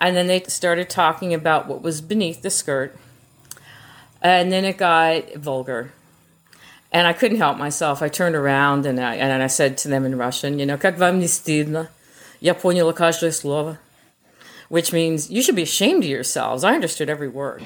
And 0.00 0.14
then 0.16 0.26
they 0.26 0.42
started 0.42 0.90
talking 0.90 1.32
about 1.32 1.66
what 1.66 1.82
was 1.82 2.00
beneath 2.00 2.42
the 2.42 2.50
skirt. 2.50 2.96
And 4.20 4.52
then 4.52 4.64
it 4.64 4.76
got 4.76 5.34
vulgar. 5.34 5.92
And 6.92 7.06
I 7.06 7.12
couldn't 7.12 7.38
help 7.38 7.58
myself. 7.58 8.02
I 8.02 8.08
turned 8.08 8.34
around 8.34 8.86
and 8.86 9.00
I, 9.00 9.14
and 9.16 9.42
I 9.42 9.46
said 9.46 9.78
to 9.78 9.88
them 9.88 10.04
in 10.04 10.16
Russian, 10.16 10.58
you 10.58 10.66
know, 10.66 10.76
как 10.76 10.98
вам 10.98 11.18
не 11.18 11.26
стыдно? 11.26 11.88
Я 12.40 12.54
поняла 12.54 12.92
каждое 12.92 13.32
слово. 13.32 13.78
Which 14.68 14.92
means, 14.92 15.30
you 15.30 15.42
should 15.42 15.54
be 15.54 15.62
ashamed 15.62 16.02
of 16.02 16.10
yourselves. 16.10 16.64
I 16.64 16.74
understood 16.74 17.08
every 17.08 17.28
word. 17.28 17.62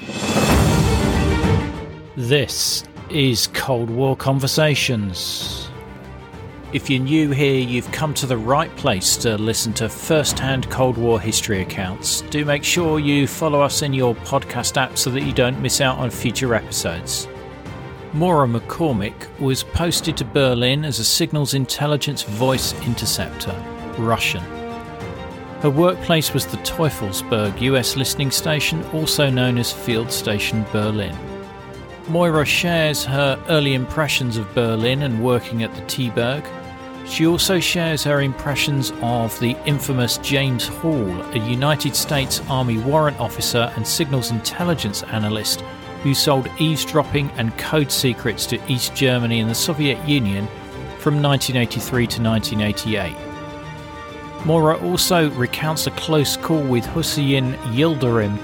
This 2.16 2.84
is 3.10 3.46
Cold 3.54 3.88
War 3.88 4.14
Conversations. 4.14 5.63
If 6.75 6.89
you're 6.89 7.01
new 7.01 7.31
here, 7.31 7.57
you've 7.57 7.89
come 7.93 8.13
to 8.15 8.25
the 8.25 8.35
right 8.35 8.69
place 8.75 9.15
to 9.17 9.37
listen 9.37 9.71
to 9.75 9.87
first 9.87 10.37
hand 10.37 10.69
Cold 10.69 10.97
War 10.97 11.21
history 11.21 11.61
accounts. 11.61 12.19
Do 12.23 12.43
make 12.43 12.65
sure 12.65 12.99
you 12.99 13.27
follow 13.27 13.61
us 13.61 13.81
in 13.81 13.93
your 13.93 14.13
podcast 14.13 14.75
app 14.75 14.97
so 14.97 15.09
that 15.11 15.23
you 15.23 15.31
don't 15.31 15.61
miss 15.61 15.79
out 15.79 15.97
on 15.99 16.09
future 16.09 16.53
episodes. 16.53 17.29
Maura 18.11 18.45
McCormick 18.45 19.15
was 19.39 19.63
posted 19.63 20.17
to 20.17 20.25
Berlin 20.25 20.83
as 20.83 20.99
a 20.99 21.05
signals 21.05 21.53
intelligence 21.53 22.23
voice 22.23 22.73
interceptor, 22.85 23.55
Russian. 23.97 24.43
Her 25.61 25.69
workplace 25.69 26.33
was 26.33 26.45
the 26.45 26.57
Teufelsberg 26.57 27.61
US 27.61 27.95
listening 27.95 28.31
station, 28.31 28.83
also 28.87 29.29
known 29.29 29.57
as 29.57 29.71
Field 29.71 30.11
Station 30.11 30.65
Berlin. 30.73 31.15
Maura 32.09 32.43
shares 32.43 33.05
her 33.05 33.41
early 33.47 33.75
impressions 33.75 34.35
of 34.35 34.53
Berlin 34.53 35.03
and 35.03 35.23
working 35.23 35.63
at 35.63 35.73
the 35.73 35.81
T-Berg. 35.85 36.43
She 37.07 37.27
also 37.27 37.59
shares 37.59 38.03
her 38.03 38.21
impressions 38.21 38.91
of 39.01 39.39
the 39.39 39.55
infamous 39.65 40.17
James 40.17 40.67
Hall, 40.67 41.21
a 41.31 41.39
United 41.39 41.95
States 41.95 42.41
Army 42.49 42.79
warrant 42.79 43.19
officer 43.19 43.71
and 43.75 43.87
signals 43.87 44.31
intelligence 44.31 45.03
analyst 45.03 45.61
who 46.01 46.13
sold 46.13 46.49
eavesdropping 46.59 47.29
and 47.31 47.55
code 47.57 47.91
secrets 47.91 48.45
to 48.47 48.71
East 48.71 48.95
Germany 48.95 49.39
and 49.39 49.49
the 49.49 49.55
Soviet 49.55 49.97
Union 50.07 50.47
from 50.99 51.21
1983 51.21 52.07
to 52.07 52.21
1988. 52.21 53.15
Maura 54.45 54.77
also 54.77 55.29
recounts 55.31 55.87
a 55.87 55.91
close 55.91 56.37
call 56.37 56.61
with 56.61 56.85
Hüseyin 56.85 57.55
Yildirim, 57.73 58.37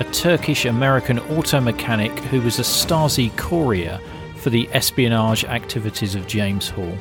a 0.00 0.04
Turkish 0.12 0.64
American 0.64 1.18
auto 1.20 1.60
mechanic 1.60 2.10
who 2.24 2.40
was 2.40 2.58
a 2.58 2.62
Stasi 2.62 3.36
courier 3.36 4.00
for 4.36 4.50
the 4.50 4.68
espionage 4.72 5.44
activities 5.44 6.14
of 6.14 6.26
James 6.26 6.68
Hall. 6.68 6.96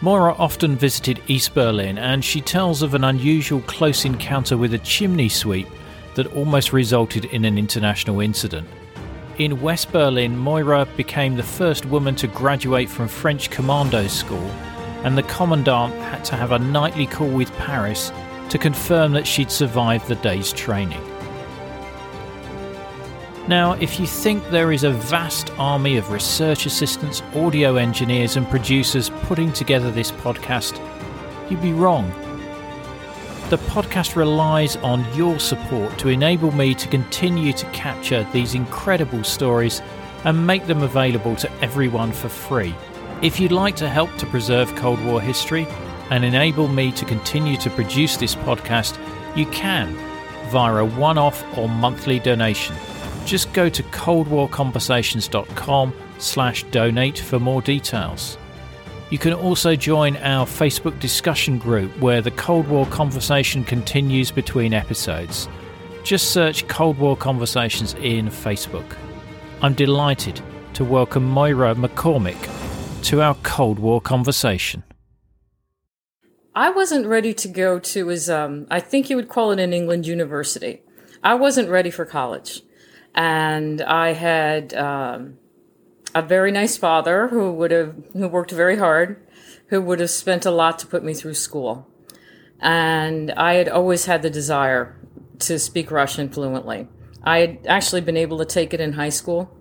Maura 0.00 0.32
often 0.34 0.76
visited 0.76 1.20
East 1.26 1.54
Berlin 1.54 1.98
and 1.98 2.24
she 2.24 2.40
tells 2.40 2.82
of 2.82 2.94
an 2.94 3.02
unusual 3.02 3.60
close 3.62 4.04
encounter 4.04 4.56
with 4.56 4.72
a 4.74 4.78
chimney 4.78 5.28
sweep 5.28 5.66
that 6.14 6.32
almost 6.36 6.72
resulted 6.72 7.24
in 7.26 7.44
an 7.44 7.58
international 7.58 8.20
incident. 8.20 8.68
In 9.38 9.60
West 9.60 9.90
Berlin, 9.90 10.36
Maura 10.36 10.86
became 10.96 11.36
the 11.36 11.42
first 11.42 11.84
woman 11.84 12.14
to 12.16 12.28
graduate 12.28 12.88
from 12.88 13.08
French 13.08 13.50
commando 13.50 14.06
school, 14.06 14.50
and 15.04 15.18
the 15.18 15.22
commandant 15.24 15.94
had 15.94 16.24
to 16.26 16.36
have 16.36 16.52
a 16.52 16.58
nightly 16.58 17.06
call 17.06 17.28
with 17.28 17.52
Paris 17.54 18.12
to 18.50 18.58
confirm 18.58 19.12
that 19.12 19.26
she'd 19.26 19.50
survived 19.50 20.06
the 20.06 20.16
day's 20.16 20.52
training. 20.52 21.02
Now, 23.48 23.72
if 23.72 23.98
you 23.98 24.06
think 24.06 24.46
there 24.50 24.72
is 24.72 24.84
a 24.84 24.90
vast 24.90 25.50
army 25.58 25.96
of 25.96 26.10
research 26.10 26.66
assistants, 26.66 27.22
audio 27.34 27.76
engineers, 27.76 28.36
and 28.36 28.46
producers 28.46 29.08
putting 29.22 29.54
together 29.54 29.90
this 29.90 30.12
podcast, 30.12 30.78
you'd 31.50 31.62
be 31.62 31.72
wrong. 31.72 32.10
The 33.48 33.56
podcast 33.56 34.16
relies 34.16 34.76
on 34.76 35.02
your 35.16 35.40
support 35.40 35.98
to 36.00 36.08
enable 36.08 36.52
me 36.52 36.74
to 36.74 36.88
continue 36.88 37.54
to 37.54 37.64
capture 37.70 38.28
these 38.34 38.54
incredible 38.54 39.24
stories 39.24 39.80
and 40.24 40.46
make 40.46 40.66
them 40.66 40.82
available 40.82 41.34
to 41.36 41.50
everyone 41.62 42.12
for 42.12 42.28
free. 42.28 42.74
If 43.22 43.40
you'd 43.40 43.50
like 43.50 43.76
to 43.76 43.88
help 43.88 44.14
to 44.18 44.26
preserve 44.26 44.76
Cold 44.76 45.02
War 45.06 45.22
history 45.22 45.66
and 46.10 46.22
enable 46.22 46.68
me 46.68 46.92
to 46.92 47.06
continue 47.06 47.56
to 47.56 47.70
produce 47.70 48.18
this 48.18 48.34
podcast, 48.34 48.98
you 49.34 49.46
can 49.46 49.96
via 50.50 50.74
a 50.74 50.84
one 50.84 51.16
off 51.16 51.42
or 51.56 51.66
monthly 51.66 52.18
donation 52.18 52.76
just 53.28 53.52
go 53.52 53.68
to 53.68 53.82
coldwarconversations.com 53.82 55.92
slash 56.18 56.62
donate 56.64 57.18
for 57.18 57.38
more 57.38 57.60
details. 57.60 58.38
You 59.10 59.18
can 59.18 59.34
also 59.34 59.76
join 59.76 60.16
our 60.16 60.46
Facebook 60.46 60.98
discussion 60.98 61.58
group 61.58 61.94
where 61.98 62.22
the 62.22 62.30
Cold 62.30 62.68
War 62.68 62.86
conversation 62.86 63.64
continues 63.64 64.30
between 64.30 64.72
episodes. 64.72 65.46
Just 66.04 66.30
search 66.30 66.66
Cold 66.68 66.96
War 66.98 67.14
Conversations 67.16 67.94
in 67.94 68.28
Facebook. 68.28 68.96
I'm 69.60 69.74
delighted 69.74 70.40
to 70.74 70.84
welcome 70.84 71.24
Maura 71.24 71.74
McCormick 71.74 72.38
to 73.04 73.20
our 73.20 73.34
Cold 73.42 73.78
War 73.78 74.00
conversation. 74.00 74.84
I 76.54 76.70
wasn't 76.70 77.06
ready 77.06 77.34
to 77.34 77.48
go 77.48 77.78
to 77.78 78.08
his, 78.08 78.30
um, 78.30 78.66
I 78.70 78.80
think 78.80 79.10
you 79.10 79.16
would 79.16 79.28
call 79.28 79.52
it 79.52 79.60
an 79.60 79.74
England 79.74 80.06
university. 80.06 80.80
I 81.22 81.34
wasn't 81.34 81.68
ready 81.68 81.90
for 81.90 82.06
college 82.06 82.62
and 83.14 83.80
I 83.82 84.12
had 84.12 84.74
um, 84.74 85.38
a 86.14 86.22
very 86.22 86.52
nice 86.52 86.76
father 86.76 87.28
who 87.28 87.52
would 87.52 87.70
have 87.70 87.94
who 88.12 88.28
worked 88.28 88.50
very 88.50 88.76
hard, 88.76 89.26
who 89.68 89.80
would 89.80 90.00
have 90.00 90.10
spent 90.10 90.46
a 90.46 90.50
lot 90.50 90.78
to 90.80 90.86
put 90.86 91.04
me 91.04 91.14
through 91.14 91.34
school, 91.34 91.88
and 92.60 93.30
I 93.32 93.54
had 93.54 93.68
always 93.68 94.06
had 94.06 94.22
the 94.22 94.30
desire 94.30 94.96
to 95.40 95.58
speak 95.58 95.90
Russian 95.90 96.28
fluently. 96.28 96.88
I 97.22 97.40
had 97.40 97.66
actually 97.66 98.00
been 98.00 98.16
able 98.16 98.38
to 98.38 98.44
take 98.44 98.72
it 98.72 98.80
in 98.80 98.92
high 98.92 99.08
school. 99.10 99.54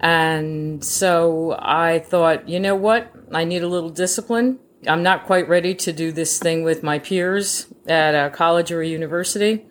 And 0.00 0.82
so 0.82 1.56
I 1.58 1.98
thought, 1.98 2.48
you 2.48 2.58
know 2.58 2.74
what? 2.74 3.12
I 3.32 3.44
need 3.44 3.62
a 3.62 3.68
little 3.68 3.90
discipline. 3.90 4.58
I'm 4.86 5.02
not 5.02 5.26
quite 5.26 5.48
ready 5.48 5.74
to 5.74 5.92
do 5.92 6.10
this 6.10 6.38
thing 6.38 6.62
with 6.62 6.82
my 6.82 6.98
peers 6.98 7.66
at 7.86 8.14
a 8.14 8.30
college 8.30 8.72
or 8.72 8.80
a 8.80 8.86
university. 8.86 9.66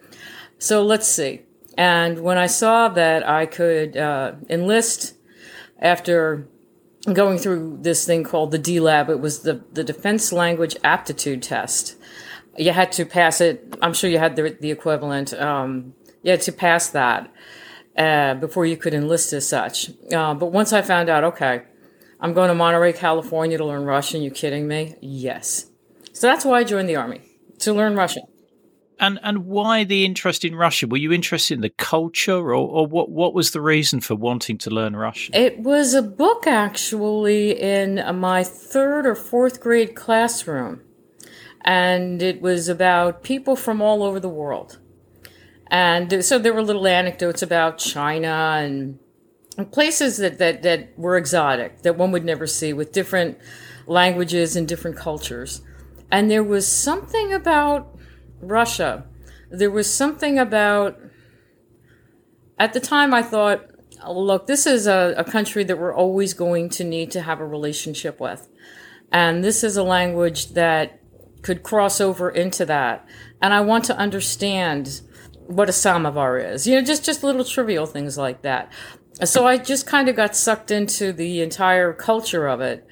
So 0.60 0.84
let's 0.84 1.08
see. 1.08 1.42
And 1.80 2.20
when 2.20 2.38
I 2.38 2.48
saw 2.48 2.90
that 2.90 3.26
I 3.26 3.46
could 3.46 3.96
uh, 3.96 4.34
enlist 4.50 5.16
after 5.80 6.46
going 7.14 7.38
through 7.38 7.78
this 7.80 8.06
thing 8.06 8.26
called 8.26 8.52
the 8.52 8.60
DLAB, 8.60 9.08
it 9.08 9.22
was 9.22 9.44
the, 9.44 9.64
the 9.72 9.86
Defense 9.86 10.34
Language 10.34 10.76
Aptitude 10.84 11.42
Test. 11.42 11.96
You 12.58 12.74
had 12.74 12.92
to 12.92 13.06
pass 13.06 13.40
it. 13.40 13.78
I'm 13.82 13.94
sure 13.94 14.10
you 14.10 14.18
had 14.18 14.36
the, 14.36 14.58
the 14.60 14.72
equivalent. 14.72 15.34
Um, 15.34 15.94
you 16.22 16.32
had 16.32 16.42
to 16.42 16.52
pass 16.52 16.90
that 16.90 17.34
uh, 17.96 18.34
before 18.34 18.66
you 18.66 18.76
could 18.76 18.94
enlist 18.94 19.32
as 19.32 19.48
such. 19.48 19.90
Uh, 20.12 20.34
but 20.34 20.48
once 20.48 20.74
I 20.74 20.82
found 20.82 21.08
out, 21.08 21.24
okay, 21.24 21.62
I'm 22.20 22.34
going 22.34 22.50
to 22.50 22.56
Monterey, 22.56 22.92
California 22.92 23.58
to 23.58 23.64
learn 23.64 23.86
Russian. 23.86 24.22
You 24.22 24.32
kidding 24.32 24.68
me? 24.68 24.96
Yes. 25.00 25.68
So 26.12 26.28
that's 26.28 26.44
why 26.44 26.60
I 26.60 26.64
joined 26.66 26.90
the 26.90 26.98
army 26.98 27.22
to 27.60 27.72
learn 27.72 27.96
Russian. 27.96 28.24
And 29.00 29.20
and 29.24 29.46
why 29.46 29.86
the 29.86 30.04
interest 30.04 30.44
in 30.44 30.56
Russia? 30.56 30.88
Were 30.88 30.98
you 30.98 31.14
interested 31.14 31.54
in 31.54 31.62
the 31.62 31.70
culture, 31.70 32.36
or, 32.36 32.56
or 32.56 32.86
what? 32.86 33.10
What 33.10 33.34
was 33.34 33.52
the 33.52 33.62
reason 33.62 34.02
for 34.02 34.16
wanting 34.16 34.58
to 34.60 34.70
learn 34.70 34.96
Russian? 34.96 35.34
It 35.36 35.60
was 35.60 35.94
a 35.94 36.02
book 36.02 36.46
actually 36.46 37.60
in 37.60 38.04
my 38.20 38.44
third 38.44 39.06
or 39.06 39.16
fourth 39.16 39.62
grade 39.62 39.96
classroom, 39.96 40.82
and 41.62 42.22
it 42.22 42.42
was 42.42 42.68
about 42.68 43.24
people 43.24 43.56
from 43.56 43.82
all 43.82 44.04
over 44.04 44.20
the 44.20 44.30
world. 44.30 44.80
And 45.72 46.26
so 46.26 46.40
there 46.40 46.54
were 46.54 46.64
little 46.64 46.88
anecdotes 46.88 47.42
about 47.42 47.78
China 47.78 48.58
and 48.60 49.00
places 49.72 50.18
that, 50.18 50.40
that, 50.40 50.64
that 50.64 50.98
were 50.98 51.16
exotic 51.16 51.84
that 51.84 51.98
one 51.98 52.12
would 52.12 52.26
never 52.26 52.48
see 52.48 52.74
with 52.74 52.92
different 52.92 53.38
languages 53.86 54.56
and 54.56 54.68
different 54.68 54.98
cultures. 54.98 55.62
And 56.12 56.32
there 56.32 56.44
was 56.44 56.68
something 56.68 57.34
about 57.34 57.99
Russia. 58.42 59.06
There 59.50 59.72
was 59.72 59.92
something 59.92 60.38
about, 60.38 61.00
at 62.58 62.74
the 62.74 62.80
time, 62.80 63.14
I 63.14 63.24
thought, 63.24 63.66
look, 64.08 64.48
this 64.48 64.66
is 64.66 64.88
a, 64.88 65.14
a 65.18 65.24
country 65.24 65.64
that 65.64 65.78
we're 65.78 65.94
always 65.94 66.34
going 66.34 66.70
to 66.70 66.84
need 66.84 67.12
to 67.12 67.22
have 67.22 67.40
a 67.40 67.46
relationship 67.46 68.20
with. 68.20 68.48
And 69.12 69.44
this 69.44 69.64
is 69.64 69.76
a 69.76 69.84
language 69.84 70.50
that 70.50 71.00
could 71.42 71.64
cross 71.64 72.00
over 72.00 72.30
into 72.30 72.66
that. 72.66 73.08
And 73.42 73.54
I 73.54 73.62
want 73.62 73.86
to 73.86 73.98
understand 73.98 75.02
what 75.48 75.70
a 75.70 75.74
samovar 75.74 76.38
is. 76.38 76.68
You 76.68 76.76
know, 76.76 76.82
just, 76.82 77.04
just 77.04 77.24
little 77.24 77.44
trivial 77.44 77.86
things 77.86 78.18
like 78.18 78.44
that. 78.44 78.72
So 79.24 79.48
I 79.48 79.58
just 79.58 79.88
kind 79.88 80.08
of 80.08 80.16
got 80.16 80.36
sucked 80.36 80.72
into 80.72 81.12
the 81.12 81.42
entire 81.42 81.92
culture 81.92 82.48
of 82.48 82.62
it 82.62 82.88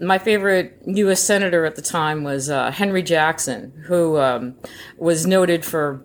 my 0.00 0.18
favorite 0.18 0.80
U.S. 0.86 1.20
senator 1.20 1.64
at 1.64 1.76
the 1.76 1.82
time 1.82 2.24
was 2.24 2.50
uh, 2.50 2.70
Henry 2.70 3.02
Jackson, 3.02 3.72
who 3.86 4.18
um, 4.18 4.56
was 4.96 5.26
noted 5.26 5.64
for 5.64 6.04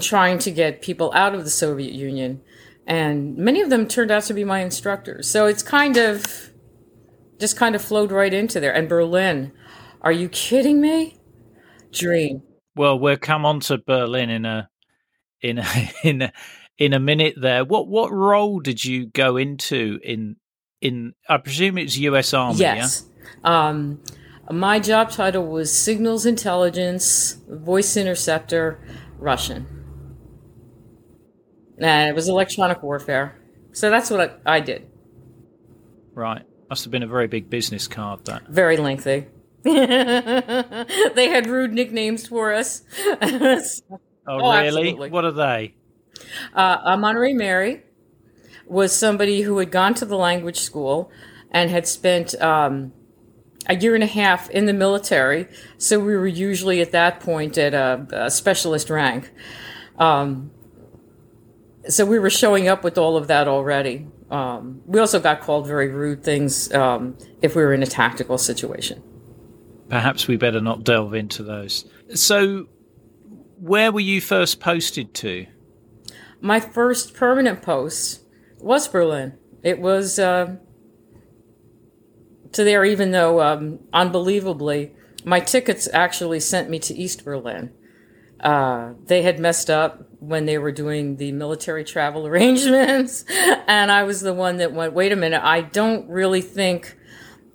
trying 0.00 0.38
to 0.38 0.50
get 0.50 0.82
people 0.82 1.12
out 1.14 1.34
of 1.34 1.44
the 1.44 1.50
Soviet 1.50 1.92
Union, 1.92 2.40
and 2.86 3.36
many 3.36 3.60
of 3.60 3.70
them 3.70 3.86
turned 3.86 4.10
out 4.10 4.24
to 4.24 4.34
be 4.34 4.44
my 4.44 4.60
instructors. 4.60 5.28
So 5.28 5.46
it's 5.46 5.62
kind 5.62 5.96
of 5.96 6.50
just 7.38 7.56
kind 7.56 7.74
of 7.74 7.82
flowed 7.82 8.12
right 8.12 8.32
into 8.32 8.60
there. 8.60 8.74
And 8.74 8.88
Berlin, 8.88 9.52
are 10.00 10.12
you 10.12 10.28
kidding 10.28 10.80
me? 10.80 11.18
Dream. 11.92 12.42
Well, 12.76 12.98
we'll 12.98 13.16
come 13.16 13.46
on 13.46 13.60
to 13.60 13.78
Berlin 13.78 14.30
in 14.30 14.44
a 14.44 14.68
in 15.40 15.58
a, 15.58 15.64
in 16.02 16.22
a, 16.22 16.32
in 16.78 16.92
a 16.92 17.00
minute. 17.00 17.34
There, 17.36 17.64
what 17.64 17.88
what 17.88 18.12
role 18.12 18.60
did 18.60 18.84
you 18.84 19.06
go 19.06 19.36
into 19.36 20.00
in 20.02 20.36
in? 20.80 21.14
I 21.28 21.38
presume 21.38 21.78
it's 21.78 21.96
U.S. 21.98 22.34
Army. 22.34 22.58
Yes. 22.58 23.04
Yeah? 23.06 23.13
Um, 23.42 24.00
my 24.50 24.78
job 24.78 25.10
title 25.10 25.46
was 25.46 25.72
signals 25.72 26.26
intelligence, 26.26 27.38
voice 27.48 27.96
interceptor, 27.96 28.78
Russian. 29.18 29.66
And 31.78 32.08
it 32.08 32.14
was 32.14 32.28
electronic 32.28 32.82
warfare. 32.82 33.40
So 33.72 33.90
that's 33.90 34.10
what 34.10 34.40
I, 34.46 34.56
I 34.56 34.60
did. 34.60 34.86
Right. 36.14 36.42
Must 36.68 36.84
have 36.84 36.90
been 36.90 37.02
a 37.02 37.08
very 37.08 37.26
big 37.26 37.50
business 37.50 37.88
card, 37.88 38.24
that. 38.26 38.46
Very 38.48 38.76
lengthy. 38.76 39.26
they 39.64 41.28
had 41.28 41.46
rude 41.46 41.72
nicknames 41.72 42.26
for 42.26 42.52
us. 42.52 42.82
oh, 43.06 43.18
oh, 44.26 44.60
really? 44.60 44.66
Absolutely. 44.68 45.10
What 45.10 45.24
are 45.24 45.32
they? 45.32 45.74
Uh, 46.54 46.78
uh, 46.84 46.96
Monterey 46.96 47.32
Mary 47.32 47.82
was 48.66 48.94
somebody 48.94 49.42
who 49.42 49.58
had 49.58 49.70
gone 49.70 49.94
to 49.94 50.04
the 50.04 50.16
language 50.16 50.60
school 50.60 51.10
and 51.50 51.70
had 51.70 51.86
spent 51.86 52.34
um, 52.40 52.92
a 53.66 53.76
year 53.76 53.94
and 53.94 54.04
a 54.04 54.08
half 54.08 54.50
in 54.50 54.66
the 54.66 54.72
military. 54.72 55.48
So 55.78 55.98
we 55.98 56.14
were 56.16 56.26
usually 56.26 56.80
at 56.80 56.92
that 56.92 57.20
point 57.20 57.58
at 57.58 57.74
a, 57.74 58.06
a 58.12 58.30
specialist 58.30 58.90
rank. 58.90 59.30
Um, 59.98 60.50
so 61.88 62.06
we 62.06 62.18
were 62.18 62.30
showing 62.30 62.68
up 62.68 62.82
with 62.82 62.98
all 62.98 63.16
of 63.16 63.26
that 63.28 63.48
already. 63.48 64.06
Um, 64.30 64.82
we 64.86 65.00
also 65.00 65.20
got 65.20 65.40
called 65.40 65.66
very 65.66 65.88
rude 65.88 66.22
things 66.22 66.72
um, 66.72 67.16
if 67.42 67.54
we 67.54 67.62
were 67.62 67.74
in 67.74 67.82
a 67.82 67.86
tactical 67.86 68.38
situation. 68.38 69.02
Perhaps 69.88 70.26
we 70.26 70.36
better 70.36 70.60
not 70.60 70.82
delve 70.82 71.14
into 71.14 71.42
those. 71.42 71.84
So, 72.14 72.66
where 73.58 73.92
were 73.92 74.00
you 74.00 74.20
first 74.20 74.60
posted 74.60 75.14
to? 75.14 75.46
My 76.40 76.58
first 76.58 77.14
permanent 77.14 77.62
post 77.62 78.22
was 78.58 78.88
Berlin. 78.88 79.34
It 79.62 79.78
was 79.78 80.18
uh, 80.18 80.56
to 82.54 82.64
there, 82.64 82.84
even 82.84 83.10
though, 83.10 83.40
um, 83.40 83.80
unbelievably, 83.92 84.92
my 85.24 85.40
tickets 85.40 85.88
actually 85.92 86.40
sent 86.40 86.70
me 86.70 86.78
to 86.80 86.94
East 86.94 87.24
Berlin. 87.24 87.72
Uh, 88.40 88.92
they 89.06 89.22
had 89.22 89.38
messed 89.38 89.70
up 89.70 90.06
when 90.18 90.44
they 90.44 90.58
were 90.58 90.72
doing 90.72 91.16
the 91.16 91.32
military 91.32 91.84
travel 91.84 92.26
arrangements, 92.26 93.24
and 93.66 93.90
I 93.90 94.02
was 94.02 94.20
the 94.20 94.34
one 94.34 94.58
that 94.58 94.72
went, 94.72 94.92
wait 94.92 95.12
a 95.12 95.16
minute, 95.16 95.42
I 95.42 95.62
don't 95.62 96.08
really 96.08 96.42
think 96.42 96.96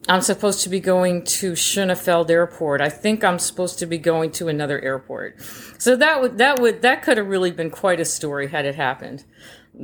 I'm 0.08 0.22
supposed 0.22 0.64
to 0.64 0.70
be 0.70 0.80
going 0.80 1.24
to 1.26 1.52
Schönefeld 1.52 2.32
Airport. 2.32 2.82
I 2.82 2.90
think 2.90 3.24
I'm 3.24 3.38
supposed 3.38 3.78
to 3.80 3.86
be 3.86 4.00
going 4.00 4.32
to 4.34 4.48
another 4.48 4.80
airport. 4.80 5.40
So 5.78 5.96
that 5.98 6.22
would 6.22 6.40
that 6.40 6.60
would 6.60 6.82
that 6.82 7.04
could 7.04 7.18
have 7.18 7.28
really 7.28 7.52
been 7.52 7.70
quite 7.70 8.00
a 8.00 8.06
story 8.06 8.48
had 8.48 8.66
it 8.66 8.74
happened. 8.74 9.24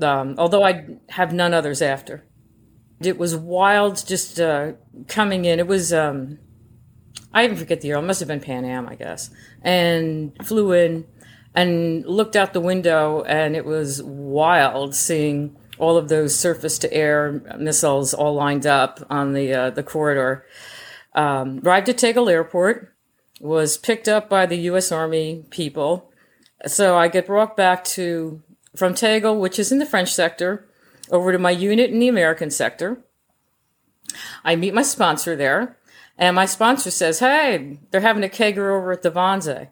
Um, 0.01 0.35
although 0.39 0.63
I 0.63 0.87
have 1.09 1.31
none 1.31 1.53
others 1.53 1.81
after. 1.81 2.25
It 2.99 3.17
was 3.17 3.35
wild, 3.35 4.05
just 4.07 4.39
uh, 4.39 4.73
coming 5.07 5.45
in. 5.45 5.59
It 5.59 5.67
was 5.67 5.91
um, 5.91 6.39
I 7.35 7.43
even 7.43 7.57
forget 7.57 7.81
the 7.81 7.89
year. 7.89 7.97
It 7.97 8.01
must 8.03 8.21
have 8.21 8.29
been 8.29 8.39
Pan 8.39 8.63
Am, 8.63 8.87
I 8.87 8.95
guess. 8.95 9.29
And 9.61 10.33
flew 10.45 10.71
in 10.71 11.05
and 11.53 12.05
looked 12.05 12.37
out 12.37 12.53
the 12.53 12.61
window, 12.61 13.23
and 13.23 13.57
it 13.57 13.65
was 13.65 14.01
wild 14.01 14.95
seeing 14.95 15.57
all 15.77 15.97
of 15.97 16.07
those 16.07 16.33
surface 16.33 16.79
to 16.79 16.93
air 16.93 17.43
missiles 17.59 18.13
all 18.13 18.33
lined 18.35 18.65
up 18.65 19.05
on 19.09 19.33
the 19.33 19.53
uh, 19.53 19.69
the 19.69 19.83
corridor. 19.83 20.45
Um, 21.13 21.59
arrived 21.65 21.89
at 21.89 21.97
Tegel 21.97 22.29
Airport, 22.29 22.93
was 23.41 23.77
picked 23.77 24.07
up 24.07 24.29
by 24.29 24.45
the 24.45 24.57
U.S. 24.69 24.91
Army 24.91 25.45
people. 25.49 26.11
So 26.67 26.97
I 26.97 27.09
get 27.09 27.27
brought 27.27 27.57
back 27.57 27.83
to 27.95 28.41
from 28.77 28.93
Tegel, 28.93 29.37
which 29.39 29.59
is 29.59 29.73
in 29.73 29.79
the 29.79 29.85
French 29.85 30.13
sector, 30.13 30.69
over 31.11 31.31
to 31.31 31.39
my 31.39 31.51
unit 31.51 31.91
in 31.91 31.99
the 31.99 32.07
American 32.07 32.49
sector. 32.49 33.03
I 34.43 34.55
meet 34.55 34.73
my 34.73 34.81
sponsor 34.81 35.35
there, 35.35 35.77
and 36.17 36.35
my 36.35 36.45
sponsor 36.45 36.91
says, 36.91 37.19
"Hey, 37.19 37.79
they're 37.91 38.01
having 38.01 38.23
a 38.23 38.29
kegger 38.29 38.75
over 38.75 38.91
at 38.91 39.01
the 39.01 39.11
Wannsee, 39.11 39.69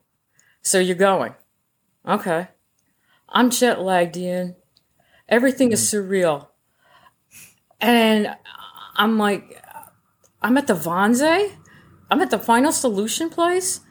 so 0.62 0.80
you're 0.80 0.96
going." 0.96 1.36
Okay, 2.08 2.48
I'm 3.30 3.50
jet 3.50 3.82
lagged, 3.82 4.18
Ian. 4.18 4.56
Everything 5.28 5.72
is 5.72 5.82
mm. 5.82 5.94
surreal. 5.94 6.48
And 7.82 8.36
I'm 8.96 9.18
like, 9.18 9.62
I'm 10.42 10.58
at 10.58 10.68
the 10.68 10.76
Wannsee? 10.76 11.52
I'm 12.12 12.22
at 12.22 12.30
the 12.30 12.40
Final 12.40 12.72
Solution 12.72 13.30
place? 13.30 13.82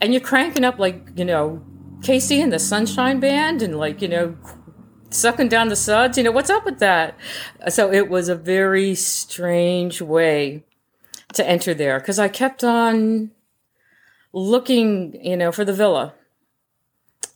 And 0.00 0.12
you're 0.12 0.22
cranking 0.22 0.64
up 0.64 0.78
like, 0.78 1.08
you 1.16 1.24
know, 1.24 1.64
KC 2.00 2.42
and 2.42 2.52
the 2.52 2.58
Sunshine 2.58 3.20
Band 3.20 3.62
and 3.62 3.76
like, 3.76 4.00
you 4.00 4.08
know, 4.08 4.36
sucking 5.12 5.48
down 5.48 5.68
the 5.68 5.76
suds. 5.76 6.16
You 6.18 6.24
know, 6.24 6.32
what's 6.32 6.50
up 6.50 6.64
with 6.64 6.78
that? 6.80 7.16
So 7.68 7.92
it 7.92 8.08
was 8.08 8.28
a 8.28 8.34
very 8.34 8.94
strange 8.94 10.00
way 10.00 10.64
to 11.34 11.48
enter 11.48 11.74
there 11.74 11.98
because 11.98 12.18
I 12.18 12.28
kept 12.28 12.64
on 12.64 13.30
looking, 14.32 15.18
you 15.24 15.36
know, 15.36 15.52
for 15.52 15.64
the 15.64 15.72
villa. 15.72 16.14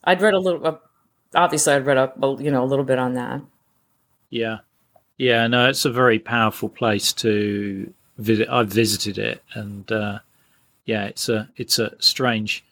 I'd 0.04 0.22
read 0.22 0.34
a 0.34 0.38
little, 0.38 0.80
obviously 1.34 1.74
I'd 1.74 1.86
read 1.86 1.98
up, 1.98 2.16
you 2.40 2.50
know, 2.50 2.62
a 2.62 2.66
little 2.66 2.84
bit 2.84 2.98
on 2.98 3.14
that. 3.14 3.42
Yeah, 4.30 4.58
yeah, 5.18 5.46
no, 5.46 5.68
it's 5.68 5.84
a 5.84 5.90
very 5.90 6.18
powerful 6.18 6.68
place 6.68 7.12
to 7.14 7.92
visit. 8.18 8.48
I've 8.50 8.68
visited 8.68 9.18
it, 9.18 9.42
and 9.54 9.90
uh, 9.90 10.18
yeah, 10.84 11.04
it's 11.04 11.28
a 11.28 11.48
it's 11.56 11.78
a 11.78 11.94
strange 12.00 12.64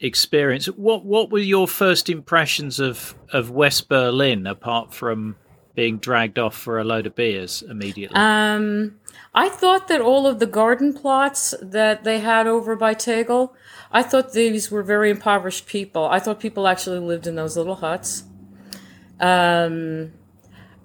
experience. 0.00 0.66
What 0.66 1.04
what 1.04 1.30
were 1.30 1.38
your 1.38 1.68
first 1.68 2.08
impressions 2.08 2.80
of 2.80 3.14
of 3.32 3.50
West 3.50 3.88
Berlin, 3.88 4.46
apart 4.46 4.94
from 4.94 5.36
being 5.74 5.98
dragged 5.98 6.38
off 6.38 6.56
for 6.56 6.78
a 6.78 6.84
load 6.84 7.06
of 7.06 7.14
beers 7.14 7.62
immediately? 7.62 8.16
Um, 8.16 8.96
I 9.34 9.48
thought 9.48 9.88
that 9.88 10.00
all 10.00 10.26
of 10.26 10.38
the 10.40 10.46
garden 10.46 10.92
plots 10.92 11.54
that 11.62 12.04
they 12.04 12.18
had 12.18 12.46
over 12.46 12.74
by 12.76 12.94
Tegel 12.94 13.54
I 13.92 14.02
thought 14.02 14.32
these 14.32 14.70
were 14.70 14.82
very 14.82 15.10
impoverished 15.10 15.66
people. 15.66 16.04
I 16.04 16.20
thought 16.20 16.38
people 16.38 16.68
actually 16.68 17.00
lived 17.00 17.26
in 17.26 17.34
those 17.34 17.56
little 17.56 17.76
huts. 17.76 18.24
Um, 19.18 20.12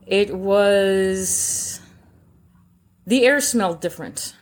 it 0.07 0.35
was. 0.35 1.81
The 3.05 3.25
air 3.25 3.39
smelled 3.39 3.81
different. 3.81 4.35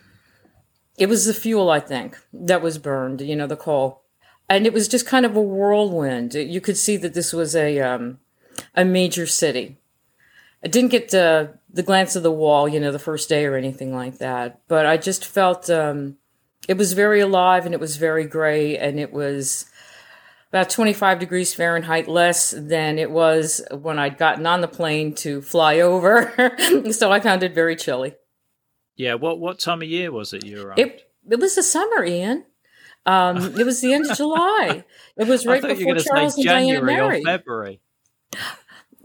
It 0.98 1.08
was 1.08 1.25
the 1.25 1.34
fuel, 1.34 1.70
I 1.70 1.81
think, 1.81 2.18
that 2.31 2.62
was 2.62 2.78
burned, 2.78 3.20
you 3.20 3.36
know, 3.36 3.48
the 3.48 3.58
coal. 3.58 4.02
And 4.50 4.66
it 4.66 4.74
was 4.74 4.88
just 4.88 5.07
kind 5.07 5.25
of 5.25 5.36
a 5.36 5.42
whirlwind. 5.42 6.34
You 6.34 6.62
could 6.62 6.78
see 6.78 6.98
that 6.98 7.13
this 7.13 7.34
was 7.34 7.56
a, 7.56 7.79
um, 7.79 8.20
a 8.75 8.86
major 8.86 9.25
city. 9.25 9.77
I 10.63 10.67
didn't 10.67 10.91
get 10.91 11.10
the, 11.10 11.58
the 11.70 11.84
glance 11.84 12.15
of 12.15 12.24
the 12.24 12.32
wall, 12.32 12.67
you 12.67 12.79
know, 12.79 12.91
the 12.91 13.00
first 13.00 13.29
day 13.29 13.46
or 13.46 13.56
anything 13.56 13.94
like 13.94 14.20
that, 14.20 14.62
but 14.67 14.86
I 14.86 14.98
just 14.98 15.25
felt 15.25 15.70
um, 15.70 16.17
it 16.67 16.77
was 16.77 16.94
very 16.94 17.20
alive 17.20 17.65
and 17.65 17.74
it 17.74 17.82
was 17.82 17.98
very 17.98 18.25
gray 18.25 18.77
and 18.77 19.00
it 19.00 19.12
was 19.12 19.65
about 20.50 20.70
25 20.70 21.20
degrees 21.20 21.53
Fahrenheit 21.53 22.08
less 22.08 22.51
than 22.51 23.00
it 23.00 23.10
was 23.10 23.62
when 23.72 23.98
I'd 23.98 24.20
gotten 24.20 24.46
on 24.46 24.62
the 24.62 24.67
plane 24.67 25.15
to 25.15 25.41
fly 25.41 25.79
over. 25.79 26.32
so 26.91 27.12
I 27.12 27.20
found 27.20 27.41
it 27.41 27.56
very 27.56 27.75
chilly. 27.75 28.13
Yeah, 28.96 29.15
what 29.15 29.39
what 29.39 29.58
time 29.58 29.82
of 29.82 29.88
year 29.88 30.12
was 30.12 30.34
it 30.34 30.46
you 30.46 30.62
arrived? 30.62 30.79
It 30.79 31.12
it 31.27 31.39
was 31.39 31.56
the 31.56 31.63
summer, 31.63 32.06
Ian. 32.06 32.46
Um, 33.05 33.38
it 33.60 33.65
was 33.65 33.81
the 33.81 33.93
end 33.93 34.10
of 34.10 34.17
July. 34.17 34.83
It 35.15 35.27
was 35.27 35.45
right 35.45 35.62
before 35.62 35.95
Charles 35.95 36.36
and 36.36 36.45
Diana 36.45 36.81
married. 36.81 37.24
February. 37.24 37.79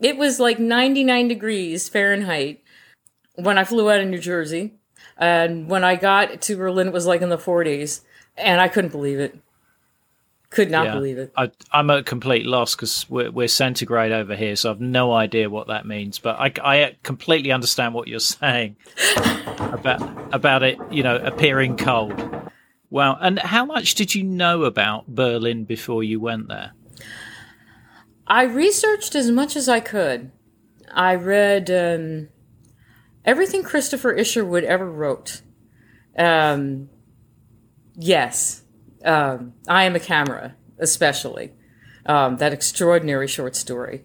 It 0.00 0.16
was 0.16 0.38
like 0.38 0.58
99 0.58 1.28
degrees 1.28 1.88
Fahrenheit 1.88 2.62
when 3.34 3.58
I 3.58 3.64
flew 3.64 3.90
out 3.90 4.00
of 4.00 4.08
New 4.08 4.18
Jersey. 4.18 4.74
And 5.16 5.68
when 5.68 5.82
I 5.82 5.96
got 5.96 6.40
to 6.42 6.56
Berlin, 6.56 6.88
it 6.88 6.92
was 6.92 7.06
like 7.06 7.22
in 7.22 7.28
the 7.28 7.38
40s, 7.38 8.02
and 8.36 8.60
I 8.60 8.68
couldn't 8.68 8.92
believe 8.92 9.18
it. 9.18 9.36
Could 10.50 10.70
not 10.70 10.86
yeah. 10.86 10.94
believe 10.94 11.18
it. 11.18 11.32
I, 11.36 11.50
am 11.74 11.90
at 11.90 12.06
complete 12.06 12.46
loss 12.46 12.74
because 12.74 13.08
we're, 13.10 13.30
we're, 13.30 13.48
centigrade 13.48 14.12
over 14.12 14.34
here, 14.34 14.56
so 14.56 14.70
I've 14.70 14.80
no 14.80 15.12
idea 15.12 15.50
what 15.50 15.66
that 15.66 15.86
means. 15.86 16.18
But 16.18 16.38
I, 16.38 16.52
I 16.64 16.96
completely 17.02 17.52
understand 17.52 17.92
what 17.92 18.08
you're 18.08 18.18
saying 18.20 18.76
about 19.58 20.34
about 20.34 20.62
it, 20.62 20.78
you 20.90 21.02
know, 21.02 21.16
appearing 21.16 21.76
cold. 21.76 22.37
Wow! 22.90 23.18
And 23.20 23.38
how 23.38 23.64
much 23.64 23.94
did 23.94 24.14
you 24.14 24.22
know 24.22 24.64
about 24.64 25.08
Berlin 25.08 25.64
before 25.64 26.02
you 26.02 26.20
went 26.20 26.48
there? 26.48 26.72
I 28.26 28.44
researched 28.44 29.14
as 29.14 29.30
much 29.30 29.56
as 29.56 29.68
I 29.68 29.80
could. 29.80 30.30
I 30.92 31.14
read 31.14 31.70
um, 31.70 32.28
everything 33.24 33.62
Christopher 33.62 34.12
Isherwood 34.12 34.64
ever 34.64 34.90
wrote. 34.90 35.42
Um, 36.16 36.88
yes, 37.94 38.62
um, 39.04 39.54
I 39.68 39.84
am 39.84 39.94
a 39.94 40.00
camera, 40.00 40.56
especially 40.78 41.52
um, 42.06 42.38
that 42.38 42.52
extraordinary 42.52 43.28
short 43.28 43.54
story. 43.54 44.04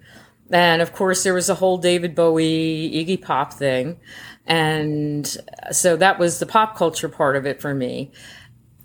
And 0.51 0.81
of 0.81 0.93
course, 0.93 1.23
there 1.23 1.33
was 1.33 1.49
a 1.49 1.55
whole 1.55 1.77
David 1.77 2.15
Bowie, 2.15 2.91
Iggy 2.93 3.21
Pop 3.21 3.53
thing. 3.53 3.99
And 4.45 5.25
so 5.71 5.95
that 5.95 6.19
was 6.19 6.39
the 6.39 6.45
pop 6.45 6.75
culture 6.75 7.09
part 7.09 7.35
of 7.35 7.45
it 7.45 7.61
for 7.61 7.73
me. 7.73 8.11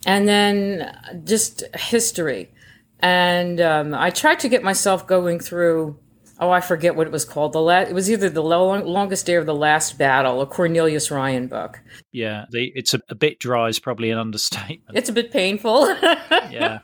And 0.09 0.27
then 0.27 0.99
just 1.25 1.63
history. 1.77 2.51
and 3.01 3.61
um, 3.61 3.95
I 3.95 4.09
tried 4.09 4.41
to 4.41 4.49
get 4.49 4.63
myself 4.63 5.07
going 5.07 5.39
through. 5.39 5.99
Oh, 6.41 6.51
I 6.51 6.61
forget 6.61 6.95
what 6.97 7.07
it 7.07 7.13
was 7.13 7.25
called. 7.25 7.53
The 7.53 7.61
la- 7.61 7.81
it 7.81 7.93
was 7.93 8.11
either 8.11 8.31
the 8.31 8.43
long- 8.43 8.87
longest 8.87 9.27
day 9.27 9.35
or 9.35 9.45
the 9.45 9.55
last 9.55 9.99
battle, 9.99 10.41
a 10.41 10.47
Cornelius 10.47 11.11
Ryan 11.11 11.49
book. 11.49 11.81
Yeah, 12.13 12.47
the, 12.51 12.73
it's 12.75 12.95
a, 12.95 13.01
a, 13.11 13.15
bit 13.17 13.39
dry 13.39 13.69
is 13.69 13.79
probably 13.81 14.11
an 14.11 14.19
understatement. 14.19 14.97
It's 14.97 15.11
a 15.11 15.13
bit 15.13 15.31
painful. 15.31 15.89
yeah. 16.51 16.79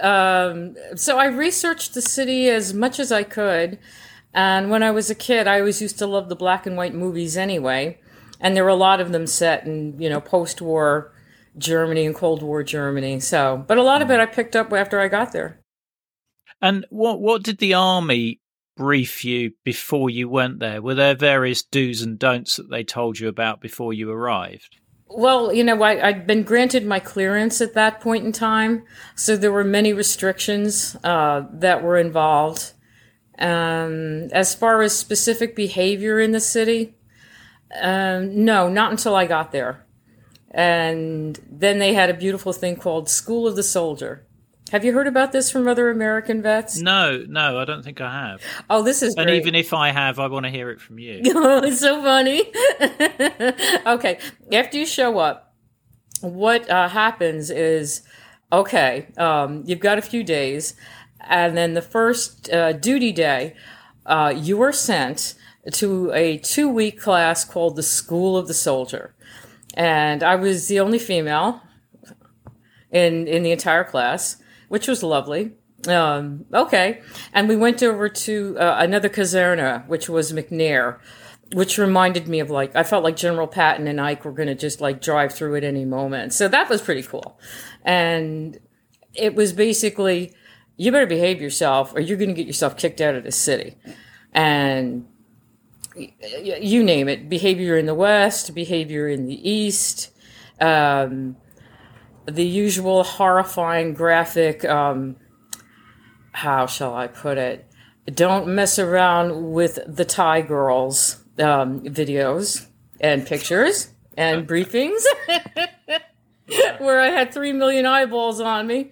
Um, 0.00 0.74
so 0.96 1.18
I 1.18 1.26
researched 1.26 1.94
the 1.94 2.02
city 2.02 2.48
as 2.48 2.74
much 2.74 2.98
as 2.98 3.12
I 3.12 3.22
could, 3.22 3.78
and 4.34 4.70
when 4.70 4.82
I 4.82 4.90
was 4.90 5.10
a 5.10 5.14
kid, 5.14 5.46
I 5.46 5.60
always 5.60 5.80
used 5.80 5.98
to 5.98 6.06
love 6.06 6.28
the 6.28 6.36
black 6.36 6.66
and 6.66 6.76
white 6.76 6.94
movies 6.94 7.36
anyway, 7.36 8.00
and 8.40 8.56
there 8.56 8.64
were 8.64 8.70
a 8.70 8.74
lot 8.74 9.00
of 9.00 9.12
them 9.12 9.26
set 9.26 9.64
in 9.64 10.00
you 10.00 10.08
know 10.08 10.20
post-war 10.20 11.12
Germany 11.58 12.06
and 12.06 12.14
Cold 12.14 12.42
War 12.42 12.62
Germany. 12.62 13.20
So, 13.20 13.64
but 13.66 13.78
a 13.78 13.82
lot 13.82 14.02
of 14.02 14.10
it 14.10 14.20
I 14.20 14.26
picked 14.26 14.56
up 14.56 14.72
after 14.72 15.00
I 15.00 15.08
got 15.08 15.32
there. 15.32 15.60
And 16.60 16.86
what 16.90 17.20
what 17.20 17.42
did 17.42 17.58
the 17.58 17.74
army 17.74 18.40
brief 18.76 19.24
you 19.24 19.52
before 19.64 20.10
you 20.10 20.28
went 20.28 20.58
there? 20.58 20.82
Were 20.82 20.94
there 20.94 21.14
various 21.14 21.62
do's 21.62 22.02
and 22.02 22.18
don'ts 22.18 22.56
that 22.56 22.70
they 22.70 22.84
told 22.84 23.18
you 23.18 23.28
about 23.28 23.60
before 23.60 23.92
you 23.92 24.10
arrived? 24.10 24.76
Well, 25.08 25.52
you 25.52 25.62
know, 25.62 25.82
I, 25.82 25.94
had 25.94 26.26
been 26.26 26.42
granted 26.42 26.84
my 26.84 26.98
clearance 26.98 27.60
at 27.60 27.74
that 27.74 28.00
point 28.00 28.24
in 28.24 28.32
time, 28.32 28.84
so 29.14 29.36
there 29.36 29.52
were 29.52 29.64
many 29.64 29.92
restrictions 29.92 30.96
uh, 31.04 31.44
that 31.52 31.82
were 31.82 31.96
involved. 31.96 32.72
Um, 33.38 34.28
as 34.32 34.54
far 34.54 34.82
as 34.82 34.96
specific 34.96 35.54
behavior 35.54 36.18
in 36.18 36.32
the 36.32 36.40
city, 36.40 36.96
um, 37.80 38.44
no, 38.44 38.68
not 38.68 38.90
until 38.90 39.14
I 39.14 39.26
got 39.26 39.52
there. 39.52 39.85
And 40.56 41.38
then 41.50 41.78
they 41.78 41.92
had 41.92 42.08
a 42.08 42.14
beautiful 42.14 42.54
thing 42.54 42.76
called 42.76 43.10
School 43.10 43.46
of 43.46 43.56
the 43.56 43.62
Soldier. 43.62 44.26
Have 44.72 44.86
you 44.86 44.94
heard 44.94 45.06
about 45.06 45.30
this 45.30 45.50
from 45.50 45.68
other 45.68 45.90
American 45.90 46.40
vets? 46.40 46.78
No, 46.78 47.24
no, 47.28 47.58
I 47.58 47.66
don't 47.66 47.84
think 47.84 48.00
I 48.00 48.10
have. 48.10 48.40
Oh, 48.70 48.82
this 48.82 49.02
is 49.02 49.14
and 49.14 49.26
great. 49.26 49.36
even 49.36 49.54
if 49.54 49.74
I 49.74 49.92
have, 49.92 50.18
I 50.18 50.28
want 50.28 50.44
to 50.44 50.50
hear 50.50 50.70
it 50.70 50.80
from 50.80 50.98
you. 50.98 51.20
oh, 51.26 51.62
it's 51.62 51.80
so 51.80 52.02
funny. 52.02 52.42
okay, 53.86 54.18
after 54.50 54.78
you 54.78 54.86
show 54.86 55.18
up, 55.18 55.54
what 56.22 56.68
uh, 56.70 56.88
happens 56.88 57.50
is 57.50 58.02
okay, 58.50 59.08
um, 59.18 59.62
you've 59.66 59.80
got 59.80 59.98
a 59.98 60.02
few 60.02 60.24
days, 60.24 60.72
and 61.20 61.54
then 61.54 61.74
the 61.74 61.82
first 61.82 62.50
uh, 62.50 62.72
duty 62.72 63.12
day, 63.12 63.54
uh, 64.06 64.32
you 64.34 64.62
are 64.62 64.72
sent 64.72 65.34
to 65.70 66.10
a 66.12 66.38
two 66.38 66.68
week 66.68 66.98
class 66.98 67.44
called 67.44 67.76
the 67.76 67.82
School 67.82 68.38
of 68.38 68.48
the 68.48 68.54
Soldier. 68.54 69.14
And 69.76 70.22
I 70.22 70.36
was 70.36 70.68
the 70.68 70.80
only 70.80 70.98
female 70.98 71.60
in, 72.90 73.28
in 73.28 73.42
the 73.42 73.52
entire 73.52 73.84
class, 73.84 74.38
which 74.68 74.88
was 74.88 75.02
lovely. 75.02 75.52
Um, 75.86 76.46
okay. 76.52 77.02
And 77.32 77.48
we 77.48 77.56
went 77.56 77.82
over 77.82 78.08
to 78.08 78.58
uh, 78.58 78.76
another 78.78 79.08
caserna, 79.08 79.86
which 79.86 80.08
was 80.08 80.32
McNair, 80.32 80.98
which 81.52 81.78
reminded 81.78 82.26
me 82.26 82.40
of 82.40 82.50
like, 82.50 82.74
I 82.74 82.82
felt 82.82 83.04
like 83.04 83.16
General 83.16 83.46
Patton 83.46 83.86
and 83.86 84.00
Ike 84.00 84.24
were 84.24 84.32
going 84.32 84.48
to 84.48 84.54
just 84.54 84.80
like 84.80 85.00
drive 85.00 85.32
through 85.32 85.56
at 85.56 85.64
any 85.64 85.84
moment. 85.84 86.32
So 86.32 86.48
that 86.48 86.68
was 86.68 86.80
pretty 86.80 87.02
cool. 87.02 87.38
And 87.84 88.58
it 89.14 89.34
was 89.34 89.52
basically, 89.52 90.34
you 90.76 90.90
better 90.90 91.06
behave 91.06 91.40
yourself 91.40 91.94
or 91.94 92.00
you're 92.00 92.18
going 92.18 92.30
to 92.30 92.34
get 92.34 92.46
yourself 92.46 92.76
kicked 92.76 93.00
out 93.00 93.14
of 93.14 93.24
the 93.24 93.32
city. 93.32 93.76
And 94.32 95.06
you 95.96 96.82
name 96.82 97.08
it 97.08 97.28
behavior 97.28 97.76
in 97.76 97.86
the 97.86 97.94
west 97.94 98.54
behavior 98.54 99.08
in 99.08 99.26
the 99.26 99.48
east 99.48 100.10
um, 100.60 101.36
the 102.26 102.44
usual 102.44 103.04
horrifying 103.04 103.94
graphic 103.94 104.64
um, 104.64 105.16
how 106.32 106.66
shall 106.66 106.94
i 106.94 107.06
put 107.06 107.38
it 107.38 107.70
don't 108.12 108.46
mess 108.46 108.78
around 108.78 109.52
with 109.52 109.78
the 109.86 110.04
thai 110.04 110.40
girls 110.42 111.24
um, 111.38 111.80
videos 111.80 112.66
and 113.00 113.26
pictures 113.26 113.88
and 114.16 114.46
briefings 114.46 115.02
where 116.78 117.00
i 117.00 117.08
had 117.08 117.32
three 117.32 117.52
million 117.52 117.86
eyeballs 117.86 118.40
on 118.40 118.66
me 118.66 118.90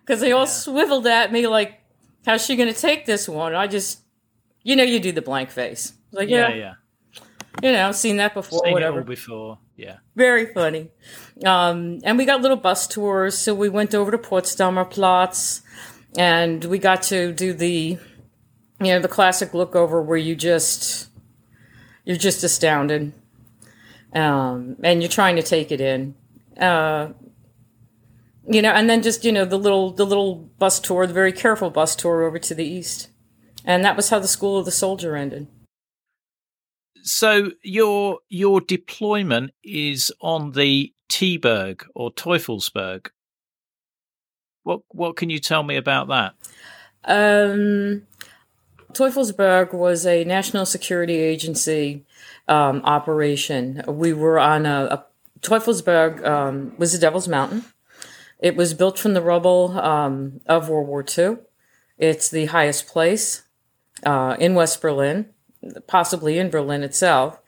because 0.00 0.20
they 0.20 0.32
all 0.32 0.40
yeah. 0.40 0.46
swiveled 0.46 1.06
at 1.06 1.32
me 1.32 1.46
like 1.46 1.80
how's 2.26 2.44
she 2.44 2.56
going 2.56 2.72
to 2.72 2.80
take 2.80 3.06
this 3.06 3.28
one 3.28 3.54
i 3.54 3.66
just 3.66 4.02
you 4.62 4.76
know 4.76 4.84
you 4.84 5.00
do 5.00 5.12
the 5.12 5.22
blank 5.22 5.50
face 5.50 5.94
like, 6.12 6.28
yeah, 6.28 6.48
yeah. 6.48 6.54
yeah. 6.54 6.74
You 7.62 7.72
know, 7.72 7.92
seen 7.92 8.16
that 8.16 8.34
before, 8.34 8.62
seen 8.64 8.72
whatever. 8.72 9.02
before, 9.02 9.58
yeah. 9.76 9.98
Very 10.16 10.52
funny. 10.52 10.90
Um, 11.44 12.00
and 12.04 12.16
we 12.16 12.24
got 12.24 12.40
little 12.40 12.56
bus 12.56 12.86
tours, 12.86 13.36
so 13.36 13.54
we 13.54 13.68
went 13.68 13.94
over 13.94 14.10
to 14.10 14.18
Potsdamer 14.18 14.88
Platz, 14.88 15.62
and 16.16 16.64
we 16.64 16.78
got 16.78 17.02
to 17.04 17.32
do 17.32 17.52
the, 17.52 17.98
you 18.80 18.86
know, 18.86 19.00
the 19.00 19.08
classic 19.08 19.52
look 19.52 19.76
over 19.76 20.00
where 20.00 20.18
you 20.18 20.34
just, 20.34 21.10
you're 22.04 22.16
just 22.16 22.42
astounded, 22.42 23.12
um, 24.14 24.76
and 24.82 25.02
you're 25.02 25.10
trying 25.10 25.36
to 25.36 25.42
take 25.42 25.70
it 25.70 25.80
in. 25.80 26.14
Uh, 26.58 27.08
you 28.48 28.60
know, 28.60 28.70
and 28.70 28.88
then 28.90 29.02
just 29.02 29.24
you 29.24 29.30
know 29.30 29.44
the 29.44 29.58
little 29.58 29.92
the 29.92 30.04
little 30.04 30.34
bus 30.58 30.80
tour, 30.80 31.06
the 31.06 31.14
very 31.14 31.32
careful 31.32 31.70
bus 31.70 31.94
tour 31.94 32.22
over 32.22 32.38
to 32.40 32.54
the 32.54 32.64
east, 32.64 33.08
and 33.64 33.84
that 33.84 33.96
was 33.96 34.10
how 34.10 34.18
the 34.18 34.28
School 34.28 34.58
of 34.58 34.64
the 34.64 34.70
Soldier 34.70 35.16
ended 35.16 35.46
so 37.02 37.50
your 37.62 38.20
your 38.28 38.60
deployment 38.60 39.52
is 39.62 40.12
on 40.20 40.52
the 40.52 40.92
T-Berg 41.08 41.84
or 41.94 42.12
Teufelsberg. 42.12 43.08
What 44.62 44.80
what 44.88 45.16
can 45.16 45.28
you 45.28 45.38
tell 45.38 45.62
me 45.62 45.76
about 45.76 46.08
that? 46.08 46.34
Um, 47.04 48.06
Teufelsberg 48.92 49.74
was 49.74 50.06
a 50.06 50.24
national 50.24 50.66
security 50.66 51.16
agency 51.16 52.04
um, 52.48 52.80
operation. 52.84 53.82
We 53.88 54.12
were 54.12 54.38
on 54.38 54.64
a, 54.64 54.84
a 54.84 55.04
Teufelsberg 55.40 56.24
um, 56.24 56.74
was 56.78 56.92
the 56.92 56.98
Devil's 56.98 57.28
Mountain. 57.28 57.64
It 58.38 58.56
was 58.56 58.74
built 58.74 58.98
from 58.98 59.14
the 59.14 59.22
rubble 59.22 59.78
um, 59.78 60.40
of 60.46 60.68
World 60.68 60.88
War 60.88 61.04
II. 61.06 61.38
It's 61.98 62.28
the 62.28 62.46
highest 62.46 62.86
place 62.86 63.41
uh, 64.04 64.36
in 64.38 64.54
West 64.54 64.80
Berlin 64.80 65.32
possibly 65.86 66.38
in 66.38 66.50
Berlin 66.50 66.82
itself. 66.82 67.38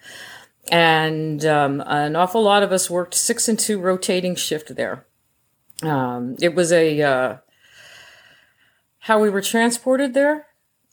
And 0.70 1.44
um, 1.44 1.82
an 1.86 2.16
awful 2.16 2.42
lot 2.42 2.62
of 2.62 2.72
us 2.72 2.88
worked 2.88 3.14
six 3.14 3.48
and 3.48 3.58
two 3.58 3.78
rotating 3.78 4.34
shift 4.34 4.74
there. 4.76 5.06
Um, 5.82 6.36
it 6.40 6.54
was 6.54 6.72
a 6.72 7.02
uh, 7.02 7.36
how 9.00 9.20
we 9.20 9.28
were 9.28 9.42
transported 9.42 10.14
there 10.14 10.46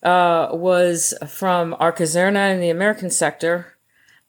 uh, 0.03 0.50
was 0.51 1.13
from 1.30 1.75
our 1.80 1.94
caserna 1.94 2.53
in 2.53 2.60
the 2.60 2.70
American 2.70 3.10
sector, 3.10 3.77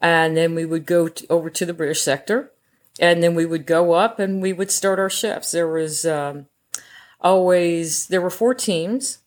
and 0.01 0.37
then 0.37 0.55
we 0.55 0.65
would 0.65 0.87
go 0.87 1.09
to, 1.09 1.27
over 1.29 1.51
to 1.51 1.67
the 1.67 1.75
British 1.75 2.03
sector, 2.03 2.53
and 3.01 3.21
then 3.21 3.35
we 3.35 3.47
would 3.47 3.67
go 3.67 3.93
up 3.93 4.21
and 4.21 4.41
we 4.41 4.53
would 4.53 4.71
start 4.71 5.01
our 5.01 5.11
shifts. 5.11 5.51
There 5.51 5.67
was 5.67 6.05
um, 6.05 6.47
always 7.21 8.07
there 8.07 8.21
were 8.21 8.31
four 8.31 8.55
teams, 8.55 9.19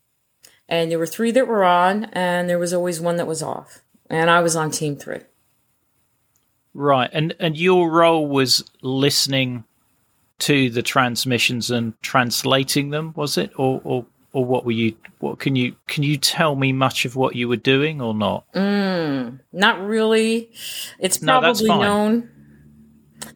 and 0.68 0.92
there 0.92 1.00
were 1.00 1.08
three 1.08 1.32
that 1.32 1.48
were 1.48 1.64
on, 1.64 2.06
and 2.06 2.50
there 2.50 2.60
was 2.60 2.74
always 2.74 3.00
one 3.00 3.18
that 3.18 3.28
was 3.28 3.44
off. 3.44 3.82
And 4.10 4.30
I 4.30 4.42
was 4.42 4.56
on 4.56 4.72
team 4.72 4.96
three. 4.96 5.22
Right, 6.74 7.10
and 7.14 7.36
and 7.40 7.58
your 7.58 7.90
role 7.90 8.28
was 8.28 8.64
listening 8.82 9.64
to 10.40 10.70
the 10.70 10.82
transmissions 10.82 11.72
and 11.72 12.00
translating 12.02 12.90
them, 12.90 13.14
was 13.16 13.38
it, 13.38 13.52
or 13.56 13.82
or 13.84 14.06
or 14.34 14.44
what 14.44 14.66
were 14.66 14.74
you? 14.74 14.96
What 15.20 15.40
can 15.40 15.56
you 15.56 15.76
can 15.88 16.04
you 16.04 16.18
tell 16.18 16.56
me 16.56 16.74
much 16.74 17.06
of 17.06 17.16
what 17.16 17.36
you 17.36 17.48
were 17.48 17.56
doing 17.56 18.02
or 18.02 18.14
not? 18.14 18.52
Mm, 18.54 19.40
not 19.54 19.80
really. 19.82 20.52
It's 21.00 21.20
probably 21.20 21.70
no, 21.70 21.82
known. 21.82 22.30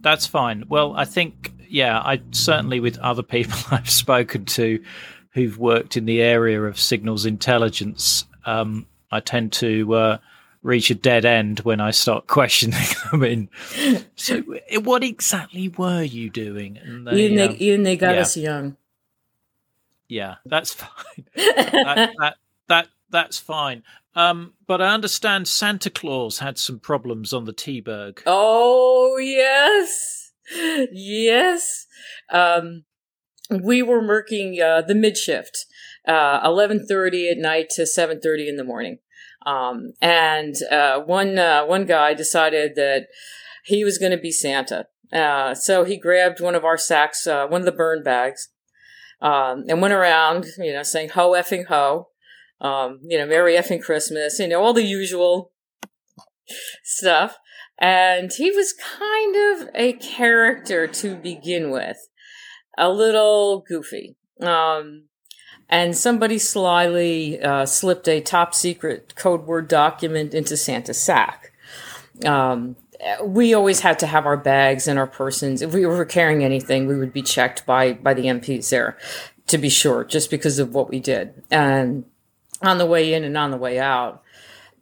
That's 0.02 0.28
fine. 0.28 0.66
Well, 0.68 0.94
I 0.96 1.06
think 1.06 1.54
yeah, 1.70 2.00
I 2.00 2.22
certainly 2.32 2.82
with 2.82 2.98
other 3.00 3.24
people 3.24 3.58
I've 3.72 3.90
spoken 3.90 4.44
to 4.46 4.84
who've 5.32 5.58
worked 5.58 5.96
in 5.98 6.06
the 6.06 6.22
area 6.22 6.62
of 6.64 6.80
signals 6.80 7.26
intelligence, 7.26 8.26
um, 8.46 8.86
I 9.12 9.20
tend 9.20 9.54
to 9.54 9.94
uh, 9.94 10.18
reach 10.62 10.90
a 10.90 10.96
dead 10.96 11.26
end 11.26 11.60
when 11.62 11.80
I 11.80 11.92
start 11.92 12.28
questioning 12.28 12.80
them. 13.12 13.24
In 13.24 13.50
so, 14.16 14.44
what 14.82 15.04
exactly 15.04 15.70
were 15.70 16.04
you 16.04 16.30
doing? 16.30 16.80
They, 17.06 17.34
they, 17.36 17.48
um, 17.48 17.58
Ian, 17.60 17.84
they 17.84 17.98
got 17.98 18.16
yeah. 18.16 18.22
us 18.22 18.38
young. 18.38 18.78
Yeah, 20.08 20.36
that's 20.46 20.74
fine. 20.74 21.26
that, 21.36 22.12
that, 22.20 22.36
that 22.68 22.88
that's 23.10 23.38
fine. 23.38 23.84
Um, 24.16 24.54
but 24.68 24.82
I 24.82 24.94
understand 24.94 25.48
Santa 25.48 25.90
Claus 25.90 26.40
had 26.40 26.58
some 26.58 26.80
problems 26.80 27.32
on 27.32 27.46
the 27.46 27.54
T-Berg. 27.54 28.24
Oh 28.26 29.18
yes, 29.18 30.32
yes. 30.92 31.88
Um, 32.30 32.86
we 33.50 33.82
were 33.82 34.06
working 34.06 34.60
uh, 34.62 34.82
the 34.82 34.96
mid 34.96 35.18
shift, 35.18 35.66
uh, 36.08 36.40
eleven 36.44 36.86
thirty 36.86 37.30
at 37.30 37.38
night 37.38 37.70
to 37.72 37.86
seven 37.86 38.20
thirty 38.20 38.48
in 38.48 38.58
the 38.58 38.64
morning, 38.64 39.00
um, 39.46 39.94
and 40.02 40.56
uh, 40.72 41.00
one 41.00 41.38
uh, 41.38 41.66
one 41.66 41.86
guy 41.86 42.14
decided 42.14 42.76
that 42.76 43.08
he 43.66 43.84
was 43.84 43.98
going 43.98 44.12
to 44.12 44.18
be 44.18 44.32
Santa. 44.32 44.88
Uh, 45.12 45.56
so 45.56 45.84
he 45.84 45.98
grabbed 45.98 46.40
one 46.40 46.56
of 46.56 46.64
our 46.64 46.78
sacks, 46.78 47.26
uh, 47.26 47.48
one 47.48 47.62
of 47.62 47.66
the 47.66 47.72
burn 47.72 48.04
bags, 48.04 48.50
um, 49.22 49.66
and 49.68 49.82
went 49.82 49.94
around, 49.94 50.46
you 50.58 50.72
know, 50.72 50.84
saying 50.84 51.10
"ho 51.10 51.32
effing 51.32 51.66
ho," 51.66 52.10
um, 52.62 53.00
you 53.04 53.18
know, 53.18 53.26
"Merry 53.26 53.56
effing 53.56 53.82
Christmas," 53.82 54.40
you 54.40 54.48
know, 54.48 54.62
all 54.62 54.74
the 54.74 54.84
usual 54.84 55.52
stuff. 56.84 57.38
And 57.82 58.32
he 58.34 58.52
was 58.52 58.74
kind 58.74 59.36
of 59.36 59.70
a 59.74 59.94
character 59.94 60.86
to 60.86 61.16
begin 61.16 61.72
with, 61.72 61.98
a 62.80 62.90
little 62.90 63.60
goofy. 63.68 64.16
Um, 64.42 65.04
and 65.70 65.96
somebody 65.96 66.40
slyly 66.40 67.40
uh, 67.40 67.66
slipped 67.66 68.08
a 68.08 68.22
top 68.22 68.56
secret 68.56 69.14
code 69.16 69.46
word 69.46 69.68
document 69.68 70.34
into 70.34 70.58
Santa's 70.58 71.00
sack. 71.00 71.52
Um, 72.26 72.76
we 73.24 73.54
always 73.54 73.82
had 73.82 74.00
to 74.00 74.08
have 74.08 74.26
our 74.26 74.38
bags 74.38 74.88
and 74.88 74.98
our 74.98 75.08
persons. 75.08 75.62
If 75.62 75.74
we 75.74 75.86
were 75.86 76.06
carrying 76.06 76.44
anything, 76.44 76.88
we 76.88 76.98
would 76.98 77.14
be 77.14 77.22
checked 77.22 77.66
by 77.66 77.94
by 77.94 78.14
the 78.14 78.24
MPs 78.24 78.70
there 78.70 78.98
to 79.48 79.58
be 79.58 79.70
sure, 79.70 80.04
just 80.04 80.30
because 80.30 80.60
of 80.60 80.74
what 80.74 80.90
we 80.90 81.00
did. 81.00 81.44
And 81.52 82.06
on 82.62 82.78
the 82.78 82.86
way 82.86 83.14
in 83.14 83.24
and 83.24 83.38
on 83.38 83.52
the 83.52 83.58
way 83.58 83.80
out. 83.80 84.24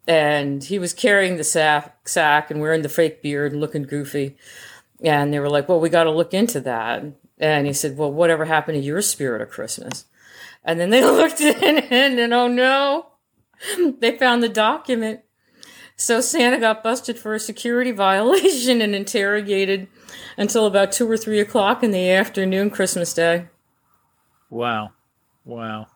And 0.08 0.64
he 0.64 0.80
was 0.80 0.94
carrying 0.94 1.38
the 1.38 1.44
sack, 1.44 2.08
sack 2.08 2.50
and 2.50 2.62
wearing 2.62 2.82
the 2.82 2.90
fake 2.90 3.22
beard 3.22 3.52
and 3.52 3.62
looking 3.62 3.84
goofy. 3.84 4.38
And 5.04 5.34
they 5.34 5.40
were 5.40 5.50
like, 5.50 5.68
well, 5.68 5.80
we 5.80 5.90
got 5.90 6.06
to 6.06 6.12
look 6.12 6.34
into 6.34 6.60
that. 6.62 7.04
And 7.38 7.68
he 7.68 7.74
said, 7.74 7.98
well, 7.98 8.12
whatever 8.12 8.46
happened 8.46 8.78
to 8.78 8.86
your 8.86 9.02
spirit 9.02 9.42
of 9.42 9.50
Christmas? 9.50 10.06
And 10.64 10.80
then 10.80 10.90
they 10.90 11.04
looked 11.06 11.42
in 11.42 11.78
and, 11.80 12.20
and 12.20 12.34
oh 12.34 12.48
no, 12.48 13.08
they 14.00 14.18
found 14.18 14.44
the 14.44 14.50
document. 14.50 15.22
So 15.96 16.22
Santa 16.22 16.60
got 16.60 16.84
busted 16.84 17.18
for 17.18 17.34
a 17.34 17.40
security 17.40 17.92
violation 17.94 18.82
and 18.82 18.94
interrogated 18.96 19.88
until 20.38 20.66
about 20.66 20.92
two 20.92 21.10
or 21.10 21.18
three 21.18 21.40
o'clock 21.40 21.84
in 21.84 21.92
the 21.92 22.10
afternoon, 22.12 22.70
Christmas 22.70 23.14
Day. 23.14 23.48
Wow. 24.50 24.92
Wow. 25.44 25.88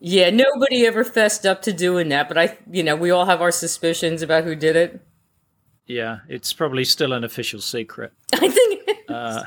Yeah, 0.00 0.30
nobody 0.30 0.84
ever 0.86 1.04
fessed 1.04 1.46
up 1.46 1.62
to 1.62 1.72
doing 1.72 2.10
that, 2.10 2.28
but 2.28 2.36
I, 2.36 2.58
you 2.70 2.82
know, 2.82 2.96
we 2.96 3.10
all 3.10 3.24
have 3.24 3.40
our 3.40 3.52
suspicions 3.52 4.20
about 4.20 4.44
who 4.44 4.54
did 4.54 4.76
it. 4.76 5.00
Yeah, 5.86 6.18
it's 6.28 6.52
probably 6.52 6.84
still 6.84 7.12
an 7.12 7.24
official 7.24 7.60
secret. 7.60 8.12
I 8.34 8.48
think. 8.48 8.88
Uh, 9.08 9.44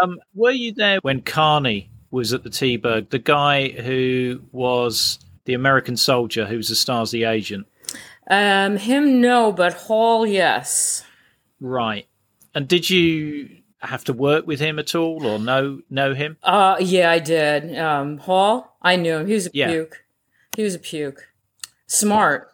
um, 0.00 0.18
were 0.34 0.50
you 0.50 0.72
there 0.72 0.98
when 1.02 1.20
Carney 1.20 1.90
was 2.10 2.32
at 2.32 2.42
the 2.42 2.50
T-Berg? 2.50 3.10
The 3.10 3.18
guy 3.18 3.68
who 3.68 4.40
was 4.52 5.18
the 5.44 5.54
American 5.54 5.96
soldier 5.96 6.46
who 6.46 6.56
was 6.56 6.70
a 6.70 6.74
Stasi 6.74 7.28
agent. 7.28 7.66
Um, 8.28 8.76
him 8.76 9.20
no, 9.20 9.50
but 9.52 9.72
Hall 9.74 10.26
yes. 10.26 11.04
Right. 11.60 12.06
And 12.54 12.68
did 12.68 12.88
you 12.88 13.50
have 13.80 14.04
to 14.04 14.12
work 14.12 14.46
with 14.46 14.60
him 14.60 14.78
at 14.78 14.94
all, 14.94 15.26
or 15.26 15.38
know 15.38 15.80
know 15.90 16.14
him? 16.14 16.36
Uh, 16.42 16.76
yeah, 16.80 17.10
I 17.10 17.18
did. 17.18 17.76
Um, 17.78 18.18
Hall, 18.18 18.76
I 18.82 18.96
knew 18.96 19.16
him. 19.16 19.26
He 19.26 19.34
was 19.34 19.46
a 19.46 19.50
yeah. 19.52 19.68
puke. 19.68 20.04
He 20.56 20.62
was 20.62 20.74
a 20.74 20.78
puke. 20.78 21.28
Smart. 21.86 22.48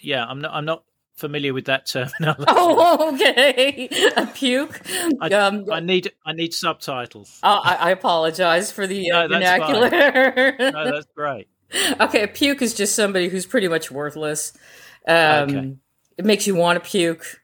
Yeah, 0.00 0.24
I'm 0.24 0.40
not. 0.40 0.52
I'm 0.54 0.64
not 0.64 0.84
familiar 1.20 1.54
with 1.54 1.66
that 1.66 1.86
terminology. 1.86 2.44
Oh, 2.48 3.12
okay. 3.14 3.88
A 4.16 4.26
puke. 4.26 4.80
I, 5.20 5.28
um, 5.28 5.66
I 5.70 5.80
need 5.80 6.12
I 6.24 6.32
need 6.32 6.52
subtitles. 6.52 7.38
Uh, 7.42 7.60
I, 7.62 7.74
I, 7.74 7.90
apologize 7.90 8.72
for 8.72 8.86
the 8.86 9.10
uh, 9.12 9.26
no, 9.26 9.34
vernacular. 9.34 9.90
no, 10.58 10.90
that's 10.90 11.06
great. 11.14 11.48
Okay, 12.00 12.24
a 12.24 12.26
puke 12.26 12.62
is 12.62 12.74
just 12.74 12.96
somebody 12.96 13.28
who's 13.28 13.46
pretty 13.46 13.68
much 13.68 13.92
worthless. 13.92 14.52
Um, 15.06 15.16
okay. 15.16 15.76
It 16.18 16.24
makes 16.24 16.44
you 16.44 16.56
want 16.56 16.82
to 16.82 16.90
puke. 16.90 17.42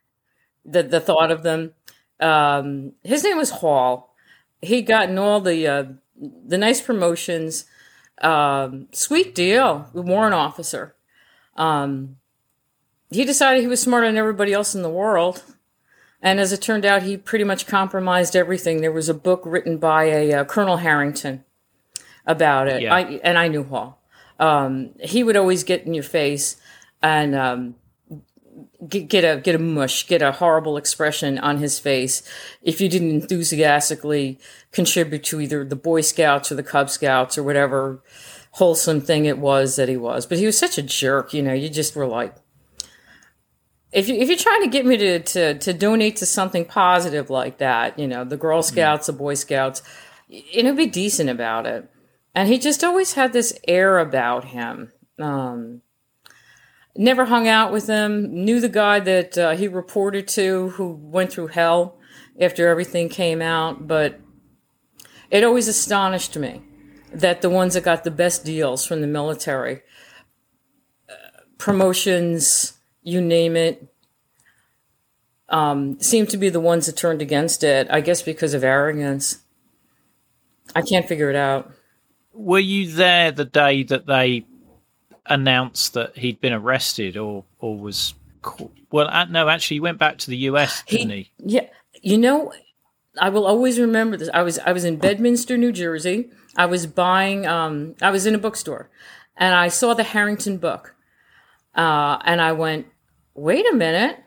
The 0.64 0.82
the 0.82 0.98
thought 0.98 1.30
of 1.30 1.44
them. 1.44 1.74
Um, 2.18 2.94
his 3.04 3.22
name 3.22 3.36
was 3.36 3.50
Hall. 3.50 4.16
He'd 4.62 4.82
gotten 4.82 5.16
all 5.16 5.40
the 5.40 5.68
uh, 5.68 5.84
the 6.16 6.58
nice 6.58 6.80
promotions. 6.80 7.66
Um, 8.20 8.88
sweet 8.90 9.32
deal, 9.32 9.88
warrant 9.94 10.34
officer. 10.34 10.96
Um, 11.56 12.16
he 13.10 13.24
decided 13.24 13.60
he 13.60 13.66
was 13.66 13.80
smarter 13.80 14.06
than 14.06 14.16
everybody 14.16 14.52
else 14.52 14.74
in 14.74 14.82
the 14.82 14.90
world. 14.90 15.42
And 16.22 16.40
as 16.40 16.52
it 16.52 16.62
turned 16.62 16.84
out, 16.84 17.02
he 17.02 17.16
pretty 17.16 17.44
much 17.44 17.66
compromised 17.66 18.34
everything. 18.34 18.80
There 18.80 18.92
was 18.92 19.08
a 19.08 19.14
book 19.14 19.42
written 19.44 19.78
by 19.78 20.04
a 20.04 20.32
uh, 20.32 20.44
Colonel 20.44 20.78
Herrington 20.78 21.44
about 22.26 22.68
it. 22.68 22.82
Yeah. 22.82 22.94
I, 22.94 23.00
and 23.22 23.38
I 23.38 23.48
knew 23.48 23.64
Hall. 23.64 24.02
Um, 24.38 24.90
he 25.00 25.22
would 25.22 25.36
always 25.36 25.62
get 25.62 25.86
in 25.86 25.94
your 25.94 26.02
face 26.02 26.56
and 27.02 27.34
um, 27.34 27.74
get, 28.86 29.08
get, 29.08 29.24
a 29.24 29.40
get 29.40 29.54
a 29.54 29.58
mush, 29.58 30.06
get 30.06 30.20
a 30.22 30.32
horrible 30.32 30.76
expression 30.76 31.38
on 31.38 31.58
his 31.58 31.78
face 31.78 32.22
if 32.62 32.80
you 32.80 32.88
didn't 32.88 33.10
enthusiastically 33.10 34.38
contribute 34.72 35.24
to 35.24 35.40
either 35.40 35.64
the 35.64 35.76
Boy 35.76 36.00
Scouts 36.00 36.50
or 36.50 36.56
the 36.56 36.62
Cub 36.62 36.90
Scouts 36.90 37.38
or 37.38 37.42
whatever 37.42 38.02
wholesome 38.52 39.02
thing 39.02 39.26
it 39.26 39.38
was 39.38 39.76
that 39.76 39.88
he 39.88 39.96
was. 39.96 40.24
But 40.26 40.38
he 40.38 40.46
was 40.46 40.58
such 40.58 40.78
a 40.78 40.82
jerk, 40.82 41.34
you 41.34 41.42
know. 41.42 41.52
You 41.52 41.68
just 41.68 41.94
were 41.94 42.06
like, 42.06 42.34
if 43.92 44.08
you 44.08 44.16
if 44.16 44.28
you're 44.28 44.36
trying 44.36 44.62
to 44.62 44.68
get 44.68 44.84
me 44.84 44.96
to 44.96 45.20
to 45.20 45.58
to 45.58 45.72
donate 45.72 46.16
to 46.16 46.26
something 46.26 46.64
positive 46.64 47.30
like 47.30 47.58
that, 47.58 47.98
you 47.98 48.06
know, 48.06 48.24
the 48.24 48.36
Girl 48.36 48.62
hmm. 48.62 48.66
Scouts, 48.66 49.06
the 49.06 49.12
Boy 49.12 49.34
Scouts, 49.34 49.82
you 50.28 50.62
know, 50.62 50.74
be 50.74 50.86
decent 50.86 51.30
about 51.30 51.66
it. 51.66 51.90
And 52.34 52.48
he 52.48 52.58
just 52.58 52.84
always 52.84 53.14
had 53.14 53.32
this 53.32 53.58
air 53.66 53.98
about 53.98 54.46
him. 54.46 54.92
Um, 55.18 55.80
never 56.94 57.24
hung 57.24 57.48
out 57.48 57.72
with 57.72 57.86
him. 57.86 58.44
Knew 58.44 58.60
the 58.60 58.68
guy 58.68 59.00
that 59.00 59.38
uh, 59.38 59.56
he 59.56 59.68
reported 59.68 60.28
to, 60.28 60.70
who 60.70 60.92
went 60.92 61.32
through 61.32 61.48
hell 61.48 61.98
after 62.38 62.68
everything 62.68 63.08
came 63.08 63.40
out. 63.40 63.86
But 63.86 64.20
it 65.30 65.44
always 65.44 65.66
astonished 65.66 66.36
me 66.36 66.62
that 67.10 67.40
the 67.40 67.48
ones 67.48 67.72
that 67.72 67.84
got 67.84 68.04
the 68.04 68.10
best 68.10 68.44
deals 68.44 68.84
from 68.84 69.00
the 69.00 69.06
military, 69.06 69.80
uh, 71.08 71.40
promotions 71.56 72.75
you 73.06 73.20
name 73.20 73.56
it, 73.56 73.86
um, 75.48 76.00
seem 76.00 76.26
to 76.26 76.36
be 76.36 76.48
the 76.48 76.60
ones 76.60 76.86
that 76.86 76.96
turned 76.96 77.22
against 77.22 77.62
it. 77.62 77.86
I 77.88 78.00
guess 78.00 78.20
because 78.20 78.52
of 78.52 78.64
arrogance. 78.64 79.38
I 80.74 80.82
can't 80.82 81.06
figure 81.06 81.30
it 81.30 81.36
out. 81.36 81.70
Were 82.32 82.58
you 82.58 82.90
there 82.90 83.30
the 83.30 83.44
day 83.44 83.84
that 83.84 84.06
they 84.06 84.44
announced 85.24 85.94
that 85.94 86.18
he'd 86.18 86.40
been 86.40 86.52
arrested, 86.52 87.16
or 87.16 87.44
or 87.60 87.78
was? 87.78 88.14
Well, 88.90 89.08
uh, 89.08 89.26
no, 89.26 89.48
actually, 89.48 89.76
he 89.76 89.80
went 89.80 89.98
back 89.98 90.18
to 90.18 90.30
the 90.30 90.36
U.S. 90.38 90.82
Didn't 90.88 91.10
he? 91.10 91.16
he? 91.16 91.30
Yeah, 91.38 91.66
you 92.02 92.18
know, 92.18 92.52
I 93.18 93.28
will 93.28 93.46
always 93.46 93.78
remember 93.78 94.16
this. 94.16 94.28
I 94.34 94.42
was 94.42 94.58
I 94.58 94.72
was 94.72 94.84
in 94.84 94.96
Bedminster, 94.96 95.56
New 95.56 95.72
Jersey. 95.72 96.30
I 96.56 96.66
was 96.66 96.86
buying. 96.86 97.46
Um, 97.46 97.94
I 98.02 98.10
was 98.10 98.26
in 98.26 98.34
a 98.34 98.38
bookstore, 98.38 98.90
and 99.36 99.54
I 99.54 99.68
saw 99.68 99.94
the 99.94 100.02
Herrington 100.02 100.58
book, 100.58 100.96
uh, 101.76 102.18
and 102.24 102.40
I 102.40 102.52
went, 102.52 102.86
wait 103.36 103.66
a 103.70 103.74
minute, 103.74 104.18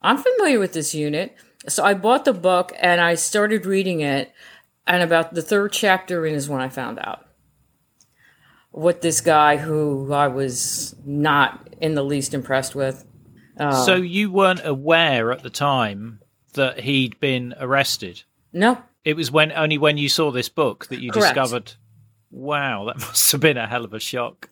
I'm 0.00 0.18
familiar 0.18 0.58
with 0.58 0.72
this 0.72 0.94
unit. 0.94 1.36
So 1.68 1.84
I 1.84 1.94
bought 1.94 2.24
the 2.24 2.32
book 2.32 2.72
and 2.80 3.00
I 3.00 3.14
started 3.14 3.66
reading 3.66 4.00
it. 4.00 4.32
And 4.86 5.02
about 5.02 5.34
the 5.34 5.42
third 5.42 5.72
chapter 5.72 6.26
in 6.26 6.34
is 6.34 6.48
when 6.48 6.60
I 6.60 6.68
found 6.68 6.98
out 6.98 7.28
what 8.72 9.02
this 9.02 9.20
guy 9.20 9.58
who 9.58 10.12
I 10.12 10.26
was 10.28 10.96
not 11.04 11.68
in 11.80 11.94
the 11.94 12.02
least 12.02 12.34
impressed 12.34 12.74
with. 12.74 13.04
Uh, 13.56 13.84
so 13.84 13.96
you 13.96 14.32
weren't 14.32 14.64
aware 14.64 15.30
at 15.30 15.42
the 15.42 15.50
time 15.50 16.20
that 16.54 16.80
he'd 16.80 17.20
been 17.20 17.54
arrested? 17.60 18.22
No. 18.52 18.82
It 19.04 19.14
was 19.14 19.30
when 19.30 19.52
only 19.52 19.78
when 19.78 19.98
you 19.98 20.08
saw 20.08 20.30
this 20.30 20.48
book 20.48 20.86
that 20.86 21.00
you 21.00 21.12
Correct. 21.12 21.34
discovered 21.34 21.74
Wow, 22.32 22.86
that 22.86 22.98
must 22.98 23.30
have 23.32 23.40
been 23.42 23.58
a 23.58 23.68
hell 23.68 23.84
of 23.84 23.92
a 23.92 24.00
shock. 24.00 24.48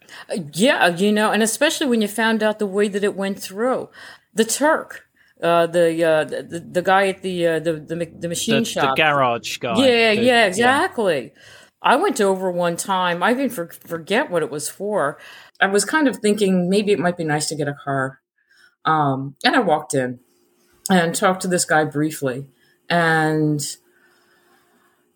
Yeah, 0.52 0.88
you 0.88 1.10
know, 1.10 1.32
and 1.32 1.42
especially 1.42 1.86
when 1.86 2.02
you 2.02 2.08
found 2.08 2.42
out 2.42 2.58
the 2.58 2.66
way 2.66 2.88
that 2.88 3.02
it 3.02 3.16
went 3.16 3.40
through. 3.40 3.88
The 4.34 4.44
Turk, 4.44 5.08
uh, 5.42 5.66
the, 5.66 6.04
uh, 6.04 6.24
the 6.24 6.60
the 6.70 6.82
guy 6.82 7.08
at 7.08 7.22
the 7.22 7.46
uh, 7.46 7.58
the, 7.58 7.72
the, 7.72 8.12
the 8.18 8.28
machine 8.28 8.60
the, 8.60 8.64
shop, 8.64 8.96
the 8.96 9.02
garage 9.02 9.58
guy. 9.58 9.76
Yeah, 9.78 10.14
the, 10.14 10.22
yeah, 10.22 10.46
exactly. 10.46 11.32
Yeah. 11.34 11.42
I 11.82 11.96
went 11.96 12.20
over 12.20 12.52
one 12.52 12.76
time. 12.76 13.22
I 13.22 13.30
even 13.32 13.48
for, 13.48 13.68
forget 13.68 14.30
what 14.30 14.42
it 14.42 14.50
was 14.50 14.68
for. 14.68 15.18
I 15.58 15.66
was 15.66 15.86
kind 15.86 16.06
of 16.06 16.18
thinking 16.18 16.68
maybe 16.68 16.92
it 16.92 16.98
might 16.98 17.16
be 17.16 17.24
nice 17.24 17.48
to 17.48 17.56
get 17.56 17.66
a 17.66 17.74
car, 17.74 18.20
um, 18.84 19.34
and 19.42 19.56
I 19.56 19.60
walked 19.60 19.94
in 19.94 20.20
and 20.90 21.14
talked 21.14 21.42
to 21.42 21.48
this 21.48 21.64
guy 21.64 21.84
briefly, 21.84 22.46
and 22.90 23.60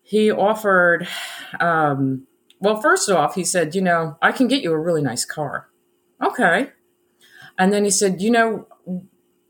he 0.01 0.31
offered. 0.31 1.07
Um, 1.59 2.25
well, 2.59 2.81
first 2.81 3.09
off, 3.09 3.35
he 3.35 3.43
said, 3.43 3.75
you 3.75 3.81
know, 3.81 4.17
I 4.21 4.31
can 4.31 4.47
get 4.47 4.63
you 4.63 4.71
a 4.71 4.79
really 4.79 5.01
nice 5.01 5.25
car. 5.25 5.69
Okay. 6.23 6.71
And 7.57 7.71
then 7.71 7.83
he 7.83 7.91
said, 7.91 8.21
you 8.21 8.31
know, 8.31 8.67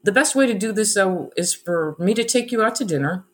the 0.04 0.12
best 0.12 0.36
way 0.36 0.46
to 0.48 0.54
do 0.54 0.72
this 0.72 0.94
though 0.94 1.32
is 1.36 1.54
for 1.54 1.96
me 2.00 2.14
to 2.14 2.24
take 2.24 2.52
you 2.52 2.64
out 2.64 2.76
to 2.76 2.86
dinner 2.86 3.26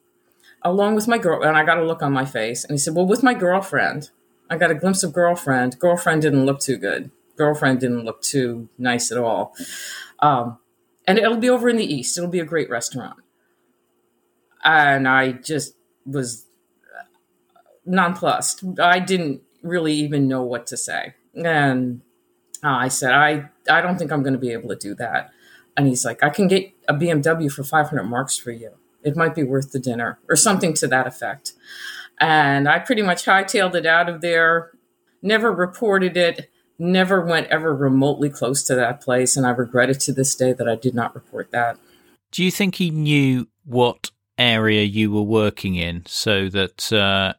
along 0.62 0.96
with 0.96 1.08
my 1.08 1.18
girl. 1.18 1.42
And 1.44 1.58
I 1.58 1.66
got 1.66 1.78
a 1.78 1.84
look 1.84 2.02
on 2.02 2.14
my 2.14 2.26
face. 2.26 2.64
And 2.64 2.74
he 2.74 2.78
said, 2.78 2.96
well, 2.96 3.06
with 3.06 3.24
my 3.24 3.34
girlfriend. 3.34 4.10
I 4.50 4.58
got 4.58 4.70
a 4.70 4.76
glimpse 4.76 5.02
of 5.02 5.14
girlfriend. 5.14 5.80
Girlfriend 5.80 6.22
didn't 6.22 6.46
look 6.46 6.60
too 6.60 6.76
good. 6.76 7.10
Girlfriend 7.38 7.80
didn't 7.80 8.04
look 8.04 8.22
too 8.22 8.68
nice 8.78 9.10
at 9.10 9.18
all. 9.18 9.56
Um, 10.20 10.58
and 11.08 11.18
it'll 11.18 11.38
be 11.38 11.50
over 11.50 11.70
in 11.70 11.78
the 11.78 11.86
East. 11.86 12.18
It'll 12.18 12.30
be 12.30 12.42
a 12.42 12.46
great 12.46 12.70
restaurant. 12.70 13.18
And 14.64 15.08
I 15.08 15.32
just 15.32 15.74
was 16.06 16.46
nonplussed. 17.86 18.64
I 18.78 19.00
didn't 19.00 19.42
really 19.62 19.94
even 19.94 20.28
know 20.28 20.44
what 20.44 20.68
to 20.68 20.78
say. 20.78 21.14
And 21.36 22.02
uh, 22.64 22.70
I 22.70 22.88
said, 22.88 23.14
I, 23.14 23.50
I 23.70 23.82
don't 23.82 23.98
think 23.98 24.12
I'm 24.12 24.24
going 24.24 24.34
to 24.34 24.40
be 24.40 24.52
able 24.52 24.70
to 24.70 24.76
do 24.76 24.96
that. 24.96 25.32
And 25.78 25.88
he's 25.88 26.06
like, 26.06 26.22
I 26.24 26.30
can 26.30 26.48
get 26.48 26.72
a 26.88 26.94
BMW 26.94 27.52
for 27.52 27.64
500 27.64 28.04
marks 28.04 28.38
for 28.38 28.52
you. 28.52 28.72
It 29.04 29.16
might 29.16 29.34
be 29.34 29.44
worth 29.44 29.72
the 29.72 29.80
dinner 29.80 30.20
or 30.30 30.36
something 30.36 30.74
to 30.76 30.88
that 30.88 31.08
effect. 31.08 31.54
And 32.20 32.70
I 32.70 32.80
pretty 32.80 33.02
much 33.02 33.26
hightailed 33.26 33.74
it 33.74 33.86
out 33.86 34.10
of 34.10 34.22
there, 34.22 34.72
never 35.22 35.52
reported 35.52 36.18
it, 36.18 36.52
never 36.78 37.22
went 37.22 37.48
ever 37.48 37.76
remotely 37.76 38.30
close 38.30 38.64
to 38.64 38.76
that 38.76 39.02
place. 39.02 39.36
And 39.36 39.46
I 39.46 39.52
regret 39.52 39.90
it 39.90 40.00
to 40.02 40.14
this 40.14 40.36
day 40.36 40.54
that 40.54 40.68
I 40.68 40.76
did 40.76 40.94
not 40.94 41.16
report 41.16 41.52
that. 41.52 41.78
Do 42.32 42.44
you 42.44 42.52
think 42.52 42.76
he 42.76 42.92
knew 42.92 43.48
what 43.66 44.12
area 44.38 44.84
you 44.84 45.12
were 45.12 45.22
working 45.22 45.76
in 45.76 46.04
so 46.06 46.50
that 46.50 46.92
uh, 46.94 47.34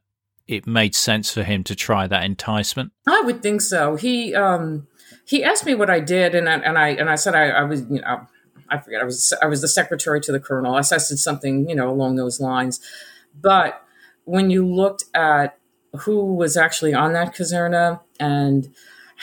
it 0.52 0.66
made 0.66 0.94
sense 0.94 1.32
for 1.32 1.42
him 1.42 1.64
to 1.64 1.74
try 1.74 2.06
that 2.06 2.24
enticement? 2.24 2.92
I 3.06 3.22
would 3.22 3.42
think 3.42 3.60
so. 3.60 3.96
He 3.96 4.34
um, 4.34 4.86
he 5.24 5.42
asked 5.42 5.66
me 5.66 5.74
what 5.74 5.90
I 5.90 6.00
did, 6.00 6.34
and 6.34 6.48
I, 6.48 6.54
and 6.58 6.78
I 6.78 6.88
and 6.88 7.10
I 7.10 7.14
said 7.16 7.34
I, 7.34 7.48
I 7.48 7.62
was 7.62 7.82
you 7.82 8.00
know 8.00 8.26
I 8.68 8.78
forget 8.78 9.00
I 9.00 9.04
was 9.04 9.32
I 9.42 9.46
was 9.46 9.60
the 9.60 9.68
secretary 9.68 10.20
to 10.20 10.32
the 10.32 10.40
colonel. 10.40 10.74
I 10.74 10.82
said 10.82 11.00
something 11.00 11.68
you 11.68 11.74
know 11.74 11.90
along 11.90 12.16
those 12.16 12.40
lines, 12.40 12.80
but 13.40 13.82
when 14.24 14.50
you 14.50 14.66
looked 14.66 15.04
at 15.14 15.58
who 16.00 16.34
was 16.34 16.56
actually 16.56 16.94
on 16.94 17.12
that 17.12 17.34
caserna 17.34 18.00
and 18.18 18.72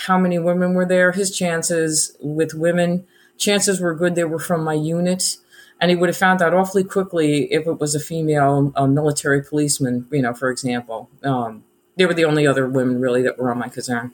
how 0.05 0.17
many 0.17 0.39
women 0.39 0.73
were 0.73 0.85
there, 0.85 1.11
his 1.11 1.35
chances 1.35 2.15
with 2.21 2.53
women 2.53 3.05
chances 3.37 3.81
were 3.81 3.95
good. 3.95 4.15
They 4.15 4.23
were 4.23 4.39
from 4.39 4.63
my 4.63 4.73
unit 4.73 5.37
and 5.79 5.89
he 5.89 5.95
would 5.95 6.09
have 6.09 6.17
found 6.17 6.41
out 6.41 6.53
awfully 6.53 6.83
quickly 6.83 7.51
if 7.51 7.65
it 7.65 7.79
was 7.79 7.95
a 7.95 7.99
female 7.99 8.71
a 8.75 8.87
military 8.87 9.43
policeman, 9.43 10.07
you 10.11 10.21
know, 10.21 10.33
for 10.33 10.49
example. 10.49 11.09
Um, 11.23 11.63
they 11.95 12.05
were 12.05 12.13
the 12.13 12.25
only 12.25 12.47
other 12.47 12.67
women 12.67 13.01
really 13.01 13.21
that 13.23 13.37
were 13.37 13.51
on 13.51 13.59
my 13.59 13.69
caserne. 13.69 14.13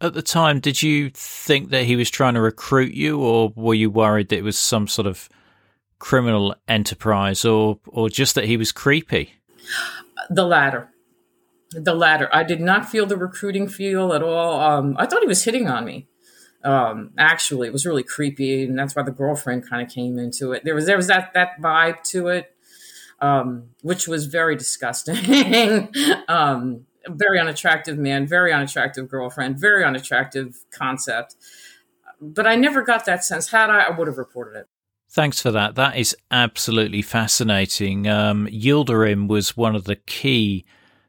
At 0.00 0.14
the 0.14 0.22
time, 0.22 0.60
did 0.60 0.82
you 0.82 1.10
think 1.10 1.70
that 1.70 1.84
he 1.84 1.96
was 1.96 2.10
trying 2.10 2.34
to 2.34 2.40
recruit 2.40 2.94
you, 2.94 3.20
or 3.20 3.52
were 3.56 3.74
you 3.74 3.90
worried 3.90 4.28
that 4.28 4.38
it 4.38 4.44
was 4.44 4.56
some 4.56 4.86
sort 4.86 5.08
of 5.08 5.28
criminal 5.98 6.54
enterprise, 6.68 7.44
or 7.44 7.78
or 7.86 8.08
just 8.08 8.34
that 8.36 8.44
he 8.44 8.56
was 8.56 8.70
creepy? 8.70 9.34
The 10.30 10.44
latter. 10.44 10.88
The 11.72 11.94
latter. 11.94 12.28
I 12.32 12.44
did 12.44 12.60
not 12.60 12.88
feel 12.88 13.06
the 13.06 13.16
recruiting 13.16 13.68
feel 13.68 14.12
at 14.12 14.22
all. 14.22 14.60
Um, 14.60 14.96
I 14.98 15.06
thought 15.06 15.22
he 15.22 15.28
was 15.28 15.44
hitting 15.44 15.68
on 15.68 15.84
me 15.84 16.06
um 16.64 17.10
actually 17.18 17.68
it 17.68 17.72
was 17.72 17.86
really 17.86 18.02
creepy 18.02 18.64
and 18.64 18.78
that's 18.78 18.96
why 18.96 19.02
the 19.02 19.10
girlfriend 19.12 19.68
kind 19.68 19.80
of 19.82 19.92
came 19.92 20.18
into 20.18 20.52
it. 20.52 20.64
There 20.64 20.74
was 20.74 20.86
there 20.86 20.96
was 20.96 21.06
that 21.06 21.32
that 21.34 21.60
vibe 21.60 22.02
to 22.10 22.28
it 22.28 22.54
um 23.20 23.68
which 23.82 24.08
was 24.08 24.26
very 24.26 24.56
disgusting. 24.56 25.88
Um 26.28 26.86
very 27.08 27.38
unattractive 27.40 27.96
man 27.96 28.26
very 28.26 28.52
unattractive 28.52 29.08
girlfriend 29.08 29.58
very 29.58 29.84
unattractive 29.84 30.64
concept. 30.70 31.36
But 32.20 32.46
i 32.46 32.56
never 32.56 32.82
got 32.82 33.04
that 33.06 33.24
sense. 33.24 33.50
Had 33.50 33.70
i 33.70 33.80
i 33.82 33.90
would 33.90 34.08
have 34.08 34.18
reported 34.18 34.58
it. 34.58 34.66
Thanks 35.10 35.40
for 35.40 35.50
that. 35.52 35.74
That 35.76 35.96
is 35.96 36.14
absolutely 36.30 37.00
fascinating. 37.00 38.06
Um, 38.06 38.46
Yildirim 38.48 39.26
was 39.26 39.56
one 39.56 39.74
of 39.74 39.84
the 39.84 39.96
key 39.96 40.66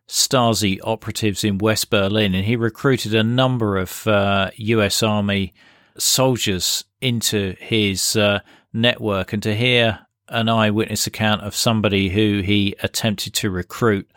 Stasi 0.09 0.79
operatives 0.83 1.43
in 1.43 1.59
West 1.59 1.91
Berlin, 1.91 2.33
and 2.33 2.43
he 2.43 2.55
recruited 2.55 3.13
a 3.13 3.23
number 3.23 3.77
of 3.77 4.07
uh, 4.07 4.49
U.S. 4.55 5.03
Army 5.03 5.53
soldiers 5.99 6.83
into 6.99 7.55
his 7.59 8.15
uh, 8.15 8.39
network. 8.73 9.33
And 9.33 9.43
to 9.43 9.55
hear 9.55 9.99
an 10.27 10.49
eyewitness 10.49 11.05
account 11.05 11.43
of 11.43 11.55
somebody 11.55 12.09
who 12.09 12.41
he 12.41 12.75
attempted 12.81 13.35
to 13.35 13.51
recruit 13.51 14.09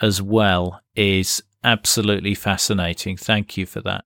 as 0.00 0.22
well 0.22 0.80
is 0.96 1.42
absolutely 1.62 2.34
fascinating. 2.34 3.18
Thank 3.18 3.58
you 3.58 3.66
for 3.66 3.82
that. 3.82 4.04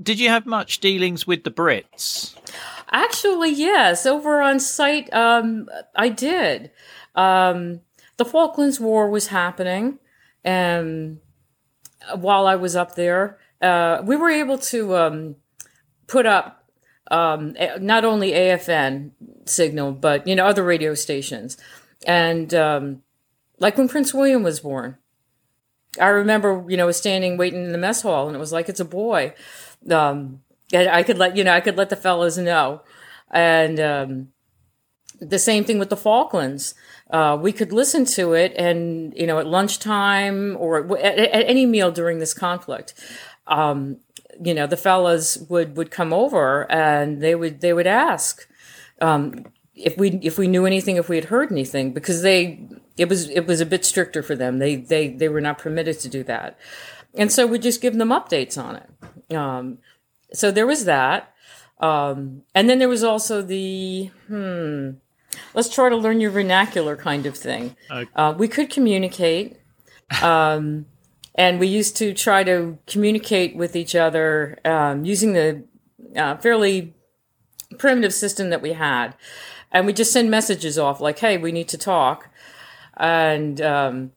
Did 0.00 0.20
you 0.20 0.28
have 0.28 0.44
much 0.44 0.78
dealings 0.78 1.26
with 1.26 1.44
the 1.44 1.50
Brits? 1.50 2.36
Actually, 2.92 3.50
yes. 3.50 4.04
Over 4.04 4.42
on 4.42 4.60
site, 4.60 5.12
um, 5.12 5.70
I 5.96 6.10
did. 6.10 6.70
Um, 7.14 7.80
the 8.18 8.26
Falklands 8.26 8.78
War 8.78 9.08
was 9.08 9.28
happening 9.28 9.98
and 10.48 11.20
while 12.14 12.46
I 12.46 12.56
was 12.56 12.74
up 12.74 12.94
there, 12.94 13.38
uh, 13.60 14.00
we 14.02 14.16
were 14.16 14.30
able 14.30 14.56
to 14.58 14.96
um, 14.96 15.36
put 16.06 16.24
up 16.24 16.64
um, 17.10 17.54
not 17.80 18.06
only 18.06 18.32
AFN 18.32 19.10
signal, 19.44 19.92
but 19.92 20.26
you 20.26 20.34
know 20.34 20.46
other 20.46 20.64
radio 20.64 20.94
stations, 20.94 21.58
and 22.06 22.54
um, 22.54 23.02
like 23.58 23.76
when 23.76 23.90
Prince 23.90 24.14
William 24.14 24.42
was 24.42 24.60
born, 24.60 24.96
I 26.00 26.08
remember 26.08 26.64
you 26.66 26.78
know 26.78 26.90
standing 26.92 27.36
waiting 27.36 27.64
in 27.64 27.72
the 27.72 27.78
mess 27.78 28.00
hall, 28.00 28.26
and 28.26 28.34
it 28.34 28.40
was 28.40 28.52
like 28.52 28.70
it's 28.70 28.80
a 28.80 28.86
boy. 28.86 29.34
Um, 29.90 30.40
I 30.72 31.02
could 31.02 31.18
let 31.18 31.36
you 31.36 31.44
know 31.44 31.52
I 31.52 31.60
could 31.60 31.76
let 31.76 31.90
the 31.90 31.96
fellows 31.96 32.38
know, 32.38 32.80
and 33.30 33.78
um, 33.78 34.28
the 35.20 35.38
same 35.38 35.64
thing 35.64 35.78
with 35.78 35.90
the 35.90 35.96
Falklands 35.96 36.74
uh, 37.10 37.38
we 37.40 37.52
could 37.52 37.72
listen 37.72 38.04
to 38.04 38.34
it 38.34 38.52
and 38.56 39.14
you 39.16 39.26
know 39.26 39.38
at 39.38 39.46
lunchtime 39.46 40.56
or 40.58 40.96
at, 40.98 41.18
at 41.18 41.48
any 41.48 41.66
meal 41.66 41.90
during 41.90 42.18
this 42.18 42.34
conflict. 42.34 42.94
Um, 43.46 43.98
you 44.42 44.54
know 44.54 44.66
the 44.66 44.76
fellas 44.76 45.38
would 45.48 45.76
would 45.76 45.90
come 45.90 46.12
over 46.12 46.70
and 46.70 47.20
they 47.20 47.34
would 47.34 47.60
they 47.60 47.72
would 47.72 47.86
ask 47.86 48.46
um, 49.00 49.46
if 49.74 49.96
we 49.96 50.18
if 50.22 50.38
we 50.38 50.48
knew 50.48 50.66
anything 50.66 50.96
if 50.96 51.08
we 51.08 51.16
had 51.16 51.26
heard 51.26 51.50
anything 51.50 51.92
because 51.92 52.22
they 52.22 52.68
it 52.96 53.08
was 53.08 53.30
it 53.30 53.46
was 53.46 53.60
a 53.60 53.66
bit 53.66 53.84
stricter 53.84 54.22
for 54.22 54.36
them. 54.36 54.58
They 54.58 54.76
they 54.76 55.08
they 55.08 55.28
were 55.28 55.40
not 55.40 55.58
permitted 55.58 56.00
to 56.00 56.08
do 56.08 56.24
that. 56.24 56.58
And 57.14 57.32
so 57.32 57.46
we 57.46 57.58
just 57.58 57.80
give 57.80 57.96
them 57.96 58.10
updates 58.10 58.62
on 58.62 58.76
it. 58.76 59.34
Um, 59.34 59.78
so 60.32 60.50
there 60.50 60.66
was 60.66 60.84
that. 60.84 61.32
Um, 61.80 62.42
and 62.54 62.68
then 62.68 62.80
there 62.80 62.88
was 62.88 63.04
also 63.04 63.40
the 63.40 64.10
hmm 64.26 64.90
let's 65.54 65.68
try 65.68 65.88
to 65.88 65.96
learn 65.96 66.20
your 66.20 66.30
vernacular 66.30 66.96
kind 66.96 67.26
of 67.26 67.36
thing. 67.36 67.76
Okay. 67.90 68.10
Uh, 68.14 68.34
we 68.36 68.48
could 68.48 68.70
communicate. 68.70 69.56
Um, 70.22 70.86
and 71.34 71.60
we 71.60 71.68
used 71.68 71.96
to 71.98 72.12
try 72.12 72.42
to 72.44 72.78
communicate 72.86 73.54
with 73.54 73.76
each 73.76 73.94
other 73.94 74.58
um, 74.64 75.04
using 75.04 75.34
the 75.34 75.64
uh, 76.16 76.36
fairly 76.38 76.94
primitive 77.78 78.12
system 78.12 78.50
that 78.50 78.62
we 78.62 78.72
had. 78.72 79.14
And 79.70 79.86
we 79.86 79.92
just 79.92 80.12
send 80.12 80.30
messages 80.30 80.78
off 80.78 81.00
like, 81.00 81.18
hey, 81.18 81.36
we 81.36 81.52
need 81.52 81.68
to 81.68 81.78
talk. 81.78 82.30
And 82.96 83.60
um, 83.60 84.12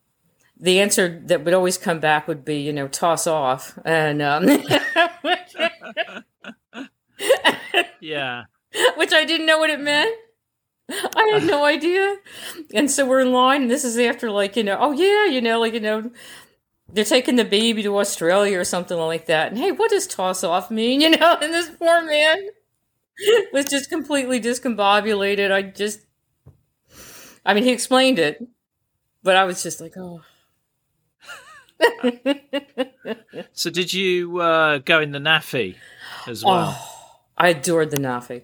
the 0.57 0.79
answer 0.79 1.21
that 1.25 1.43
would 1.43 1.53
always 1.53 1.77
come 1.77 1.99
back 1.99 2.27
would 2.27 2.43
be, 2.43 2.60
you 2.60 2.73
know, 2.73 2.88
toss 2.88 3.27
off. 3.27 3.77
And 3.86 4.21
um, 4.21 4.45
yeah. 7.99 8.45
Which 8.95 9.13
I 9.13 9.25
didn't 9.25 9.45
know 9.45 9.60
what 9.60 9.69
it 9.69 9.79
meant. 9.79 10.15
I 11.15 11.32
had 11.34 11.43
no 11.43 11.63
idea. 11.63 12.17
And 12.73 12.89
so 12.89 13.06
we're 13.06 13.21
in 13.21 13.32
line, 13.32 13.63
and 13.63 13.71
this 13.71 13.84
is 13.84 13.97
after, 13.97 14.30
like, 14.30 14.56
you 14.56 14.63
know, 14.63 14.77
oh, 14.80 14.91
yeah, 14.91 15.25
you 15.25 15.41
know, 15.41 15.60
like, 15.60 15.73
you 15.73 15.80
know, 15.80 16.12
they're 16.93 17.06
taking 17.06 17.36
the 17.36 17.45
baby 17.45 17.84
to 17.84 17.97
Australia 17.97 18.60
or 18.60 18.63
something 18.63 18.97
like 18.97 19.27
that. 19.27 19.49
And 19.49 19.58
hey, 19.58 19.71
what 19.71 19.91
does 19.91 20.08
toss 20.08 20.43
off 20.43 20.69
mean? 20.69 21.01
You 21.12 21.17
know, 21.17 21.38
and 21.41 21.54
this 21.54 21.69
poor 21.69 22.04
man 22.06 22.38
was 23.54 23.65
just 23.65 23.89
completely 23.89 24.39
discombobulated. 24.39 25.51
I 25.51 25.63
just, 25.63 26.01
I 27.45 27.54
mean, 27.54 27.63
he 27.63 27.71
explained 27.71 28.19
it, 28.19 28.45
but 29.23 29.36
I 29.36 29.45
was 29.45 29.63
just 29.63 29.82
like, 29.82 29.93
oh. 29.97 30.21
so, 33.54 33.71
did 33.71 33.91
you 33.91 34.39
uh, 34.39 34.77
go 34.80 34.99
in 34.99 35.12
the 35.12 35.19
NAAFI 35.19 35.75
as 36.27 36.45
well? 36.45 36.75
Oh, 36.77 37.19
I 37.38 37.49
adored 37.49 37.89
the 37.89 37.97
NAAFI. 37.97 38.43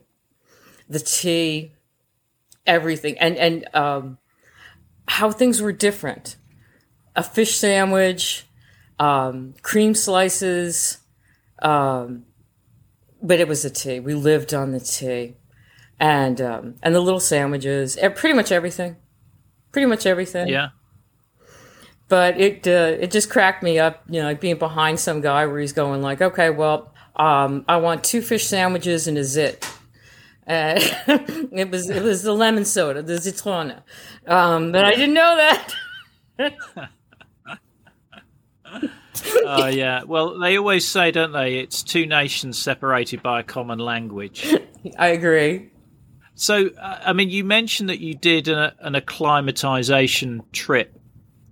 The 0.90 1.00
tea, 1.00 1.74
everything 2.68 3.18
and 3.18 3.38
and 3.38 3.68
um, 3.74 4.18
how 5.08 5.32
things 5.32 5.62
were 5.62 5.72
different. 5.72 6.36
A 7.16 7.24
fish 7.24 7.56
sandwich, 7.56 8.46
um, 9.00 9.56
cream 9.64 9.96
slices, 9.96 11.00
um, 11.64 12.26
but 13.24 13.40
it 13.40 13.48
was 13.48 13.66
a 13.66 13.72
tea. 13.72 14.00
We 14.00 14.14
lived 14.14 14.54
on 14.54 14.72
the 14.72 14.80
tea, 14.80 15.38
and 16.00 16.40
um, 16.40 16.76
and 16.84 16.94
the 16.94 17.00
little 17.00 17.20
sandwiches, 17.20 17.98
pretty 18.16 18.34
much 18.34 18.52
everything, 18.52 18.98
pretty 19.72 19.88
much 19.88 20.06
everything. 20.06 20.48
Yeah. 20.48 20.70
But 22.10 22.40
it 22.40 22.68
uh, 22.68 22.98
it 23.00 23.12
just 23.12 23.30
cracked 23.30 23.64
me 23.64 23.80
up, 23.80 24.04
you 24.08 24.22
know, 24.22 24.28
like 24.28 24.40
being 24.40 24.58
behind 24.58 25.00
some 25.00 25.22
guy 25.22 25.46
where 25.48 25.60
he's 25.60 25.74
going 25.74 26.02
like, 26.02 26.22
okay, 26.22 26.52
well, 26.52 26.94
um, 27.16 27.66
I 27.68 27.78
want 27.78 28.04
two 28.04 28.22
fish 28.22 28.46
sandwiches 28.46 29.08
and 29.08 29.18
a 29.18 29.24
zit 29.24 29.68
uh, 30.48 30.76
it 31.52 31.70
was 31.72 31.90
it 31.90 32.04
was 32.04 32.24
the 32.24 32.34
lemon 32.34 32.66
soda, 32.66 33.02
the 33.02 33.14
Zitrone, 33.14 33.82
um, 34.28 34.72
but 34.72 34.86
I 34.86 34.92
didn't 34.92 35.14
know 35.14 35.36
that. 35.38 36.90
Oh 39.46 39.68
yeah. 39.68 40.04
Well, 40.04 40.40
they 40.40 40.58
always 40.58 40.88
say, 40.88 41.12
don't 41.12 41.32
they? 41.32 41.58
It's 41.58 41.82
two 41.82 42.06
nations 42.06 42.58
separated 42.60 43.24
by 43.24 43.40
a 43.40 43.44
common 43.44 43.80
language. 43.80 44.48
I 44.98 45.08
agree. 45.08 45.72
So, 46.36 46.68
uh, 46.80 47.00
I 47.04 47.14
mean, 47.14 47.30
you 47.30 47.44
mentioned 47.44 47.90
that 47.90 48.00
you 48.00 48.14
did 48.14 48.48
an, 48.48 48.72
an 48.80 48.96
acclimatization 48.96 50.44
trip 50.52 51.00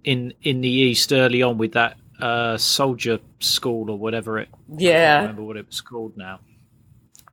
in 0.03 0.33
in 0.43 0.61
the 0.61 0.69
east 0.69 1.11
early 1.11 1.41
on 1.41 1.57
with 1.57 1.73
that 1.73 1.97
uh, 2.19 2.57
soldier 2.57 3.19
school 3.39 3.89
or 3.89 3.97
whatever 3.97 4.39
it. 4.39 4.49
Yeah. 4.77 5.17
I 5.17 5.21
remember 5.21 5.43
what 5.43 5.57
it 5.57 5.65
was 5.65 5.81
called 5.81 6.15
now. 6.15 6.39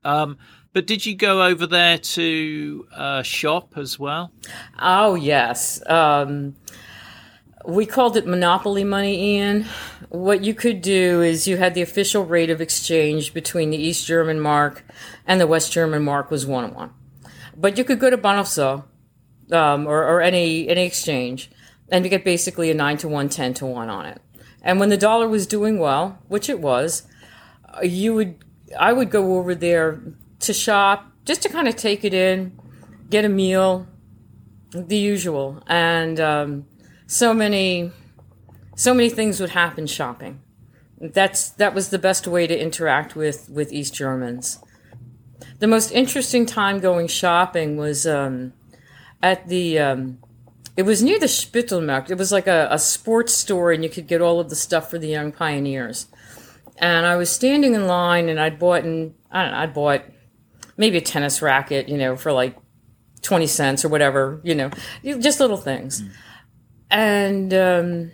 Um, 0.05 0.39
but 0.73 0.87
did 0.87 1.05
you 1.05 1.15
go 1.15 1.43
over 1.43 1.67
there 1.67 1.99
to 1.99 2.87
uh, 2.95 3.23
shop 3.23 3.77
as 3.77 3.99
well? 3.99 4.33
Oh 4.79 5.15
yes. 5.15 5.83
Um, 5.89 6.57
we 7.65 7.87
called 7.87 8.17
it 8.17 8.27
monopoly 8.27 8.85
money, 8.85 9.37
Ian. 9.37 9.67
What 10.09 10.43
you 10.43 10.55
could 10.55 10.83
do 10.83 11.23
is 11.23 11.47
you 11.47 11.59
had 11.59 11.75
the 11.75 11.83
official 11.83 12.25
rate 12.25 12.51
of 12.51 12.61
exchange 12.61 13.33
between 13.33 13.71
the 13.71 13.77
East 13.77 14.07
German 14.07 14.41
mark 14.41 14.85
and 15.27 15.41
the 15.41 15.47
West 15.47 15.73
German 15.73 16.03
mark 16.03 16.31
was 16.31 16.47
one 16.47 16.65
on 16.65 16.75
one. 16.75 16.91
But 17.57 17.79
you 17.79 17.85
could 17.85 18.01
go 18.01 18.11
to 18.11 18.19
Bahnhofszoo 18.19 18.85
um, 19.53 19.87
or, 19.87 20.05
or 20.05 20.21
any 20.21 20.69
any 20.69 20.85
exchange, 20.85 21.51
and 21.91 22.05
you 22.05 22.11
get 22.11 22.25
basically 22.25 22.71
a 22.71 22.75
nine 22.75 22.97
to 22.99 23.09
one, 23.09 23.29
10 23.29 23.55
to 23.55 23.67
one 23.67 23.91
on 23.91 24.07
it. 24.07 24.21
And 24.63 24.81
when 24.81 24.89
the 24.89 24.97
dollar 24.97 25.29
was 25.29 25.47
doing 25.47 25.79
well, 25.79 26.19
which 26.29 26.49
it 26.49 26.61
was, 26.61 27.03
uh, 27.75 27.83
you 27.83 28.15
would 28.15 28.45
I 28.79 28.93
would 28.93 29.11
go 29.11 29.37
over 29.37 29.55
there 29.55 30.01
to 30.43 30.53
shop 30.53 31.13
just 31.25 31.43
to 31.43 31.49
kind 31.49 31.69
of 31.69 31.77
take 31.77 32.05
it 32.05 32.15
in, 32.15 32.59
get 33.09 33.25
a 33.25 33.29
meal, 33.29 33.87
the 34.71 34.97
usual, 34.97 35.63
and 35.67 36.19
um, 36.21 36.67
so 37.07 37.33
many 37.35 37.93
so 38.75 38.95
many 38.95 39.11
things 39.11 39.39
would 39.41 39.51
happen 39.51 39.87
shopping. 39.87 40.41
That's 40.99 41.51
that 41.51 41.75
was 41.75 41.91
the 41.91 41.99
best 41.99 42.27
way 42.27 42.47
to 42.47 42.59
interact 42.59 43.15
with 43.15 43.49
with 43.49 43.73
East 43.73 43.95
Germans. 43.95 44.59
The 45.59 45.67
most 45.67 45.93
interesting 45.93 46.47
time 46.47 46.81
going 46.81 47.07
shopping 47.09 47.77
was 47.77 48.07
um, 48.07 48.53
at 49.23 49.49
the 49.49 49.79
um, 49.79 50.19
it 50.77 50.85
was 50.85 51.03
near 51.03 51.19
the 51.19 51.27
Spittelmarkt. 51.27 52.11
It 52.11 52.19
was 52.19 52.33
like 52.33 52.47
a, 52.47 52.69
a 52.71 52.79
sports 52.79 53.35
store, 53.35 53.73
and 53.73 53.85
you 53.85 53.91
could 53.91 54.07
get 54.07 54.23
all 54.23 54.41
of 54.41 54.49
the 54.49 54.57
stuff 54.57 54.91
for 54.91 54.99
the 54.99 55.09
young 55.09 55.33
pioneers. 55.33 56.07
And 56.79 57.05
I 57.05 57.17
was 57.17 57.31
standing 57.31 57.75
in 57.75 57.87
line, 57.87 58.29
and 58.29 58.41
I'd 58.41 58.59
bought, 58.59 58.85
and 58.85 59.15
I 59.31 59.43
don't 59.43 59.53
know, 59.53 59.59
I'd 59.59 59.75
bought 59.75 60.03
maybe 60.77 60.99
a 60.99 61.01
tennis 61.01 61.43
racket, 61.43 61.89
you 61.89 61.99
know, 61.99 62.17
for 62.17 62.33
like 62.33 62.57
twenty 63.23 63.47
cents 63.47 63.85
or 63.85 63.89
whatever, 63.89 64.41
you 64.45 64.55
know, 64.55 64.71
just 65.05 65.41
little 65.41 65.57
things. 65.57 66.03
Mm. 66.03 66.11
And 66.91 67.55
um, 67.55 68.13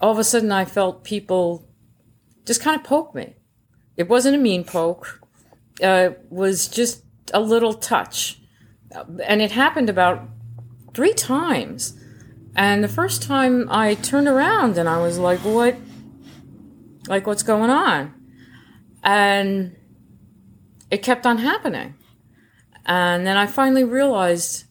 all 0.00 0.12
of 0.12 0.18
a 0.18 0.24
sudden, 0.24 0.52
I 0.52 0.64
felt 0.64 1.04
people 1.04 1.68
just 2.46 2.62
kind 2.62 2.76
of 2.76 2.84
poke 2.84 3.14
me. 3.14 3.36
It 3.96 4.08
wasn't 4.08 4.36
a 4.36 4.38
mean 4.38 4.64
poke. 4.64 5.20
Uh, 5.82 6.10
it 6.10 6.26
was 6.30 6.68
just 6.68 7.04
a 7.34 7.40
little 7.40 7.74
touch, 7.74 8.40
and 9.24 9.42
it 9.42 9.52
happened 9.52 9.90
about 9.90 10.28
three 10.94 11.14
times. 11.14 11.94
And 12.56 12.82
the 12.82 12.88
first 12.88 13.22
time 13.22 13.68
I 13.70 13.94
turned 13.94 14.26
around 14.26 14.78
and 14.78 14.88
I 14.88 14.98
was 14.98 15.18
like, 15.18 15.38
what? 15.40 15.76
Like, 17.06 17.26
what's 17.26 17.44
going 17.44 17.70
on? 17.70 18.12
And 19.04 19.76
it 20.90 21.02
kept 21.02 21.26
on 21.26 21.38
happening. 21.38 21.94
And 22.86 23.26
then 23.26 23.36
I 23.36 23.46
finally 23.46 23.84
realized 23.84 24.64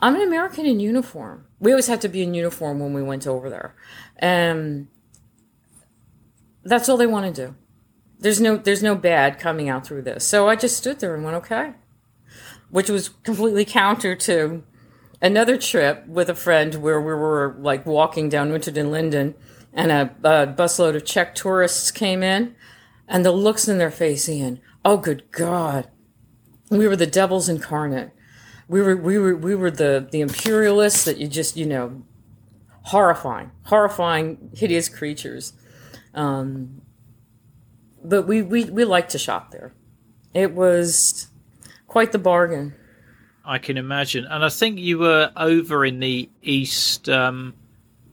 I'm 0.00 0.14
an 0.14 0.22
American 0.22 0.66
in 0.66 0.80
uniform. 0.80 1.46
We 1.58 1.72
always 1.72 1.86
had 1.86 2.00
to 2.02 2.08
be 2.08 2.22
in 2.22 2.34
uniform 2.34 2.80
when 2.80 2.92
we 2.92 3.02
went 3.02 3.26
over 3.26 3.50
there. 3.50 3.74
And 4.16 4.88
that's 6.64 6.88
all 6.88 6.96
they 6.96 7.06
want 7.06 7.34
to 7.34 7.46
do. 7.46 7.54
There's 8.18 8.40
no 8.40 8.56
there's 8.56 8.82
no 8.82 8.94
bad 8.94 9.38
coming 9.38 9.68
out 9.68 9.86
through 9.86 10.02
this. 10.02 10.26
So 10.26 10.48
I 10.48 10.56
just 10.56 10.76
stood 10.76 11.00
there 11.00 11.14
and 11.14 11.24
went, 11.24 11.36
okay. 11.36 11.72
Which 12.68 12.90
was 12.90 13.08
completely 13.08 13.64
counter 13.64 14.14
to 14.14 14.62
another 15.22 15.56
trip 15.56 16.06
with 16.06 16.28
a 16.28 16.34
friend 16.34 16.74
where 16.76 17.00
we 17.00 17.12
were 17.12 17.56
like 17.58 17.86
walking 17.86 18.28
down 18.28 18.52
Unter 18.52 18.70
den 18.70 18.90
Linden 18.90 19.34
and 19.72 19.90
a, 19.90 20.14
a 20.22 20.46
busload 20.46 20.96
of 20.96 21.04
Czech 21.04 21.34
tourists 21.34 21.90
came 21.90 22.22
in 22.22 22.54
and 23.08 23.24
the 23.24 23.32
looks 23.32 23.68
in 23.68 23.78
their 23.78 23.90
face, 23.90 24.28
Ian, 24.28 24.60
oh 24.84 24.96
good 24.96 25.30
God. 25.30 25.88
We 26.70 26.86
were 26.86 26.96
the 26.96 27.06
devils 27.06 27.48
incarnate. 27.48 28.10
We 28.68 28.80
were 28.80 28.96
we 28.96 29.18
were 29.18 29.34
we 29.34 29.54
were 29.54 29.70
the 29.70 30.06
the 30.10 30.20
imperialists 30.20 31.04
that 31.04 31.18
you 31.18 31.26
just, 31.26 31.56
you 31.56 31.66
know, 31.66 32.02
horrifying, 32.82 33.50
horrifying, 33.64 34.50
hideous 34.54 34.88
creatures. 34.88 35.52
Um, 36.14 36.82
but 38.02 38.26
we, 38.26 38.42
we, 38.42 38.64
we 38.64 38.84
liked 38.84 39.10
to 39.10 39.18
shop 39.18 39.50
there. 39.50 39.72
It 40.34 40.54
was 40.54 41.28
quite 41.86 42.12
the 42.12 42.18
bargain. 42.18 42.74
I 43.44 43.58
can 43.58 43.76
imagine. 43.76 44.24
And 44.24 44.44
I 44.44 44.48
think 44.48 44.78
you 44.78 44.98
were 44.98 45.30
over 45.36 45.84
in 45.84 46.00
the 46.00 46.28
east 46.42 47.08
um, 47.08 47.54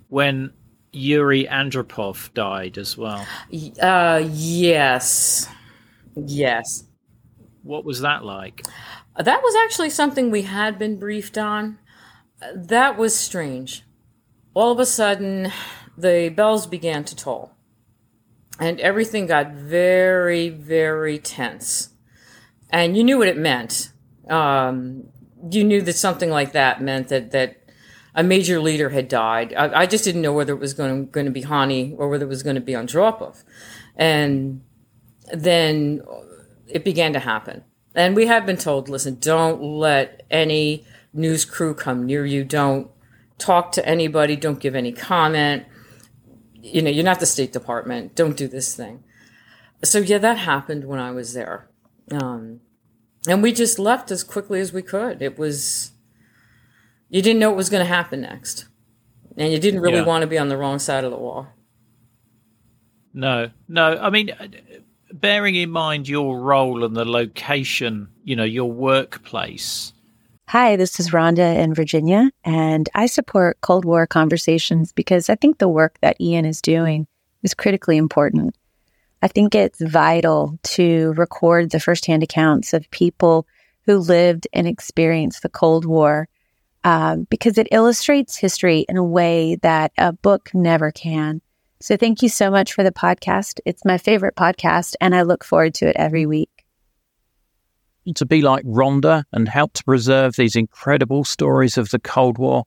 when 0.10 0.52
Yuri 0.92 1.46
Andropov 1.46 2.34
died 2.34 2.78
as 2.78 2.98
well. 2.98 3.26
Uh, 3.82 4.24
yes. 4.32 5.48
Yes. 6.26 6.86
What 7.64 7.86
was 7.86 8.02
that 8.02 8.24
like? 8.24 8.66
That 9.18 9.42
was 9.42 9.56
actually 9.66 9.90
something 9.90 10.32
we 10.32 10.44
had 10.44 10.80
been 10.80 10.98
briefed 11.00 11.38
on. 11.38 11.80
That 12.56 12.98
was 12.98 13.16
strange. 13.16 13.84
All 14.54 14.72
of 14.72 14.80
a 14.80 14.86
sudden, 14.86 15.52
the 15.98 16.30
bells 16.30 16.68
began 16.68 17.04
to 17.06 17.16
toll, 17.16 17.52
and 18.60 18.80
everything 18.80 19.28
got 19.28 19.52
very, 19.52 20.50
very 20.50 21.18
tense. 21.20 21.90
And 22.70 22.96
you 22.96 23.04
knew 23.04 23.18
what 23.18 23.28
it 23.28 23.38
meant. 23.38 23.92
Um, 24.30 25.10
you 25.52 25.64
knew 25.64 25.82
that 25.82 25.94
something 25.94 26.30
like 26.30 26.52
that 26.54 26.82
meant 26.82 27.10
that 27.10 27.32
that 27.32 27.64
a 28.16 28.24
major 28.24 28.60
leader 28.60 28.90
had 28.90 29.08
died. 29.08 29.54
I, 29.54 29.82
I 29.82 29.86
just 29.86 30.04
didn't 30.04 30.22
know 30.24 30.34
whether 30.34 30.54
it 30.54 30.60
was 30.60 30.74
going 30.74 31.06
to, 31.06 31.12
going 31.12 31.28
to 31.28 31.32
be 31.32 31.44
Hani 31.44 31.96
or 31.98 32.10
whether 32.10 32.26
it 32.26 32.30
was 32.30 32.44
going 32.44 32.56
to 32.56 32.62
be 32.62 32.74
Andropov. 32.74 33.44
And 33.96 34.62
then 35.34 36.02
it 36.68 36.84
began 36.84 37.14
to 37.14 37.20
happen. 37.20 37.64
And 37.96 38.16
we 38.16 38.28
had 38.28 38.46
been 38.46 38.58
told, 38.58 38.90
listen, 38.90 39.18
don't 39.20 39.62
let 39.62 40.24
any 40.30 40.86
news 41.14 41.46
crew 41.46 41.74
come 41.74 42.06
near 42.06 42.26
you. 42.26 42.44
Don't 42.44 42.90
talk 43.38 43.72
to 43.74 43.88
anybody. 43.88 44.36
Don't 44.36 44.60
give 44.60 44.76
any 44.76 44.92
comment. 44.92 45.66
You 46.62 46.82
know, 46.82 46.90
you're 46.92 47.04
not 47.04 47.20
the 47.20 47.26
State 47.26 47.54
Department. 47.54 48.16
Don't 48.16 48.38
do 48.38 48.48
this 48.48 48.76
thing. 48.76 49.04
So 49.84 50.00
yeah, 50.00 50.18
that 50.20 50.38
happened 50.38 50.86
when 50.86 51.00
I 51.00 51.12
was 51.12 51.34
there. 51.34 51.70
Um, 52.12 52.62
and 53.28 53.42
we 53.42 53.52
just 53.52 53.80
left 53.80 54.12
as 54.12 54.24
quickly 54.24 54.60
as 54.60 54.74
we 54.74 54.82
could. 54.82 55.22
It 55.22 55.38
was, 55.38 55.92
you 57.10 57.22
didn't 57.22 57.40
know 57.40 57.50
what 57.50 57.58
was 57.58 57.70
going 57.70 57.84
to 57.84 57.94
happen 57.94 58.22
next. 58.22 58.66
And 59.36 59.52
you 59.52 59.60
didn't 59.60 59.82
really 59.82 59.98
yeah. 59.98 60.06
want 60.06 60.22
to 60.22 60.28
be 60.28 60.38
on 60.38 60.50
the 60.50 60.58
wrong 60.58 60.80
side 60.80 61.04
of 61.04 61.12
the 61.12 61.18
wall. 61.18 61.48
No, 63.14 63.50
no. 63.68 63.98
I 63.98 64.10
mean, 64.10 64.32
bearing 65.12 65.56
in 65.56 65.72
mind 65.72 66.08
your 66.08 66.40
role 66.40 66.84
and 66.84 66.96
the 66.96 67.06
location, 67.06 68.08
you 68.24 68.36
know, 68.36 68.44
your 68.44 68.72
workplace. 68.72 69.94
Hi, 70.50 70.78
this 70.78 71.00
is 71.00 71.12
Rhonda 71.12 71.58
in 71.58 71.74
Virginia, 71.74 72.32
and 72.46 72.88
I 72.96 73.08
support 73.08 73.60
Cold 73.62 73.84
War 73.84 74.08
conversations 74.08 74.94
because 74.94 75.30
I 75.30 75.36
think 75.36 75.58
the 75.58 75.68
work 75.68 75.98
that 76.02 76.20
Ian 76.22 76.46
is 76.46 76.62
doing 76.62 77.06
is 77.44 77.54
critically 77.54 77.98
important. 77.98 78.56
I 79.22 79.28
think 79.28 79.56
it's 79.56 79.82
vital 79.82 80.58
to 80.64 81.14
record 81.18 81.72
the 81.72 81.80
firsthand 81.80 82.24
accounts 82.24 82.74
of 82.74 82.90
people 82.92 83.46
who 83.86 83.98
lived 83.98 84.48
and 84.54 84.68
experienced 84.68 85.42
the 85.42 85.50
Cold 85.50 85.86
War 85.86 86.30
um, 86.84 87.28
because 87.30 87.58
it 87.58 87.68
illustrates 87.72 88.38
history 88.38 88.86
in 88.88 88.96
a 88.96 89.04
way 89.04 89.56
that 89.64 89.92
a 89.98 90.14
book 90.14 90.52
never 90.54 90.92
can. 90.92 91.42
So, 91.80 91.98
thank 91.98 92.22
you 92.22 92.30
so 92.30 92.50
much 92.50 92.74
for 92.74 92.84
the 92.84 92.92
podcast. 92.92 93.60
It's 93.66 93.86
my 93.86 93.98
favorite 93.98 94.36
podcast, 94.36 94.96
and 95.00 95.16
I 95.16 95.22
look 95.22 95.44
forward 95.44 95.74
to 95.76 95.90
it 95.90 95.96
every 95.96 96.26
week. 96.26 96.66
To 98.16 98.26
be 98.26 98.42
like 98.42 98.64
Rhonda 98.66 99.26
and 99.34 99.50
help 99.50 99.74
to 99.74 99.84
preserve 99.84 100.36
these 100.36 100.56
incredible 100.56 101.24
stories 101.24 101.78
of 101.78 101.90
the 101.90 102.00
Cold 102.00 102.38
War, 102.38 102.64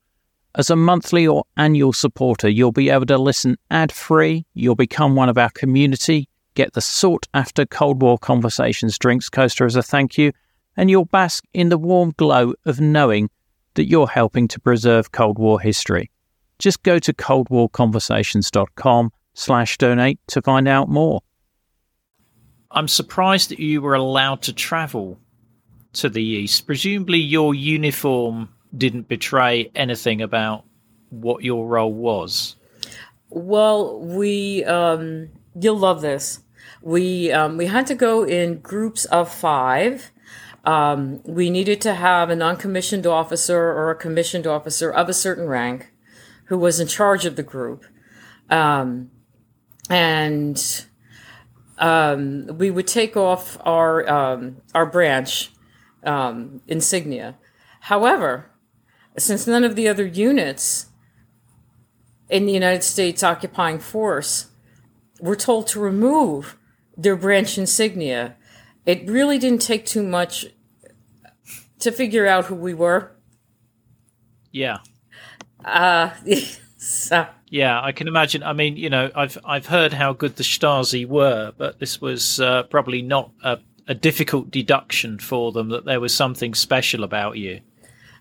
as 0.55 0.68
a 0.68 0.77
monthly 0.77 1.27
or 1.27 1.44
annual 1.57 1.92
supporter, 1.92 2.49
you'll 2.49 2.73
be 2.73 2.90
able 2.90 3.07
to 3.07 3.18
listen 3.18 3.57
ad 3.70 3.90
free. 3.92 4.46
You'll 4.53 4.75
become 4.75 5.14
one 5.14 5.29
of 5.29 5.38
our 5.38 5.51
community 5.51 6.29
Get 6.55 6.73
the 6.73 6.81
sought 6.81 7.27
after 7.33 7.64
Cold 7.64 8.03
War 8.03 8.18
Conversations 8.18 8.99
drinks 8.99 9.29
coaster 9.29 9.64
as 9.64 9.77
a 9.77 9.83
thank 9.83 10.18
you, 10.18 10.33
and 10.77 10.90
you'll 10.90 11.05
bask 11.05 11.44
in 11.55 11.68
the 11.68 11.79
warm 11.79 12.12
glow 12.16 12.55
of 12.66 12.81
knowing 12.81 13.31
that 13.75 13.87
you're 13.87 14.09
helping 14.09 14.49
to 14.49 14.61
preserve 14.61 15.12
Cold 15.12 15.38
War 15.38 15.61
history. 15.61 16.11
Just 16.61 16.85
go 16.85 17.01
to 17.01 17.12
coldwarconversations.com 17.12 19.12
slash 19.35 19.79
donate 19.79 20.20
to 20.29 20.42
find 20.42 20.68
out 20.68 20.88
more. 20.88 21.23
I'm 22.70 22.87
surprised 22.87 23.51
that 23.51 23.59
you 23.59 23.83
were 23.83 23.94
allowed 23.94 24.42
to 24.42 24.53
travel 24.53 25.18
to 25.94 26.09
the 26.09 26.23
east. 26.23 26.66
Presumably 26.66 27.18
your 27.18 27.53
uniform 27.53 28.51
didn't 28.77 29.09
betray 29.09 29.73
anything 29.75 30.23
about 30.23 30.64
what 31.09 31.42
your 31.42 31.66
role 31.66 31.92
was. 31.92 32.55
Well, 33.31 33.99
we 33.99 34.62
um, 34.64 35.31
You'll 35.59 35.79
love 35.79 36.01
this. 36.01 36.40
We 36.83 37.33
um, 37.33 37.57
we 37.57 37.66
had 37.66 37.87
to 37.88 37.94
go 37.94 38.25
in 38.25 38.61
groups 38.61 39.05
of 39.07 39.33
five. 39.33 40.12
Um, 40.64 41.23
we 41.25 41.51
needed 41.51 41.81
to 41.83 41.94
have 41.94 42.29
a 42.29 42.37
non-commissioned 42.37 43.07
officer 43.07 43.59
or 43.59 43.90
a 43.90 43.96
commissioned 43.96 44.46
officer 44.46 44.90
of 44.90 45.09
a 45.09 45.14
certain 45.14 45.46
rank 45.46 45.89
who 46.51 46.59
was 46.59 46.81
in 46.81 46.89
charge 46.89 47.25
of 47.25 47.37
the 47.37 47.45
group. 47.45 47.87
Um, 48.51 49.13
and 49.89 50.85
um, 51.79 52.49
we 52.59 52.73
would 52.73 52.89
take 52.89 53.17
off 53.17 53.57
our 53.65 54.09
um, 54.11 54.57
our 54.75 54.85
branch 54.85 55.53
um, 56.03 56.61
insignia. 56.67 57.39
However, 57.83 58.51
since 59.17 59.47
none 59.47 59.63
of 59.63 59.77
the 59.77 59.87
other 59.87 60.05
units 60.05 60.87
in 62.29 62.47
the 62.47 62.53
United 62.53 62.83
States 62.83 63.23
occupying 63.23 63.79
force 63.79 64.49
were 65.21 65.37
told 65.37 65.69
to 65.69 65.79
remove 65.79 66.59
their 66.97 67.17
branch 67.17 67.59
insignia, 67.59 68.37
it 68.85 69.09
really 69.09 69.39
didn't 69.39 69.63
take 69.63 69.87
too 69.87 70.03
much 70.03 70.47
to 71.79 71.93
figure 71.93 72.27
out 72.27 72.47
who 72.47 72.57
we 72.57 72.75
were. 72.75 73.13
Yeah. 74.51 74.79
Uh, 75.64 76.11
so. 76.77 77.27
Yeah, 77.49 77.81
I 77.83 77.92
can 77.92 78.07
imagine. 78.07 78.42
I 78.42 78.53
mean, 78.53 78.77
you 78.77 78.90
know, 78.90 79.11
I've 79.14 79.37
I've 79.44 79.66
heard 79.66 79.92
how 79.92 80.12
good 80.12 80.37
the 80.37 80.44
Stasi 80.44 81.05
were, 81.05 81.53
but 81.57 81.81
this 81.81 82.01
was 82.01 82.40
uh, 82.40 82.62
probably 82.64 83.03
not 83.03 83.33
a, 83.42 83.59
a 83.88 83.94
difficult 83.94 84.53
deduction 84.53 85.18
for 85.18 85.51
them 85.51 85.68
that 85.70 85.85
there 85.85 86.01
was 86.01 86.14
something 86.14 86.55
special 86.55 87.03
about 87.03 87.38
you. 87.38 87.61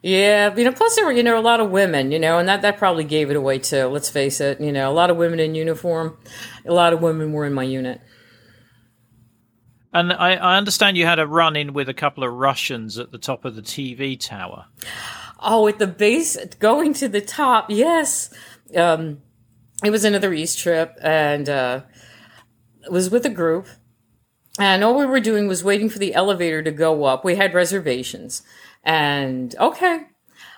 Yeah, 0.02 0.56
you 0.56 0.64
know, 0.64 0.72
plus 0.72 0.96
there 0.96 1.06
were, 1.06 1.12
you 1.12 1.24
know, 1.24 1.38
a 1.38 1.42
lot 1.42 1.60
of 1.60 1.72
women, 1.72 2.12
you 2.12 2.20
know, 2.20 2.40
and 2.40 2.48
that, 2.48 2.62
that 2.62 2.78
probably 2.78 3.04
gave 3.04 3.30
it 3.30 3.36
away 3.36 3.60
too. 3.60 3.88
Let's 3.88 4.10
face 4.10 4.40
it, 4.40 4.62
you 4.62 4.72
know, 4.72 4.90
a 4.90 4.94
lot 4.94 5.10
of 5.10 5.18
women 5.18 5.42
in 5.42 5.56
uniform, 5.56 6.18
a 6.66 6.72
lot 6.72 6.94
of 6.94 7.02
women 7.02 7.34
were 7.34 7.46
in 7.46 7.54
my 7.54 7.64
unit. 7.64 8.00
And 9.92 10.14
I, 10.14 10.36
I 10.36 10.58
understand 10.58 10.96
you 10.96 11.06
had 11.06 11.20
a 11.20 11.28
run 11.28 11.56
in 11.56 11.74
with 11.74 11.90
a 11.90 11.94
couple 11.94 12.24
of 12.24 12.32
Russians 12.32 12.98
at 12.98 13.12
the 13.12 13.18
top 13.18 13.44
of 13.44 13.56
the 13.56 13.62
TV 13.62 14.18
tower. 14.18 14.68
Oh, 15.42 15.68
at 15.68 15.80
the 15.80 15.88
base, 15.88 16.38
going 16.60 16.94
to 16.96 17.08
the 17.08 17.22
top, 17.22 17.70
yes. 17.70 18.30
Um, 18.76 19.22
it 19.84 19.90
was 19.90 20.04
another 20.04 20.34
East 20.34 20.60
trip, 20.60 20.98
and 21.02 21.48
uh, 21.48 21.82
was 22.90 23.10
with 23.10 23.26
a 23.26 23.30
group. 23.30 23.68
And 24.60 24.84
all 24.84 24.98
we 24.98 25.06
were 25.06 25.22
doing 25.22 25.48
was 25.48 25.64
waiting 25.64 25.90
for 25.90 26.00
the 26.00 26.14
elevator 26.14 26.62
to 26.62 26.72
go 26.72 27.06
up. 27.06 27.24
We 27.24 27.36
had 27.36 27.54
reservations. 27.54 28.42
And 28.84 29.56
okay. 29.58 30.08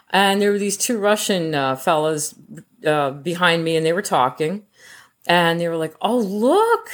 And 0.09 0.41
there 0.41 0.51
were 0.51 0.57
these 0.57 0.77
two 0.77 0.97
Russian 0.97 1.53
uh, 1.53 1.75
fellas 1.75 2.33
uh, 2.85 3.11
behind 3.11 3.63
me, 3.63 3.75
and 3.77 3.85
they 3.85 3.93
were 3.93 4.01
talking. 4.01 4.65
And 5.27 5.59
they 5.59 5.67
were 5.67 5.77
like, 5.77 5.93
"Oh, 6.01 6.17
look! 6.17 6.89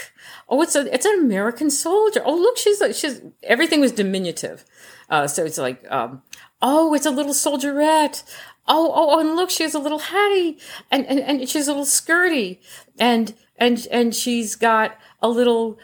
Oh, 0.50 0.62
it's 0.62 0.76
a 0.76 0.94
it's 0.94 1.06
an 1.06 1.20
American 1.20 1.70
soldier. 1.70 2.22
Oh, 2.26 2.36
look, 2.36 2.58
she's 2.58 2.82
like 2.82 2.94
she's 2.94 3.22
everything 3.42 3.80
was 3.80 3.94
diminutive. 3.94 4.66
Uh, 5.10 5.28
so 5.28 5.46
it's 5.46 5.58
like, 5.58 5.90
um, 5.90 6.22
oh, 6.62 6.94
it's 6.94 7.06
a 7.06 7.12
little 7.12 7.34
soldierette. 7.34 8.24
Oh, 8.68 8.92
oh, 8.94 9.16
oh, 9.16 9.20
and 9.20 9.36
look, 9.36 9.50
she 9.50 9.64
has 9.64 9.74
a 9.74 9.80
little 9.80 10.00
hattie, 10.00 10.60
and 10.92 11.06
and 11.06 11.20
and 11.20 11.50
she's 11.50 11.68
a 11.68 11.72
little 11.72 11.86
skirty, 11.86 12.60
and 13.00 13.34
and 13.56 13.88
and 13.92 14.16
she's 14.16 14.56
got 14.56 14.98
a 15.22 15.30
little. 15.30 15.80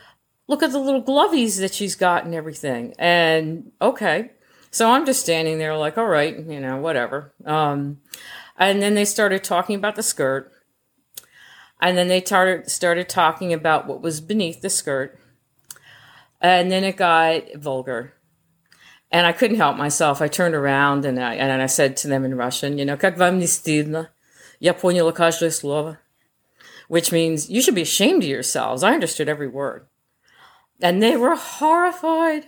Look 0.45 0.61
at 0.61 0.73
the 0.73 0.79
little 0.79 1.01
glovies 1.01 1.59
that 1.61 1.73
she's 1.73 1.95
got 1.95 2.25
and 2.25 2.35
everything. 2.35 2.93
And 2.99 3.71
okay, 3.81 4.31
so 4.73 4.89
I'm 4.89 5.05
just 5.05 5.21
standing 5.21 5.59
there 5.59 5.77
like, 5.77 5.97
all 5.97 6.07
right, 6.07 6.35
you 6.35 6.59
know, 6.59 6.77
whatever. 6.77 7.33
Um, 7.45 7.99
and 8.57 8.81
then 8.81 8.95
they 8.95 9.05
started 9.05 9.43
talking 9.43 9.75
about 9.75 9.95
the 9.95 10.03
skirt. 10.03 10.51
And 11.79 11.97
then 11.97 12.07
they 12.07 12.21
started 12.21 12.71
started 12.71 13.07
talking 13.07 13.53
about 13.53 13.87
what 13.87 14.01
was 14.01 14.19
beneath 14.19 14.61
the 14.61 14.69
skirt. 14.69 15.19
And 16.41 16.71
then 16.71 16.83
it 16.83 16.97
got 16.97 17.53
vulgar. 17.55 18.15
And 19.12 19.26
I 19.26 19.32
couldn't 19.32 19.56
help 19.56 19.76
myself. 19.76 20.20
I 20.20 20.28
turned 20.28 20.54
around 20.54 21.04
and 21.04 21.18
I, 21.18 21.34
and 21.34 21.62
I 21.62 21.66
said 21.66 21.96
to 21.98 22.08
them 22.08 22.24
in 22.24 22.36
Russian, 22.36 22.76
you 22.76 22.84
know, 22.84 22.96
как 22.96 23.16
вам 23.16 23.38
не 23.38 23.46
стыдно? 23.46 24.10
Я 24.60 24.74
поняла 24.74 25.12
каждое 25.12 25.50
слово. 25.50 25.98
Which 26.88 27.12
means, 27.12 27.48
you 27.50 27.62
should 27.62 27.74
be 27.74 27.82
ashamed 27.82 28.22
of 28.22 28.28
yourselves. 28.28 28.82
I 28.82 28.94
understood 28.94 29.28
every 29.28 29.48
word 29.48 29.86
and 30.80 31.02
they 31.02 31.16
were 31.16 31.36
horrified. 31.36 32.46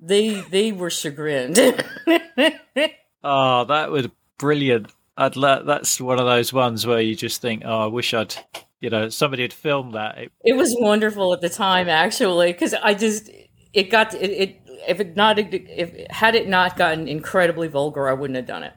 They 0.00 0.40
they 0.40 0.72
were 0.72 0.90
chagrined. 0.90 1.58
oh, 3.24 3.64
that 3.64 3.90
was 3.90 4.08
brilliant. 4.38 4.92
I'd 5.18 5.36
let, 5.36 5.64
that's 5.64 5.98
one 6.00 6.18
of 6.18 6.26
those 6.26 6.52
ones 6.52 6.86
where 6.86 7.00
you 7.00 7.14
just 7.14 7.40
think, 7.40 7.62
oh, 7.64 7.84
I 7.84 7.86
wish 7.86 8.12
I'd, 8.12 8.34
you 8.80 8.90
know, 8.90 9.08
somebody 9.08 9.42
had 9.42 9.52
filmed 9.54 9.94
that. 9.94 10.18
It, 10.18 10.32
it 10.44 10.56
was 10.56 10.76
wonderful 10.78 11.32
at 11.32 11.40
the 11.40 11.48
time, 11.48 11.88
actually, 11.88 12.52
because 12.52 12.74
I 12.74 12.92
just 12.92 13.30
it 13.72 13.90
got 13.90 14.14
it, 14.14 14.30
it 14.30 14.59
if 14.87 14.99
it 14.99 15.15
not 15.15 15.39
if 15.39 16.07
had 16.09 16.35
it 16.35 16.47
not 16.47 16.77
gotten 16.77 17.07
incredibly 17.07 17.67
vulgar, 17.67 18.07
I 18.07 18.13
wouldn't 18.13 18.35
have 18.37 18.47
done 18.47 18.63
it. 18.63 18.73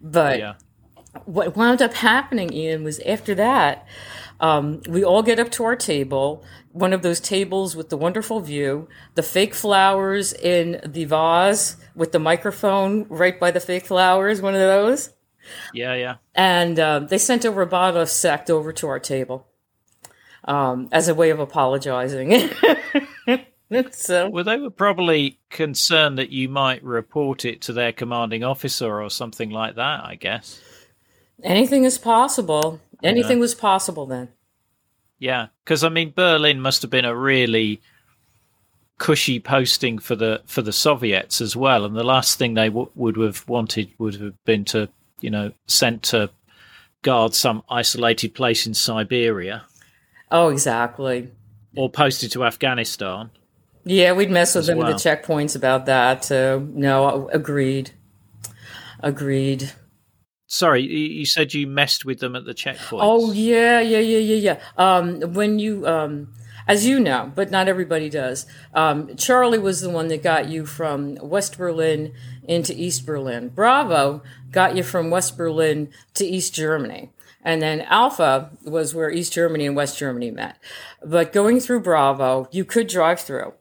But 0.00 0.38
yeah. 0.38 0.54
what 1.24 1.56
wound 1.56 1.82
up 1.82 1.94
happening, 1.94 2.52
Ian, 2.52 2.84
was 2.84 3.00
after 3.00 3.34
that, 3.36 3.86
um, 4.40 4.82
we 4.88 5.04
all 5.04 5.22
get 5.22 5.38
up 5.38 5.50
to 5.52 5.64
our 5.64 5.76
table 5.76 6.44
one 6.72 6.92
of 6.92 7.02
those 7.02 7.20
tables 7.20 7.76
with 7.76 7.90
the 7.90 7.96
wonderful 7.96 8.40
view, 8.40 8.88
the 9.14 9.22
fake 9.22 9.54
flowers 9.54 10.32
in 10.32 10.80
the 10.86 11.04
vase 11.04 11.76
with 11.94 12.12
the 12.12 12.18
microphone 12.18 13.04
right 13.08 13.38
by 13.38 13.50
the 13.50 13.60
fake 13.60 13.86
flowers, 13.86 14.40
one 14.40 14.54
of 14.54 14.60
those. 14.60 15.10
Yeah, 15.74 15.94
yeah. 15.94 16.16
And 16.34 16.78
uh, 16.78 17.00
they 17.00 17.18
sent 17.18 17.44
over 17.44 17.62
a 17.62 17.66
bottle 17.66 18.00
of 18.00 18.08
Sekt 18.08 18.48
over 18.48 18.72
to 18.72 18.88
our 18.88 18.98
table 18.98 19.46
um, 20.44 20.88
as 20.92 21.08
a 21.08 21.14
way 21.14 21.30
of 21.30 21.40
apologizing. 21.40 22.50
well, 24.08 24.44
they 24.44 24.58
were 24.58 24.70
probably 24.70 25.38
concerned 25.50 26.18
that 26.18 26.30
you 26.30 26.48
might 26.48 26.82
report 26.82 27.44
it 27.44 27.60
to 27.62 27.72
their 27.72 27.92
commanding 27.92 28.44
officer 28.44 29.00
or 29.00 29.10
something 29.10 29.50
like 29.50 29.76
that, 29.76 30.04
I 30.04 30.14
guess. 30.16 30.60
Anything 31.42 31.84
is 31.84 31.98
possible. 31.98 32.80
Anything 33.02 33.38
yeah. 33.38 33.42
was 33.42 33.54
possible 33.54 34.06
then. 34.06 34.28
Yeah, 35.18 35.48
because 35.64 35.84
I 35.84 35.88
mean, 35.88 36.12
Berlin 36.14 36.60
must 36.60 36.82
have 36.82 36.90
been 36.90 37.04
a 37.04 37.16
really 37.16 37.80
cushy 38.98 39.40
posting 39.40 39.98
for 39.98 40.14
the 40.14 40.42
for 40.46 40.62
the 40.62 40.72
Soviets 40.72 41.40
as 41.40 41.56
well, 41.56 41.84
and 41.84 41.96
the 41.96 42.04
last 42.04 42.38
thing 42.38 42.54
they 42.54 42.68
w- 42.68 42.90
would 42.94 43.16
have 43.16 43.48
wanted 43.48 43.90
would 43.98 44.16
have 44.16 44.44
been 44.44 44.64
to, 44.66 44.88
you 45.20 45.30
know, 45.30 45.52
sent 45.66 46.02
to 46.04 46.30
guard 47.02 47.34
some 47.34 47.62
isolated 47.68 48.34
place 48.34 48.66
in 48.66 48.74
Siberia. 48.74 49.64
Oh, 50.30 50.48
exactly. 50.48 51.30
Or 51.76 51.90
posted 51.90 52.32
to 52.32 52.44
Afghanistan. 52.44 53.30
Yeah, 53.84 54.12
we'd 54.12 54.30
mess 54.30 54.54
with 54.54 54.66
them 54.66 54.78
well. 54.78 54.88
the 54.88 54.94
checkpoints 54.94 55.56
about 55.56 55.86
that. 55.86 56.24
So 56.24 56.66
no, 56.72 57.28
agreed. 57.32 57.90
Agreed. 59.00 59.72
Sorry, 60.46 60.82
you 60.82 61.24
said 61.24 61.54
you 61.54 61.66
messed 61.66 62.04
with 62.04 62.20
them 62.20 62.36
at 62.36 62.44
the 62.44 62.52
checkpoints. 62.52 63.00
Oh 63.00 63.32
yeah, 63.32 63.80
yeah, 63.80 63.98
yeah, 63.98 64.18
yeah, 64.18 64.36
yeah. 64.36 64.60
Um, 64.76 65.32
when 65.32 65.58
you, 65.58 65.86
um, 65.86 66.34
as 66.68 66.86
you 66.86 67.00
know, 67.00 67.32
but 67.34 67.50
not 67.50 67.68
everybody 67.68 68.10
does. 68.10 68.46
Um, 68.74 69.16
Charlie 69.16 69.58
was 69.58 69.80
the 69.80 69.90
one 69.90 70.08
that 70.08 70.22
got 70.22 70.48
you 70.48 70.66
from 70.66 71.16
West 71.22 71.56
Berlin 71.56 72.12
into 72.44 72.74
East 72.78 73.06
Berlin. 73.06 73.48
Bravo 73.48 74.22
got 74.50 74.76
you 74.76 74.82
from 74.82 75.10
West 75.10 75.36
Berlin 75.36 75.88
to 76.14 76.26
East 76.26 76.54
Germany. 76.54 77.10
And 77.42 77.60
then 77.60 77.80
Alpha 77.80 78.50
was 78.64 78.94
where 78.94 79.10
East 79.10 79.32
Germany 79.32 79.66
and 79.66 79.74
West 79.74 79.98
Germany 79.98 80.30
met. 80.30 80.58
But 81.04 81.32
going 81.32 81.60
through 81.60 81.80
Bravo, 81.80 82.46
you 82.52 82.64
could 82.64 82.86
drive 82.86 83.20
through 83.20 83.54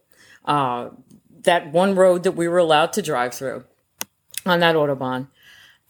uh, 0.52 0.90
that 1.44 1.72
one 1.72 1.96
road 1.96 2.24
that 2.24 2.34
we 2.34 2.46
were 2.46 2.58
allowed 2.58 2.92
to 2.92 3.02
drive 3.02 3.34
through 3.34 3.64
on 4.46 4.60
that 4.60 4.76
Autobahn. 4.76 5.28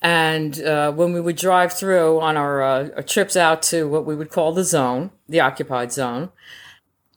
And 0.04 0.62
uh, 0.62 0.92
when 0.92 1.14
we 1.14 1.22
would 1.22 1.36
drive 1.36 1.74
through 1.74 2.22
on 2.22 2.38
our, 2.38 2.62
uh, 2.62 2.90
our, 2.96 3.02
trips 3.02 3.36
out 3.36 3.64
to 3.64 3.88
what 3.88 4.06
we 4.06 4.16
would 4.16 4.30
call 4.30 4.52
the 4.52 4.64
zone, 4.64 5.10
the 5.28 5.40
occupied 5.40 5.92
zone, 5.92 6.30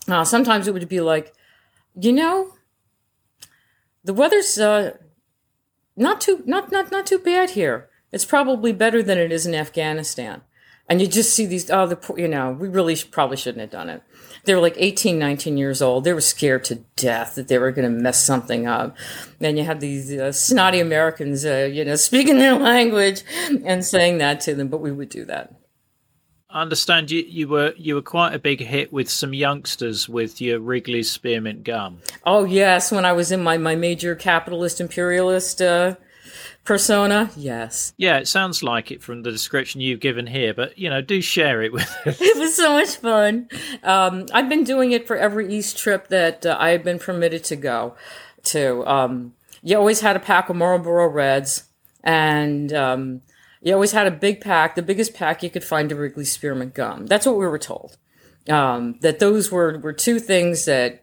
uh, 0.08 0.24
sometimes 0.24 0.66
it 0.66 0.72
would 0.72 0.88
be 0.88 1.02
like, 1.02 1.34
you 2.00 2.12
know, 2.14 2.54
the 4.04 4.14
weather's 4.14 4.58
uh, 4.58 4.96
not 5.96 6.22
too 6.22 6.42
not 6.46 6.72
not 6.72 6.90
not 6.90 7.06
too 7.06 7.18
bad 7.18 7.50
here. 7.50 7.88
It's 8.10 8.24
probably 8.24 8.72
better 8.72 9.02
than 9.02 9.18
it 9.18 9.32
is 9.32 9.46
in 9.46 9.54
Afghanistan. 9.54 10.42
And 10.88 11.00
you 11.00 11.06
just 11.06 11.32
see 11.32 11.46
these, 11.46 11.70
oh, 11.70 11.86
the, 11.86 12.14
you 12.16 12.28
know, 12.28 12.52
we 12.52 12.68
really 12.68 12.96
probably 13.10 13.36
shouldn't 13.36 13.60
have 13.60 13.70
done 13.70 13.88
it 13.88 14.02
they 14.44 14.54
were 14.54 14.60
like 14.60 14.76
18, 14.76 15.18
19 15.18 15.56
years 15.56 15.82
old. 15.82 16.04
They 16.04 16.12
were 16.12 16.20
scared 16.20 16.64
to 16.64 16.76
death 16.96 17.34
that 17.34 17.48
they 17.48 17.58
were 17.58 17.72
going 17.72 17.90
to 17.90 18.02
mess 18.02 18.22
something 18.22 18.66
up. 18.66 18.96
And 19.40 19.58
you 19.58 19.64
have 19.64 19.80
these 19.80 20.12
uh, 20.12 20.32
snotty 20.32 20.80
Americans, 20.80 21.44
uh, 21.44 21.68
you 21.72 21.84
know, 21.84 21.96
speaking 21.96 22.38
their 22.38 22.54
language 22.54 23.22
and 23.64 23.84
saying 23.84 24.18
that 24.18 24.40
to 24.42 24.54
them, 24.54 24.68
but 24.68 24.80
we 24.80 24.92
would 24.92 25.08
do 25.08 25.24
that. 25.26 25.54
I 26.50 26.62
understand 26.62 27.10
you, 27.10 27.24
you 27.26 27.48
were 27.48 27.74
you 27.76 27.96
were 27.96 28.02
quite 28.02 28.32
a 28.32 28.38
big 28.38 28.60
hit 28.60 28.92
with 28.92 29.10
some 29.10 29.34
youngsters 29.34 30.08
with 30.08 30.40
your 30.40 30.60
Wrigley's 30.60 31.10
spearmint 31.10 31.64
gum. 31.64 31.98
Oh 32.24 32.44
yes, 32.44 32.92
when 32.92 33.04
I 33.04 33.12
was 33.12 33.32
in 33.32 33.42
my, 33.42 33.58
my 33.58 33.74
major 33.74 34.14
capitalist 34.14 34.80
imperialist 34.80 35.60
uh, 35.60 35.96
persona 36.64 37.30
yes 37.36 37.92
yeah 37.96 38.16
it 38.16 38.26
sounds 38.26 38.62
like 38.62 38.90
it 38.90 39.02
from 39.02 39.22
the 39.22 39.30
description 39.30 39.80
you've 39.80 40.00
given 40.00 40.26
here 40.26 40.54
but 40.54 40.78
you 40.78 40.88
know 40.88 41.00
do 41.00 41.20
share 41.20 41.62
it 41.62 41.72
with 41.72 41.88
us 42.06 42.18
it 42.20 42.38
was 42.38 42.56
so 42.56 42.72
much 42.72 42.96
fun 42.96 43.48
um, 43.82 44.26
i've 44.32 44.48
been 44.48 44.64
doing 44.64 44.92
it 44.92 45.06
for 45.06 45.16
every 45.16 45.52
east 45.54 45.76
trip 45.76 46.08
that 46.08 46.46
uh, 46.46 46.56
i've 46.58 46.82
been 46.82 46.98
permitted 46.98 47.44
to 47.44 47.54
go 47.56 47.94
to 48.42 48.86
um, 48.86 49.34
you 49.62 49.76
always 49.76 50.00
had 50.00 50.16
a 50.16 50.20
pack 50.20 50.48
of 50.48 50.56
marlboro 50.56 51.06
reds 51.06 51.64
and 52.02 52.72
um, 52.72 53.22
You 53.62 53.72
always 53.72 53.92
had 53.92 54.06
a 54.06 54.10
big 54.10 54.42
pack, 54.42 54.74
the 54.74 54.82
biggest 54.82 55.14
pack 55.14 55.42
you 55.42 55.48
could 55.48 55.64
find 55.64 55.90
of 55.90 55.98
Wrigley 55.98 56.26
Spearmint 56.26 56.74
gum. 56.74 57.06
That's 57.06 57.24
what 57.24 57.38
we 57.38 57.46
were 57.46 57.58
told. 57.58 57.96
Um, 58.46 58.98
that 59.00 59.20
those 59.20 59.50
were, 59.50 59.78
were 59.78 59.94
two 59.94 60.18
things 60.20 60.66
that 60.66 61.02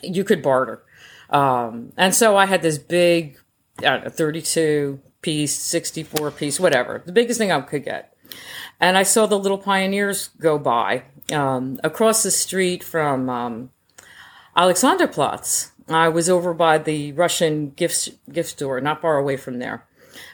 you 0.00 0.22
could 0.22 0.40
barter. 0.40 0.84
Um, 1.30 1.92
and 1.96 2.14
so 2.14 2.36
I 2.36 2.46
had 2.46 2.62
this 2.62 2.78
big, 2.78 3.40
know, 3.82 4.02
32 4.08 5.00
piece, 5.22 5.56
64 5.56 6.30
piece, 6.32 6.60
whatever, 6.60 7.02
the 7.04 7.12
biggest 7.12 7.38
thing 7.38 7.50
I 7.50 7.60
could 7.60 7.84
get. 7.84 8.14
And 8.80 8.96
I 8.96 9.02
saw 9.02 9.26
the 9.26 9.38
little 9.38 9.58
pioneers 9.58 10.28
go 10.38 10.58
by 10.58 11.04
um, 11.32 11.80
across 11.82 12.22
the 12.22 12.30
street 12.30 12.82
from 12.82 13.28
um, 13.30 13.70
Alexanderplatz. 14.56 15.70
I 15.88 16.08
was 16.08 16.28
over 16.28 16.54
by 16.54 16.78
the 16.78 17.12
Russian 17.12 17.70
gift 17.70 18.10
gift 18.32 18.50
store, 18.50 18.80
not 18.80 19.02
far 19.02 19.18
away 19.18 19.36
from 19.36 19.58
there, 19.58 19.86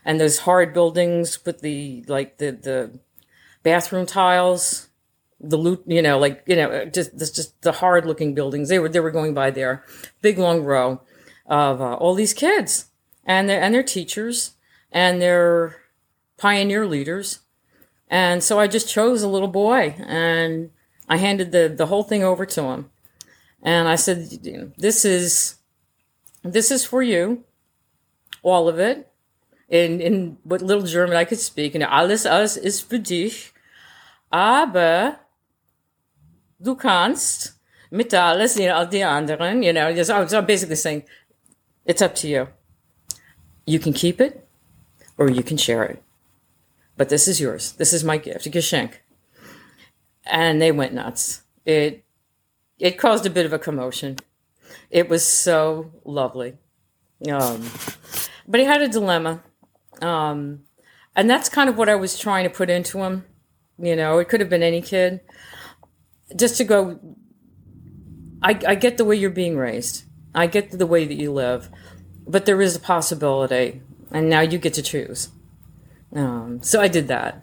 and 0.04 0.20
those 0.20 0.40
hard 0.40 0.72
buildings 0.72 1.44
with 1.44 1.60
the 1.60 2.04
like 2.06 2.38
the 2.38 2.52
the 2.52 2.98
bathroom 3.64 4.06
tiles, 4.06 4.88
the 5.40 5.56
loot, 5.56 5.82
you 5.86 6.02
know, 6.02 6.18
like 6.18 6.42
you 6.46 6.54
know, 6.54 6.84
just 6.84 7.18
just, 7.18 7.60
the 7.62 7.72
hard 7.72 8.06
looking 8.06 8.32
buildings. 8.32 8.68
They 8.68 8.78
were 8.78 8.88
they 8.88 9.00
were 9.00 9.10
going 9.10 9.34
by 9.34 9.50
there, 9.50 9.84
big 10.22 10.38
long 10.38 10.62
row 10.62 11.00
of 11.46 11.80
uh, 11.80 11.94
all 11.94 12.14
these 12.14 12.32
kids 12.32 12.89
and 13.24 13.48
their 13.48 13.60
and 13.60 13.74
their 13.74 13.82
teachers 13.82 14.52
and 14.92 15.20
their 15.20 15.76
pioneer 16.36 16.86
leaders, 16.86 17.40
and 18.08 18.42
so 18.42 18.58
I 18.58 18.66
just 18.66 18.88
chose 18.88 19.22
a 19.22 19.28
little 19.28 19.48
boy 19.48 19.94
and 20.06 20.70
I 21.08 21.16
handed 21.16 21.52
the 21.52 21.72
the 21.74 21.86
whole 21.86 22.02
thing 22.02 22.22
over 22.22 22.46
to 22.46 22.62
him 22.62 22.90
and 23.62 23.88
I 23.88 23.96
said, 23.96 24.30
"This 24.78 25.04
is 25.04 25.56
this 26.42 26.70
is 26.70 26.84
for 26.84 27.02
you, 27.02 27.44
all 28.42 28.68
of 28.68 28.78
it." 28.78 29.06
In 29.68 30.00
in 30.00 30.38
what 30.42 30.62
little 30.62 30.82
German 30.82 31.16
I 31.16 31.24
could 31.24 31.38
speak, 31.38 31.74
and 31.74 31.84
alles 31.84 32.26
alles 32.26 32.56
ist 32.56 32.88
für 32.88 32.98
dich, 32.98 33.52
aber 34.32 35.20
du 36.60 36.74
kannst 36.74 37.54
mit 37.90 38.12
alles, 38.14 38.56
you 38.56 38.66
know, 38.66 38.84
die 38.84 39.04
anderen, 39.04 39.62
you 39.62 39.72
know, 39.72 40.02
so 40.02 40.14
I'm 40.14 40.46
basically 40.46 40.76
saying, 40.76 41.04
it's 41.84 42.02
up 42.02 42.14
to 42.16 42.28
you. 42.28 42.48
You 43.66 43.78
can 43.78 43.92
keep 43.92 44.20
it, 44.20 44.46
or 45.16 45.30
you 45.30 45.42
can 45.42 45.56
share 45.56 45.84
it. 45.84 46.02
But 46.96 47.08
this 47.08 47.28
is 47.28 47.40
yours. 47.40 47.72
This 47.72 47.92
is 47.92 48.04
my 48.04 48.18
gift, 48.18 48.50
Geschenk. 48.50 48.94
And 50.24 50.60
they 50.60 50.72
went 50.72 50.92
nuts. 50.92 51.42
It 51.64 52.04
it 52.78 52.98
caused 52.98 53.26
a 53.26 53.30
bit 53.30 53.46
of 53.46 53.52
a 53.52 53.58
commotion. 53.58 54.16
It 54.90 55.08
was 55.08 55.24
so 55.24 55.92
lovely. 56.04 56.54
Um, 57.30 57.70
but 58.48 58.60
he 58.60 58.66
had 58.66 58.82
a 58.82 58.88
dilemma. 58.88 59.42
Um, 60.00 60.64
and 61.14 61.28
that's 61.28 61.48
kind 61.48 61.68
of 61.68 61.76
what 61.76 61.88
I 61.88 61.94
was 61.94 62.18
trying 62.18 62.44
to 62.44 62.50
put 62.50 62.70
into 62.70 63.02
him. 63.02 63.24
You 63.78 63.96
know, 63.96 64.18
it 64.18 64.28
could 64.28 64.40
have 64.40 64.50
been 64.50 64.62
any 64.62 64.80
kid. 64.80 65.20
Just 66.36 66.56
to 66.58 66.64
go, 66.64 66.98
I, 68.42 68.58
I 68.66 68.74
get 68.74 68.96
the 68.96 69.04
way 69.04 69.16
you're 69.16 69.30
being 69.30 69.56
raised, 69.56 70.04
I 70.34 70.46
get 70.46 70.70
the 70.70 70.86
way 70.86 71.06
that 71.06 71.14
you 71.14 71.32
live, 71.32 71.68
but 72.30 72.46
there 72.46 72.62
is 72.62 72.76
a 72.76 72.80
possibility, 72.80 73.82
and 74.10 74.30
now 74.30 74.40
you 74.40 74.58
get 74.58 74.74
to 74.74 74.82
choose. 74.82 75.28
Um, 76.14 76.62
so 76.62 76.80
I 76.80 76.88
did 76.88 77.08
that. 77.08 77.42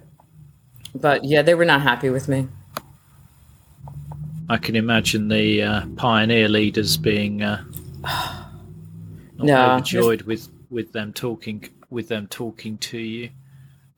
But 0.96 1.26
yeah, 1.26 1.42
they 1.42 1.54
were 1.54 1.66
not 1.66 1.82
happy 1.82 2.10
with 2.10 2.28
me. 2.28 2.48
I 4.50 4.58
can 4.58 4.76
imagine 4.76 5.28
the 5.28 5.62
uh, 5.62 5.86
pioneer 5.98 6.48
leaders 6.48 6.96
being 6.96 7.44
uh, 7.44 7.64
not 8.04 8.46
No, 9.38 9.72
overjoyed 9.72 10.22
with, 10.24 10.48
with 10.70 10.94
them 10.94 11.12
talking 11.14 11.70
with 11.90 12.08
them 12.08 12.28
talking 12.28 12.78
to 12.78 12.98
you. 12.98 13.30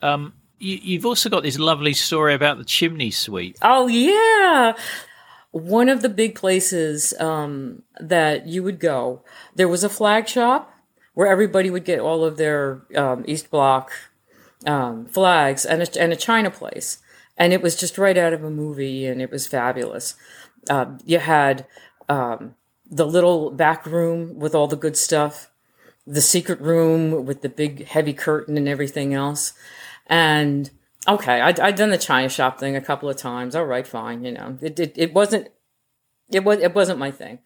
Um, 0.01 0.33
you. 0.57 0.77
You've 0.81 1.05
also 1.05 1.29
got 1.29 1.43
this 1.43 1.57
lovely 1.57 1.93
story 1.93 2.33
about 2.33 2.57
the 2.57 2.65
chimney 2.65 3.11
sweep. 3.11 3.57
Oh 3.61 3.87
yeah. 3.87 4.73
One 5.51 5.89
of 5.89 6.03
the 6.03 6.09
big 6.09 6.35
places 6.35 7.13
um, 7.19 7.81
that 7.99 8.47
you 8.47 8.61
would 8.61 8.79
go, 8.79 9.23
there 9.55 9.67
was 9.67 9.83
a 9.83 9.89
flag 9.89 10.27
shop 10.27 10.71
where 11.19 11.27
everybody 11.27 11.69
would 11.69 11.83
get 11.83 11.99
all 11.99 12.23
of 12.23 12.37
their 12.37 12.81
um, 12.95 13.25
East 13.27 13.51
Block 13.51 13.91
um, 14.65 15.05
flags 15.05 15.65
and 15.65 15.81
a, 15.81 16.01
and 16.01 16.13
a 16.13 16.15
China 16.15 16.49
place. 16.49 16.99
And 17.35 17.51
it 17.51 17.61
was 17.61 17.75
just 17.75 17.97
right 17.97 18.17
out 18.17 18.31
of 18.31 18.41
a 18.41 18.49
movie 18.49 19.05
and 19.05 19.21
it 19.21 19.29
was 19.29 19.45
fabulous. 19.45 20.15
Uh, 20.69 20.91
you 21.03 21.19
had 21.19 21.67
um, 22.07 22.55
the 22.89 23.05
little 23.05 23.51
back 23.51 23.85
room 23.85 24.39
with 24.39 24.55
all 24.55 24.67
the 24.67 24.77
good 24.77 24.95
stuff, 24.95 25.51
the 26.07 26.21
secret 26.21 26.61
room 26.61 27.25
with 27.25 27.41
the 27.41 27.49
big 27.49 27.85
heavy 27.87 28.13
curtain 28.13 28.55
and 28.55 28.69
everything 28.69 29.13
else. 29.13 29.51
And 30.07 30.71
okay, 31.05 31.41
I'd, 31.41 31.59
I'd 31.59 31.75
done 31.75 31.89
the 31.89 31.97
China 31.97 32.29
shop 32.29 32.61
thing 32.61 32.77
a 32.77 32.81
couple 32.81 33.09
of 33.09 33.17
times. 33.17 33.57
All 33.57 33.65
right, 33.65 33.85
fine. 33.85 34.23
You 34.23 34.31
know, 34.31 34.57
it, 34.61 34.79
it, 34.79 34.93
it 34.95 35.13
wasn't, 35.13 35.49
it 36.31 36.45
was, 36.45 36.59
it 36.59 36.73
wasn't 36.73 36.97
my 36.97 37.11
thing, 37.11 37.39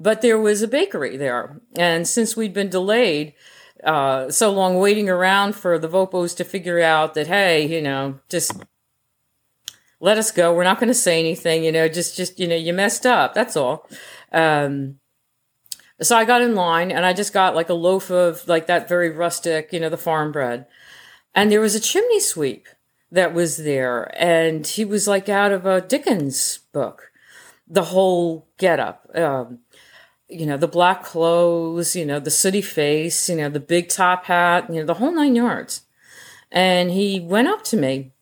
but 0.00 0.22
there 0.22 0.38
was 0.38 0.62
a 0.62 0.68
bakery 0.68 1.16
there. 1.16 1.60
And 1.76 2.06
since 2.06 2.36
we'd 2.36 2.54
been 2.54 2.70
delayed, 2.70 3.34
uh, 3.82 4.30
so 4.30 4.50
long 4.50 4.78
waiting 4.78 5.08
around 5.08 5.54
for 5.54 5.78
the 5.78 5.88
Vopos 5.88 6.36
to 6.36 6.44
figure 6.44 6.80
out 6.80 7.14
that, 7.14 7.26
hey, 7.26 7.66
you 7.66 7.82
know, 7.82 8.18
just 8.28 8.52
let 10.00 10.18
us 10.18 10.30
go. 10.30 10.54
We're 10.54 10.64
not 10.64 10.80
going 10.80 10.88
to 10.88 10.94
say 10.94 11.18
anything, 11.18 11.64
you 11.64 11.72
know, 11.72 11.88
just, 11.88 12.16
just, 12.16 12.38
you 12.38 12.48
know, 12.48 12.56
you 12.56 12.72
messed 12.72 13.06
up. 13.06 13.34
That's 13.34 13.56
all. 13.56 13.88
Um, 14.32 14.98
so 16.00 16.16
I 16.16 16.24
got 16.24 16.42
in 16.42 16.54
line 16.54 16.90
and 16.90 17.06
I 17.06 17.12
just 17.12 17.32
got 17.32 17.54
like 17.54 17.68
a 17.68 17.74
loaf 17.74 18.10
of 18.10 18.46
like 18.48 18.66
that 18.66 18.88
very 18.88 19.10
rustic, 19.10 19.72
you 19.72 19.80
know, 19.80 19.88
the 19.88 19.96
farm 19.96 20.32
bread. 20.32 20.66
And 21.34 21.50
there 21.50 21.60
was 21.60 21.74
a 21.74 21.80
chimney 21.80 22.20
sweep 22.20 22.68
that 23.10 23.32
was 23.32 23.58
there. 23.58 24.10
And 24.16 24.66
he 24.66 24.84
was 24.84 25.06
like 25.06 25.28
out 25.28 25.52
of 25.52 25.66
a 25.66 25.80
Dickens 25.80 26.58
book, 26.72 27.12
the 27.68 27.84
whole 27.84 28.48
getup. 28.58 29.08
Um, 29.14 29.60
you 30.28 30.46
know, 30.46 30.56
the 30.56 30.68
black 30.68 31.04
clothes, 31.04 31.94
you 31.94 32.06
know, 32.06 32.18
the 32.18 32.30
sooty 32.30 32.62
face, 32.62 33.28
you 33.28 33.36
know, 33.36 33.48
the 33.48 33.60
big 33.60 33.88
top 33.88 34.24
hat, 34.24 34.68
you 34.68 34.76
know, 34.76 34.86
the 34.86 34.94
whole 34.94 35.12
nine 35.12 35.34
yards. 35.34 35.82
And 36.50 36.90
he 36.90 37.20
went 37.20 37.48
up 37.48 37.62
to 37.64 37.76
me 37.76 38.12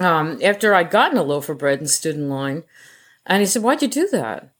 um, 0.00 0.38
after 0.42 0.74
I'd 0.74 0.90
gotten 0.90 1.18
a 1.18 1.22
loaf 1.22 1.48
of 1.48 1.58
bread 1.58 1.80
and 1.80 1.90
stood 1.90 2.14
in 2.14 2.28
line. 2.28 2.64
And 3.26 3.40
he 3.40 3.46
said, 3.46 3.62
Why'd 3.62 3.82
you 3.82 3.88
do 3.88 4.08
that? 4.12 4.52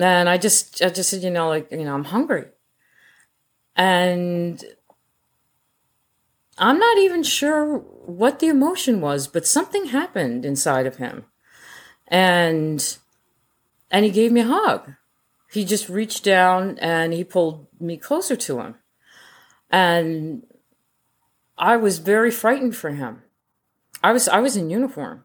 And 0.00 0.28
I 0.28 0.38
just, 0.38 0.82
I 0.82 0.90
just 0.90 1.10
said, 1.10 1.22
you 1.22 1.30
know, 1.30 1.48
like, 1.48 1.70
you 1.72 1.84
know, 1.84 1.94
I'm 1.94 2.04
hungry. 2.04 2.46
And 3.74 4.62
I'm 6.58 6.78
not 6.78 6.98
even 6.98 7.22
sure 7.22 7.78
what 7.78 8.38
the 8.38 8.48
emotion 8.48 9.00
was, 9.00 9.26
but 9.26 9.46
something 9.46 9.86
happened 9.86 10.44
inside 10.44 10.86
of 10.86 10.96
him. 10.96 11.24
And, 12.06 12.98
and 13.90 14.04
he 14.04 14.10
gave 14.10 14.30
me 14.30 14.42
a 14.42 14.46
hug. 14.46 14.92
He 15.50 15.64
just 15.64 15.88
reached 15.88 16.22
down 16.22 16.78
and 16.78 17.12
he 17.12 17.24
pulled 17.24 17.66
me 17.80 17.96
closer 17.96 18.36
to 18.36 18.60
him. 18.60 18.76
And 19.68 20.46
I 21.58 21.76
was 21.76 21.98
very 21.98 22.30
frightened 22.30 22.76
for 22.76 22.90
him. 22.90 23.22
I 24.02 24.12
was, 24.12 24.28
I 24.28 24.38
was 24.38 24.56
in 24.56 24.70
uniform. 24.70 25.24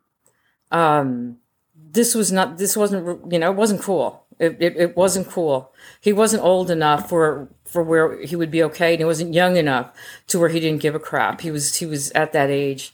Um, 0.72 1.38
this 1.76 2.16
was 2.16 2.32
not, 2.32 2.58
this 2.58 2.76
wasn't, 2.76 3.32
you 3.32 3.38
know, 3.38 3.52
it 3.52 3.56
wasn't 3.56 3.82
cool. 3.82 4.26
It, 4.40 4.58
it, 4.60 4.76
it 4.76 4.98
wasn't 4.98 5.30
cool. 5.30 5.72
He 6.02 6.12
wasn't 6.12 6.44
old 6.44 6.72
enough 6.72 7.08
for, 7.08 7.48
for 7.64 7.84
where 7.84 8.20
he 8.26 8.36
would 8.36 8.52
be 8.52 8.64
okay. 8.64 8.94
And 8.94 9.00
he 9.00 9.06
wasn't 9.06 9.34
young 9.34 9.58
enough 9.58 9.96
to 10.28 10.40
where 10.40 10.50
he 10.50 10.60
didn't 10.60 10.82
give 10.82 10.96
a 10.96 11.00
crap. 11.00 11.42
He 11.42 11.52
was, 11.52 11.76
he 11.76 11.86
was 11.86 12.12
at 12.12 12.34
that 12.34 12.50
age. 12.50 12.94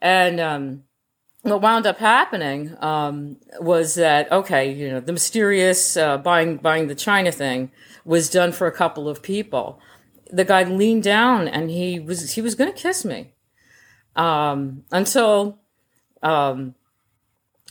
And, 0.00 0.40
um, 0.40 0.84
what 1.42 1.62
wound 1.62 1.86
up 1.86 1.98
happening 1.98 2.76
um, 2.80 3.36
was 3.60 3.94
that 3.94 4.30
okay, 4.30 4.72
you 4.72 4.90
know, 4.90 5.00
the 5.00 5.12
mysterious 5.12 5.96
uh, 5.96 6.18
buying 6.18 6.58
buying 6.58 6.88
the 6.88 6.94
China 6.94 7.32
thing 7.32 7.70
was 8.04 8.28
done 8.28 8.52
for 8.52 8.66
a 8.66 8.72
couple 8.72 9.08
of 9.08 9.22
people. 9.22 9.80
The 10.30 10.44
guy 10.44 10.62
leaned 10.64 11.02
down 11.02 11.48
and 11.48 11.70
he 11.70 11.98
was 11.98 12.32
he 12.32 12.42
was 12.42 12.54
going 12.54 12.72
to 12.72 12.78
kiss 12.78 13.04
me 13.04 13.32
um, 14.16 14.84
until 14.92 15.58
um, 16.22 16.74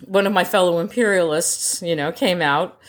one 0.06 0.26
of 0.26 0.34
my 0.34 0.44
fellow 0.44 0.80
imperialists, 0.80 1.82
you 1.82 1.96
know, 1.96 2.12
came 2.12 2.42
out 2.42 2.80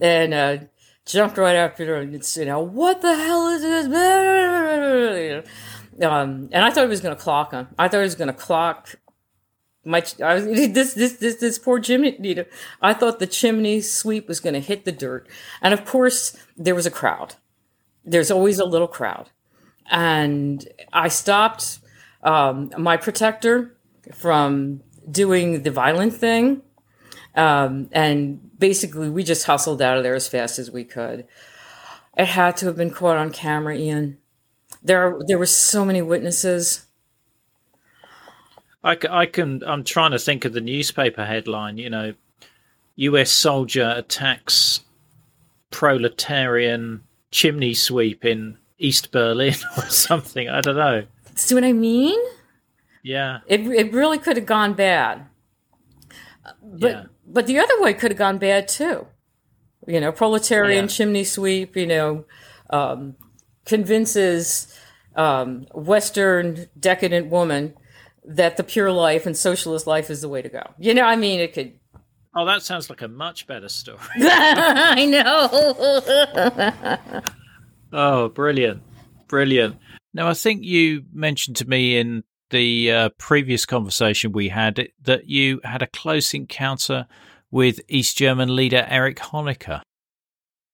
and 0.00 0.32
uh, 0.32 0.58
jumped 1.06 1.36
right 1.38 1.56
after 1.56 1.84
her 1.86 1.96
and 1.96 2.36
you 2.36 2.44
know, 2.44 2.60
what 2.60 3.00
the 3.02 3.14
hell 3.14 3.48
is 3.48 3.88
this? 3.88 5.46
Um, 6.00 6.48
and 6.52 6.64
I 6.64 6.70
thought 6.70 6.84
he 6.84 6.88
was 6.88 7.02
going 7.02 7.14
to 7.14 7.22
clock 7.22 7.52
him. 7.52 7.68
I 7.78 7.86
thought 7.86 7.98
he 7.98 8.04
was 8.04 8.14
going 8.14 8.28
to 8.28 8.32
clock 8.32 8.94
my 9.90 10.04
I 10.22 10.40
this 10.68 10.94
this 10.94 11.14
this 11.14 11.36
this 11.36 11.58
poor 11.58 11.80
chimney 11.80 12.16
you 12.20 12.44
I 12.80 12.94
thought 12.94 13.18
the 13.18 13.26
chimney 13.26 13.80
sweep 13.80 14.28
was 14.28 14.40
going 14.40 14.54
to 14.54 14.60
hit 14.60 14.84
the 14.84 14.92
dirt, 14.92 15.28
and 15.60 15.74
of 15.74 15.84
course 15.84 16.36
there 16.56 16.74
was 16.74 16.86
a 16.86 16.90
crowd. 16.90 17.34
There's 18.04 18.30
always 18.30 18.58
a 18.58 18.64
little 18.64 18.88
crowd, 18.88 19.30
and 19.90 20.66
I 20.92 21.08
stopped 21.08 21.80
um, 22.22 22.70
my 22.78 22.96
protector 22.96 23.76
from 24.14 24.82
doing 25.10 25.62
the 25.62 25.70
violent 25.70 26.14
thing, 26.14 26.62
um, 27.34 27.88
and 27.92 28.58
basically 28.58 29.10
we 29.10 29.24
just 29.24 29.44
hustled 29.44 29.82
out 29.82 29.96
of 29.96 30.02
there 30.02 30.14
as 30.14 30.28
fast 30.28 30.58
as 30.58 30.70
we 30.70 30.84
could. 30.84 31.26
It 32.16 32.26
had 32.26 32.56
to 32.58 32.66
have 32.66 32.76
been 32.76 32.90
caught 32.90 33.16
on 33.16 33.32
camera, 33.32 33.76
Ian. 33.76 34.18
There 34.82 35.18
there 35.26 35.38
were 35.38 35.46
so 35.46 35.84
many 35.84 36.00
witnesses 36.00 36.86
I, 38.82 38.96
I 39.10 39.26
can. 39.26 39.62
I'm 39.66 39.84
trying 39.84 40.12
to 40.12 40.18
think 40.18 40.44
of 40.44 40.52
the 40.52 40.60
newspaper 40.60 41.24
headline. 41.24 41.76
You 41.78 41.90
know, 41.90 42.14
U.S. 42.96 43.30
soldier 43.30 43.92
attacks 43.96 44.80
proletarian 45.70 47.02
chimney 47.30 47.74
sweep 47.74 48.24
in 48.24 48.56
East 48.78 49.12
Berlin 49.12 49.54
or 49.76 49.84
something. 49.84 50.48
I 50.48 50.60
don't 50.60 50.76
know. 50.76 51.04
See 51.34 51.54
what 51.54 51.64
I 51.64 51.72
mean? 51.72 52.18
Yeah. 53.02 53.38
It 53.46 53.60
it 53.62 53.92
really 53.92 54.18
could 54.18 54.36
have 54.36 54.46
gone 54.46 54.74
bad. 54.74 55.26
But 56.62 56.90
Yeah. 56.90 57.04
but 57.26 57.46
the 57.46 57.58
other 57.58 57.80
way 57.80 57.94
could 57.94 58.10
have 58.10 58.18
gone 58.18 58.38
bad 58.38 58.68
too. 58.68 59.06
You 59.86 60.00
know, 60.00 60.12
proletarian 60.12 60.84
Yeah. 60.84 60.88
chimney 60.88 61.24
sweep. 61.24 61.76
You 61.76 61.86
know, 61.86 62.24
um, 62.70 63.16
convinces 63.64 64.74
um, 65.16 65.66
Western 65.74 66.66
decadent 66.78 67.28
woman 67.30 67.74
that 68.30 68.56
the 68.56 68.64
pure 68.64 68.90
life 68.92 69.26
and 69.26 69.36
socialist 69.36 69.86
life 69.86 70.08
is 70.10 70.22
the 70.22 70.28
way 70.28 70.42
to 70.42 70.48
go. 70.48 70.62
You 70.78 70.94
know, 70.94 71.02
I 71.02 71.16
mean, 71.16 71.40
it 71.40 71.52
could. 71.52 71.72
Oh, 72.34 72.46
that 72.46 72.62
sounds 72.62 72.88
like 72.88 73.02
a 73.02 73.08
much 73.08 73.46
better 73.46 73.68
story. 73.68 73.98
I 74.16 75.04
know. 75.06 77.22
Oh, 77.92 78.28
brilliant. 78.28 78.82
Brilliant. 79.26 79.76
Now, 80.14 80.28
I 80.28 80.34
think 80.34 80.62
you 80.62 81.02
mentioned 81.12 81.56
to 81.56 81.68
me 81.68 81.98
in 81.98 82.22
the 82.50 82.92
uh, 82.92 83.08
previous 83.18 83.66
conversation 83.66 84.30
we 84.32 84.48
had 84.48 84.88
that 85.02 85.28
you 85.28 85.60
had 85.64 85.82
a 85.82 85.88
close 85.88 86.32
encounter 86.34 87.08
with 87.50 87.80
East 87.88 88.16
German 88.16 88.54
leader 88.54 88.86
Erich 88.88 89.18
Honecker. 89.18 89.82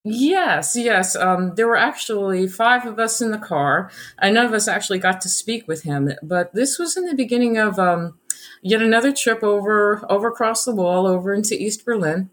Yes, 0.09 0.77
yes. 0.77 1.17
Um, 1.17 1.57
there 1.57 1.67
were 1.67 1.77
actually 1.77 2.47
five 2.47 2.87
of 2.87 3.01
us 3.01 3.21
in 3.21 3.33
the 3.33 3.39
car, 3.39 3.91
and 4.21 4.35
none 4.35 4.47
of 4.47 4.53
us 4.53 4.69
actually 4.69 5.01
got 5.01 5.21
to 5.23 5.29
speak 5.29 5.67
with 5.67 5.83
him. 5.83 6.13
But 6.23 6.55
this 6.55 6.79
was 6.79 6.97
in 6.97 7.07
the 7.07 7.15
beginning 7.15 7.59
of 7.59 7.77
um, 7.81 8.17
yet 8.63 8.83
another 8.83 9.13
trip 9.13 9.43
over 9.43 10.07
over 10.09 10.29
across 10.29 10.65
the 10.65 10.75
wall 10.75 11.09
over 11.09 11.35
into 11.35 11.61
East 11.61 11.85
Berlin. 11.85 12.31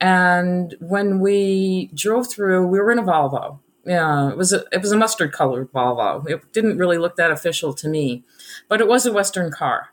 And 0.00 0.74
when 0.80 1.20
we 1.20 1.90
drove 1.94 2.28
through, 2.28 2.66
we 2.66 2.80
were 2.80 2.90
in 2.90 2.98
a 2.98 3.04
Volvo. 3.04 3.60
Yeah, 3.84 4.30
it 4.30 4.36
was 4.36 4.52
a 4.52 4.64
it 4.72 4.80
was 4.80 4.90
a 4.90 4.96
mustard 4.96 5.30
colored 5.30 5.70
Volvo. 5.72 6.28
It 6.28 6.52
didn't 6.52 6.78
really 6.78 6.98
look 6.98 7.14
that 7.14 7.30
official 7.30 7.72
to 7.74 7.88
me, 7.88 8.24
but 8.68 8.80
it 8.80 8.88
was 8.88 9.06
a 9.06 9.12
Western 9.12 9.52
car. 9.52 9.90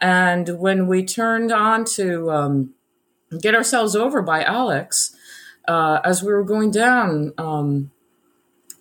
And 0.00 0.60
when 0.60 0.86
we 0.86 1.04
turned 1.04 1.50
on 1.50 1.84
to 1.96 2.30
um, 2.30 2.74
get 3.40 3.56
ourselves 3.56 3.96
over 3.96 4.22
by 4.22 4.44
Alex, 4.44 5.15
uh, 5.68 6.00
as 6.04 6.22
we 6.22 6.32
were 6.32 6.44
going 6.44 6.70
down 6.70 7.32
um, 7.38 7.90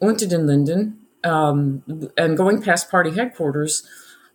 Linden 0.02 1.00
um, 1.24 1.84
and 2.18 2.38
going 2.38 2.62
past 2.62 2.90
party 2.90 3.12
headquarters, 3.12 3.88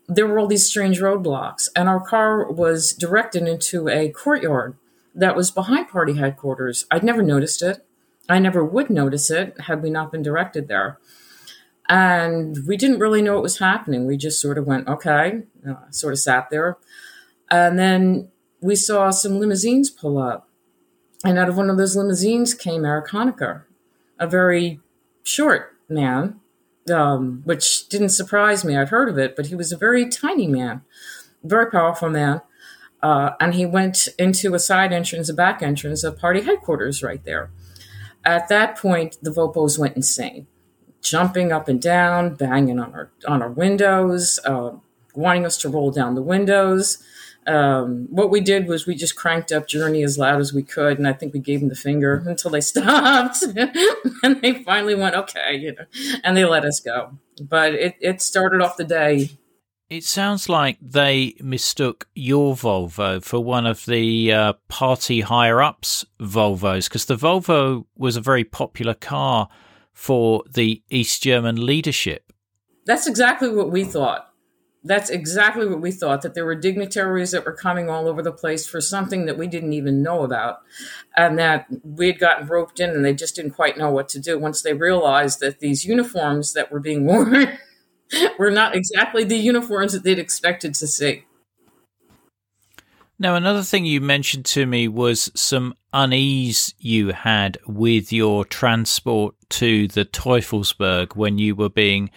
there 0.08 0.26
were 0.26 0.38
all 0.38 0.48
these 0.48 0.66
strange 0.66 1.00
roadblocks, 1.00 1.68
and 1.76 1.88
our 1.88 2.00
car 2.00 2.50
was 2.50 2.92
directed 2.92 3.46
into 3.46 3.88
a 3.88 4.08
courtyard 4.10 4.76
that 5.14 5.36
was 5.36 5.50
behind 5.50 5.88
party 5.88 6.14
headquarters. 6.16 6.86
I'd 6.90 7.04
never 7.04 7.22
noticed 7.22 7.62
it. 7.62 7.86
I 8.28 8.38
never 8.38 8.64
would 8.64 8.90
notice 8.90 9.30
it 9.30 9.60
had 9.62 9.82
we 9.82 9.90
not 9.90 10.12
been 10.12 10.22
directed 10.22 10.68
there. 10.68 10.98
And 11.88 12.58
we 12.66 12.76
didn't 12.76 13.00
really 13.00 13.22
know 13.22 13.34
what 13.34 13.42
was 13.42 13.58
happening. 13.58 14.06
We 14.06 14.16
just 14.16 14.40
sort 14.40 14.58
of 14.58 14.66
went, 14.66 14.86
okay, 14.86 15.42
uh, 15.68 15.90
sort 15.90 16.12
of 16.12 16.20
sat 16.20 16.48
there. 16.48 16.78
And 17.50 17.78
then 17.78 18.28
we 18.60 18.76
saw 18.76 19.10
some 19.10 19.40
limousines 19.40 19.90
pull 19.90 20.18
up. 20.18 20.48
And 21.24 21.38
out 21.38 21.48
of 21.48 21.56
one 21.56 21.68
of 21.68 21.76
those 21.76 21.96
limousines 21.96 22.54
came 22.54 22.84
Erich 22.84 23.08
Honecker, 23.10 23.64
a 24.18 24.26
very 24.26 24.80
short 25.22 25.76
man, 25.88 26.40
um, 26.90 27.42
which 27.44 27.88
didn't 27.88 28.08
surprise 28.10 28.64
me. 28.64 28.76
I'd 28.76 28.88
heard 28.88 29.08
of 29.08 29.18
it, 29.18 29.36
but 29.36 29.46
he 29.46 29.54
was 29.54 29.70
a 29.70 29.76
very 29.76 30.08
tiny 30.08 30.46
man, 30.46 30.82
very 31.44 31.70
powerful 31.70 32.08
man. 32.08 32.40
Uh, 33.02 33.30
and 33.40 33.54
he 33.54 33.64
went 33.66 34.08
into 34.18 34.54
a 34.54 34.58
side 34.58 34.92
entrance, 34.92 35.28
a 35.28 35.34
back 35.34 35.62
entrance 35.62 36.04
of 36.04 36.18
party 36.18 36.42
headquarters 36.42 37.02
right 37.02 37.24
there. 37.24 37.50
At 38.24 38.48
that 38.48 38.76
point, 38.76 39.16
the 39.22 39.30
Vopos 39.30 39.78
went 39.78 39.96
insane, 39.96 40.46
jumping 41.00 41.52
up 41.52 41.68
and 41.68 41.80
down, 41.80 42.34
banging 42.34 42.78
on 42.78 42.92
our 42.92 43.10
on 43.26 43.40
our 43.40 43.50
windows, 43.50 44.38
uh, 44.44 44.72
wanting 45.14 45.46
us 45.46 45.56
to 45.58 45.70
roll 45.70 45.90
down 45.90 46.14
the 46.14 46.22
windows. 46.22 47.02
Um, 47.46 48.06
what 48.10 48.30
we 48.30 48.40
did 48.40 48.68
was 48.68 48.86
we 48.86 48.94
just 48.94 49.16
cranked 49.16 49.50
up 49.50 49.66
Journey 49.66 50.02
as 50.02 50.18
loud 50.18 50.40
as 50.40 50.52
we 50.52 50.62
could, 50.62 50.98
and 50.98 51.08
I 51.08 51.12
think 51.12 51.32
we 51.32 51.40
gave 51.40 51.60
them 51.60 51.68
the 51.68 51.74
finger 51.74 52.22
until 52.26 52.50
they 52.50 52.60
stopped, 52.62 53.42
and 53.42 54.40
they 54.42 54.62
finally 54.62 54.94
went 54.94 55.14
okay, 55.14 55.56
you 55.56 55.74
know, 55.74 55.84
and 56.22 56.36
they 56.36 56.44
let 56.44 56.64
us 56.64 56.80
go. 56.80 57.18
But 57.42 57.74
it, 57.74 57.96
it 58.00 58.20
started 58.20 58.60
off 58.60 58.76
the 58.76 58.84
day 58.84 59.30
It 59.88 60.04
sounds 60.04 60.48
like 60.48 60.78
they 60.80 61.34
mistook 61.40 62.06
your 62.14 62.54
Volvo 62.54 63.22
for 63.24 63.42
one 63.42 63.66
of 63.66 63.86
the 63.86 64.32
uh, 64.32 64.52
party 64.68 65.22
higher 65.22 65.60
ups 65.60 66.04
Volvos 66.20 66.84
because 66.88 67.06
the 67.06 67.16
Volvo 67.16 67.86
was 67.96 68.16
a 68.16 68.20
very 68.20 68.44
popular 68.44 68.94
car 68.94 69.48
for 69.92 70.44
the 70.48 70.82
East 70.90 71.22
German 71.22 71.66
leadership. 71.66 72.32
That's 72.86 73.08
exactly 73.08 73.50
what 73.50 73.70
we 73.70 73.84
thought. 73.84 74.29
That's 74.82 75.10
exactly 75.10 75.66
what 75.66 75.82
we 75.82 75.90
thought 75.90 76.22
that 76.22 76.34
there 76.34 76.46
were 76.46 76.54
dignitaries 76.54 77.32
that 77.32 77.44
were 77.44 77.52
coming 77.52 77.90
all 77.90 78.08
over 78.08 78.22
the 78.22 78.32
place 78.32 78.66
for 78.66 78.80
something 78.80 79.26
that 79.26 79.36
we 79.36 79.46
didn't 79.46 79.74
even 79.74 80.02
know 80.02 80.22
about, 80.22 80.60
and 81.16 81.38
that 81.38 81.66
we 81.84 82.06
had 82.06 82.18
gotten 82.18 82.46
roped 82.46 82.80
in 82.80 82.90
and 82.90 83.04
they 83.04 83.12
just 83.12 83.36
didn't 83.36 83.52
quite 83.52 83.76
know 83.76 83.90
what 83.90 84.08
to 84.10 84.18
do 84.18 84.38
once 84.38 84.62
they 84.62 84.72
realized 84.72 85.40
that 85.40 85.60
these 85.60 85.84
uniforms 85.84 86.54
that 86.54 86.72
were 86.72 86.80
being 86.80 87.04
worn 87.04 87.58
were 88.38 88.50
not 88.50 88.74
exactly 88.74 89.22
the 89.22 89.36
uniforms 89.36 89.92
that 89.92 90.02
they'd 90.02 90.18
expected 90.18 90.74
to 90.74 90.86
see. 90.86 91.24
Now, 93.18 93.34
another 93.34 93.62
thing 93.62 93.84
you 93.84 94.00
mentioned 94.00 94.46
to 94.46 94.64
me 94.64 94.88
was 94.88 95.30
some 95.34 95.74
unease 95.92 96.74
you 96.78 97.08
had 97.08 97.58
with 97.66 98.14
your 98.14 98.46
transport 98.46 99.34
to 99.50 99.88
the 99.88 100.06
Teufelsberg 100.06 101.16
when 101.16 101.36
you 101.36 101.54
were 101.54 101.68
being 101.68 102.10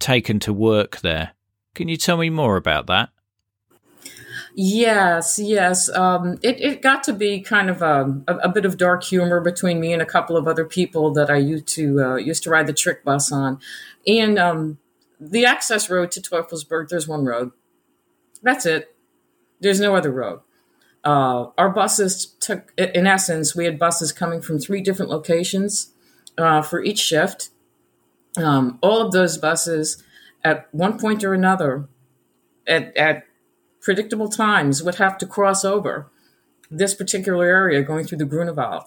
taken 0.00 0.40
to 0.40 0.52
work 0.52 1.02
there. 1.02 1.34
Can 1.74 1.88
you 1.88 1.96
tell 1.96 2.16
me 2.16 2.30
more 2.30 2.56
about 2.56 2.86
that? 2.88 3.10
Yes, 4.54 5.38
yes. 5.38 5.88
Um, 5.90 6.38
it, 6.42 6.60
it 6.60 6.82
got 6.82 7.04
to 7.04 7.12
be 7.12 7.40
kind 7.40 7.70
of 7.70 7.82
a, 7.82 8.20
a, 8.26 8.36
a 8.38 8.48
bit 8.48 8.64
of 8.64 8.76
dark 8.76 9.04
humor 9.04 9.40
between 9.40 9.80
me 9.80 9.92
and 9.92 10.02
a 10.02 10.06
couple 10.06 10.36
of 10.36 10.48
other 10.48 10.64
people 10.64 11.12
that 11.12 11.30
I 11.30 11.36
used 11.36 11.68
to 11.68 12.02
uh, 12.02 12.16
used 12.16 12.42
to 12.44 12.50
ride 12.50 12.66
the 12.66 12.72
trick 12.72 13.04
bus 13.04 13.30
on. 13.30 13.60
And 14.06 14.38
um, 14.38 14.78
the 15.20 15.44
access 15.44 15.88
road 15.88 16.10
to 16.12 16.20
Teufelsberg, 16.20 16.88
there's 16.88 17.06
one 17.06 17.24
road. 17.24 17.52
That's 18.42 18.66
it. 18.66 18.96
There's 19.60 19.80
no 19.80 19.94
other 19.94 20.10
road. 20.10 20.40
Uh, 21.04 21.46
our 21.56 21.70
buses 21.70 22.26
took, 22.40 22.72
in 22.76 23.06
essence, 23.06 23.54
we 23.54 23.64
had 23.64 23.78
buses 23.78 24.12
coming 24.12 24.42
from 24.42 24.58
three 24.58 24.82
different 24.82 25.10
locations 25.10 25.92
uh, 26.36 26.60
for 26.62 26.82
each 26.82 26.98
shift. 26.98 27.50
Um, 28.36 28.78
all 28.82 29.00
of 29.00 29.12
those 29.12 29.38
buses, 29.38 30.02
at 30.44 30.68
one 30.72 30.98
point 30.98 31.24
or 31.24 31.34
another, 31.34 31.88
at, 32.66 32.96
at 32.96 33.24
predictable 33.80 34.28
times 34.28 34.82
would 34.82 34.96
have 34.96 35.18
to 35.18 35.26
cross 35.26 35.64
over 35.64 36.10
this 36.70 36.94
particular 36.94 37.44
area 37.46 37.82
going 37.82 38.06
through 38.06 38.18
the 38.18 38.24
Grunewald. 38.24 38.84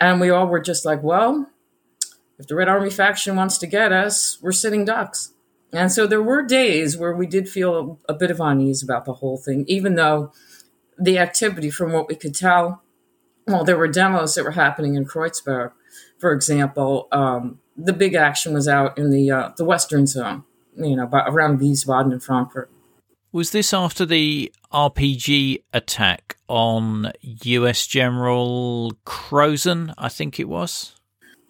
And 0.00 0.20
we 0.20 0.30
all 0.30 0.46
were 0.46 0.60
just 0.60 0.84
like, 0.84 1.02
well, 1.02 1.50
if 2.38 2.46
the 2.46 2.54
Red 2.54 2.68
Army 2.68 2.90
faction 2.90 3.36
wants 3.36 3.58
to 3.58 3.66
get 3.66 3.92
us, 3.92 4.38
we're 4.40 4.52
sitting 4.52 4.84
ducks. 4.84 5.32
And 5.72 5.90
so 5.90 6.06
there 6.06 6.22
were 6.22 6.42
days 6.42 6.96
where 6.96 7.14
we 7.14 7.26
did 7.26 7.48
feel 7.48 7.98
a, 8.08 8.14
bit 8.14 8.30
of 8.30 8.40
unease 8.40 8.82
about 8.82 9.04
the 9.04 9.14
whole 9.14 9.36
thing, 9.36 9.64
even 9.66 9.96
though 9.96 10.32
the 10.98 11.18
activity, 11.18 11.70
from 11.70 11.92
what 11.92 12.08
we 12.08 12.14
could 12.14 12.34
tell, 12.34 12.82
well, 13.46 13.64
there 13.64 13.76
were 13.76 13.88
demos 13.88 14.34
that 14.34 14.44
were 14.44 14.52
happening 14.52 14.94
in 14.94 15.04
Kreuzberg, 15.04 15.72
for 16.18 16.32
example. 16.32 17.08
Um, 17.10 17.60
the 17.76 17.92
big 17.92 18.14
action 18.14 18.54
was 18.54 18.68
out 18.68 18.96
in 18.96 19.10
the 19.10 19.30
uh, 19.30 19.50
the 19.56 19.64
Western 19.64 20.06
zone, 20.06 20.44
you 20.76 20.96
know, 20.96 21.06
by, 21.06 21.24
around 21.26 21.60
Wiesbaden 21.60 22.12
and 22.12 22.22
Frankfurt. 22.22 22.70
Was 23.32 23.50
this 23.50 23.74
after 23.74 24.06
the 24.06 24.52
RPG 24.72 25.64
attack 25.72 26.36
on 26.48 27.12
US 27.22 27.86
General 27.86 28.92
Kroesen, 29.04 29.92
I 29.98 30.08
think 30.08 30.38
it 30.38 30.48
was? 30.48 30.94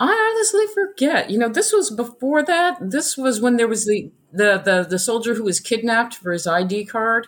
I 0.00 0.32
honestly 0.34 0.66
forget. 0.74 1.30
You 1.30 1.38
know, 1.38 1.48
this 1.48 1.72
was 1.72 1.90
before 1.90 2.42
that. 2.42 2.78
This 2.80 3.16
was 3.16 3.40
when 3.40 3.56
there 3.56 3.68
was 3.68 3.84
the 3.84 4.10
the 4.32 4.58
the, 4.64 4.86
the 4.88 4.98
soldier 4.98 5.34
who 5.34 5.44
was 5.44 5.60
kidnapped 5.60 6.14
for 6.14 6.32
his 6.32 6.46
ID 6.46 6.86
card. 6.86 7.26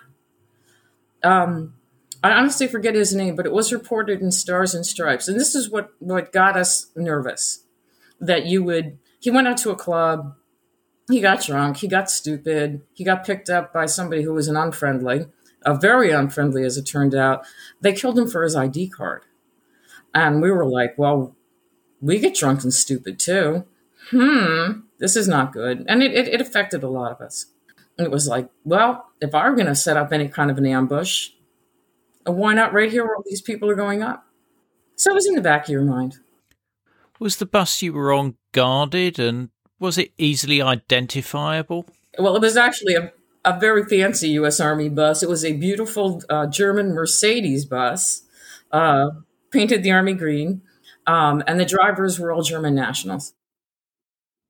Um, 1.22 1.74
I 2.22 2.32
honestly 2.32 2.66
forget 2.66 2.94
his 2.94 3.14
name, 3.14 3.36
but 3.36 3.46
it 3.46 3.52
was 3.52 3.72
reported 3.72 4.20
in 4.20 4.32
Stars 4.32 4.74
and 4.74 4.84
Stripes, 4.84 5.28
and 5.28 5.38
this 5.38 5.54
is 5.54 5.70
what 5.70 5.90
what 5.98 6.32
got 6.32 6.56
us 6.56 6.90
nervous. 6.96 7.64
That 8.20 8.46
you 8.46 8.64
would 8.64 8.98
he 9.20 9.30
went 9.30 9.48
out 9.48 9.58
to 9.58 9.70
a 9.70 9.76
club, 9.76 10.34
he 11.08 11.20
got 11.20 11.42
drunk, 11.42 11.78
he 11.78 11.88
got 11.88 12.10
stupid, 12.10 12.82
he 12.94 13.04
got 13.04 13.24
picked 13.24 13.48
up 13.48 13.72
by 13.72 13.86
somebody 13.86 14.22
who 14.22 14.32
was 14.32 14.48
an 14.48 14.56
unfriendly, 14.56 15.26
a 15.64 15.74
very 15.76 16.10
unfriendly 16.10 16.64
as 16.64 16.76
it 16.76 16.84
turned 16.84 17.14
out. 17.14 17.44
They 17.80 17.92
killed 17.92 18.18
him 18.18 18.28
for 18.28 18.42
his 18.42 18.56
ID 18.56 18.88
card, 18.88 19.22
and 20.14 20.42
we 20.42 20.50
were 20.50 20.66
like, 20.66 20.96
well 20.96 21.36
we 22.00 22.18
get 22.18 22.34
drunk 22.34 22.62
and 22.62 22.72
stupid 22.72 23.18
too. 23.18 23.64
Hmm, 24.10 24.80
this 24.98 25.16
is 25.16 25.26
not 25.26 25.52
good. 25.52 25.84
And 25.88 26.02
it, 26.02 26.12
it, 26.12 26.28
it 26.28 26.40
affected 26.40 26.82
a 26.82 26.88
lot 26.88 27.12
of 27.12 27.20
us. 27.20 27.46
it 27.98 28.10
was 28.10 28.28
like, 28.28 28.48
well, 28.64 29.06
if 29.20 29.34
I 29.34 29.48
were 29.48 29.56
going 29.56 29.66
to 29.66 29.74
set 29.74 29.96
up 29.96 30.12
any 30.12 30.28
kind 30.28 30.50
of 30.50 30.58
an 30.58 30.66
ambush, 30.66 31.30
why 32.24 32.54
not 32.54 32.72
right 32.72 32.90
here 32.90 33.04
where 33.04 33.16
all 33.16 33.24
these 33.26 33.42
people 33.42 33.70
are 33.70 33.74
going 33.74 34.02
up? 34.02 34.26
So 34.96 35.10
it 35.10 35.14
was 35.14 35.26
in 35.26 35.34
the 35.34 35.40
back 35.40 35.64
of 35.64 35.70
your 35.70 35.82
mind. 35.82 36.18
Was 37.18 37.36
the 37.36 37.46
bus 37.46 37.82
you 37.82 37.92
were 37.92 38.12
on 38.12 38.36
guarded 38.52 39.18
and 39.18 39.50
was 39.78 39.98
it 39.98 40.12
easily 40.18 40.62
identifiable? 40.62 41.86
Well, 42.18 42.36
it 42.36 42.40
was 42.40 42.56
actually 42.56 42.94
a, 42.94 43.12
a 43.44 43.58
very 43.58 43.84
fancy 43.84 44.30
U.S. 44.30 44.60
Army 44.60 44.88
bus. 44.88 45.22
It 45.22 45.28
was 45.28 45.44
a 45.44 45.52
beautiful 45.52 46.22
uh, 46.28 46.46
German 46.46 46.94
Mercedes 46.94 47.64
bus, 47.64 48.22
uh, 48.72 49.10
painted 49.50 49.82
the 49.82 49.90
Army 49.90 50.14
green, 50.14 50.62
um, 51.06 51.42
and 51.46 51.60
the 51.60 51.64
drivers 51.64 52.18
were 52.18 52.32
all 52.32 52.42
German 52.42 52.74
nationals. 52.74 53.34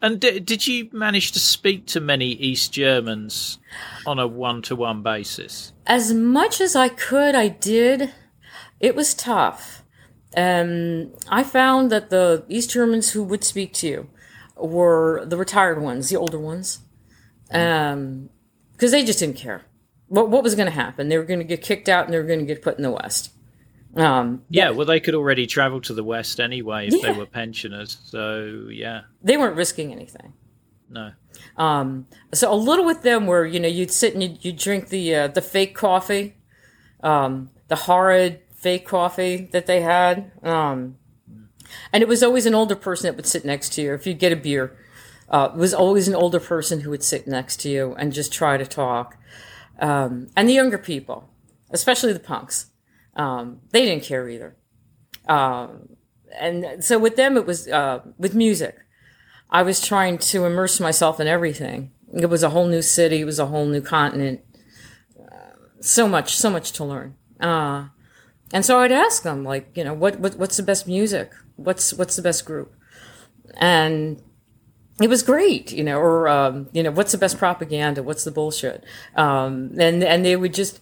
And 0.01 0.20
d- 0.20 0.41
did 0.41 0.66
you 0.66 0.91
manage 0.93 1.33
to 1.33 1.41
speak 1.41 1.87
to 1.87 2.01
many 2.01 2.29
East 2.29 2.72
Germans 2.72 3.59
on 4.07 4.18
a 4.18 4.27
one 4.27 4.62
to 4.62 4.77
one 4.77 5.03
basis? 5.03 5.72
As 5.87 6.12
much 6.12 6.61
as 6.61 6.77
I 6.77 6.89
could, 6.89 7.35
I 7.35 7.49
did. 7.49 8.12
It 8.79 8.95
was 8.95 9.14
tough. 9.14 9.83
Um, 10.37 11.14
I 11.29 11.43
found 11.43 11.91
that 11.91 12.11
the 12.11 12.45
East 12.49 12.70
Germans 12.70 13.12
who 13.12 13.24
would 13.24 13.43
speak 13.43 13.72
to 13.74 13.89
you 13.89 14.11
were 14.57 15.25
the 15.27 15.37
retired 15.37 15.81
ones, 15.81 16.09
the 16.09 16.17
older 16.17 16.39
ones, 16.39 16.81
because 17.47 17.93
um, 17.93 18.31
they 18.79 19.05
just 19.05 19.19
didn't 19.19 19.37
care 19.37 19.63
what 20.09 20.31
what 20.31 20.43
was 20.43 20.55
going 20.55 20.67
to 20.67 20.73
happen. 20.73 21.09
They 21.09 21.19
were 21.19 21.25
going 21.25 21.41
to 21.41 21.45
get 21.45 21.63
kicked 21.63 21.89
out 21.89 22.05
and 22.05 22.15
they 22.15 22.19
were 22.19 22.25
going 22.25 22.41
to 22.41 22.47
get 22.47 22.63
put 22.63 22.77
in 22.77 22.83
the 22.83 22.91
West. 22.91 23.33
Um, 23.97 24.43
yeah, 24.51 24.71
well, 24.71 24.87
they 24.87 25.01
could 25.01 25.15
already 25.15 25.47
travel 25.47 25.81
to 25.83 25.95
the 25.95 26.05
West 26.05 26.39
anyway 26.39 26.89
if 26.89 26.95
yeah. 26.95 27.13
they 27.13 27.19
were 27.19 27.27
pensioners. 27.27 27.99
So 28.05 28.69
yeah, 28.71 29.03
they 29.23 29.37
weren't 29.37 29.57
risking 29.57 29.93
anything. 29.93 30.35
No. 30.89 31.13
Um, 31.57 32.07
so 32.33 32.53
a 32.53 32.55
little 32.55 32.85
with 32.85 33.03
them, 33.03 33.27
where 33.27 33.45
you 33.45 33.59
know 33.59 33.69
you'd 33.69 33.91
sit 33.91 34.15
and 34.15 34.23
you'd, 34.23 34.45
you'd 34.45 34.59
drink 34.59 34.89
the 34.89 35.15
uh, 35.15 35.29
the 35.29 35.43
fake 35.43 35.75
coffee, 35.75 36.37
um, 37.03 37.51
the 37.69 37.77
horrid 37.77 38.41
fake 38.55 38.87
coffee 38.87 39.49
that 39.53 39.67
they 39.67 39.81
had. 39.81 40.31
Um, 40.43 40.99
and 41.93 42.03
it 42.03 42.09
was 42.09 42.23
always 42.23 42.47
an 42.47 42.55
older 42.55 42.77
person 42.77 43.07
that 43.07 43.17
would 43.17 43.27
sit 43.27 43.45
next 43.45 43.73
to 43.75 43.83
you. 43.83 43.95
If 43.95 44.07
you'd 44.07 44.19
get 44.19 44.33
a 44.33 44.37
beer, 44.37 44.77
uh, 45.29 45.51
it 45.53 45.59
was 45.59 45.75
always 45.75 46.09
an 46.09 46.14
older 46.14 46.41
person 46.41 46.81
who 46.81 46.91
would 46.91 47.03
sit 47.03 47.27
next 47.27 47.61
to 47.61 47.69
you 47.69 47.95
and 47.99 48.12
just 48.12 48.33
try 48.33 48.57
to 48.57 48.67
talk. 48.67 49.17
Um, 49.79 50.29
and 50.37 50.49
the 50.49 50.55
younger 50.55 50.79
people, 50.79 51.29
especially 51.71 52.12
the 52.12 52.21
punks, 52.21 52.71
um, 53.14 53.61
they 53.71 53.85
didn't 53.85 54.05
care 54.05 54.29
either. 54.29 54.57
Um, 55.29 55.97
and 56.39 56.85
so 56.85 56.99
with 56.99 57.17
them, 57.17 57.37
it 57.37 57.47
was 57.47 57.69
uh, 57.69 58.01
with 58.19 58.35
music. 58.35 58.77
I 59.51 59.62
was 59.62 59.81
trying 59.81 60.19
to 60.19 60.45
immerse 60.45 60.81
myself 60.81 61.21
in 61.21 61.27
everything. 61.27 61.93
It 62.12 62.27
was 62.27 62.43
a 62.43 62.51
whole 62.51 62.67
new 62.67 62.83
city. 62.83 63.21
It 63.21 63.25
was 63.25 63.39
a 63.39 63.47
whole 63.47 63.67
new 63.67 63.81
continent. 63.81 64.41
Uh, 65.21 65.57
so 65.81 66.09
much, 66.09 66.37
so 66.37 66.51
much 66.51 66.73
to 66.73 66.85
learn. 66.85 67.17
Uh, 67.41 67.89
and 68.53 68.64
so 68.64 68.81
I'd 68.81 68.93
ask 68.93 69.23
them, 69.23 69.45
like, 69.45 69.77
you 69.77 69.85
know, 69.85 69.95
what, 69.95 70.21
what 70.21 70.37
what's 70.37 70.57
the 70.57 70.62
best 70.62 70.87
music? 70.87 71.33
What's 71.57 71.93
what's 71.95 72.17
the 72.17 72.23
best 72.23 72.45
group? 72.45 72.75
And 73.59 74.23
it 75.01 75.09
was 75.09 75.23
great, 75.23 75.73
you 75.73 75.85
know, 75.85 75.99
or 75.99 76.29
um, 76.29 76.69
you 76.73 76.83
know, 76.83 76.91
what's 76.91 77.13
the 77.13 77.19
best 77.19 77.39
propaganda? 77.39 78.03
What's 78.03 78.25
the 78.25 78.31
bullshit? 78.31 78.85
Um, 79.15 79.73
and 79.79 80.03
and 80.03 80.25
they 80.25 80.37
would 80.37 80.55
just 80.55 80.81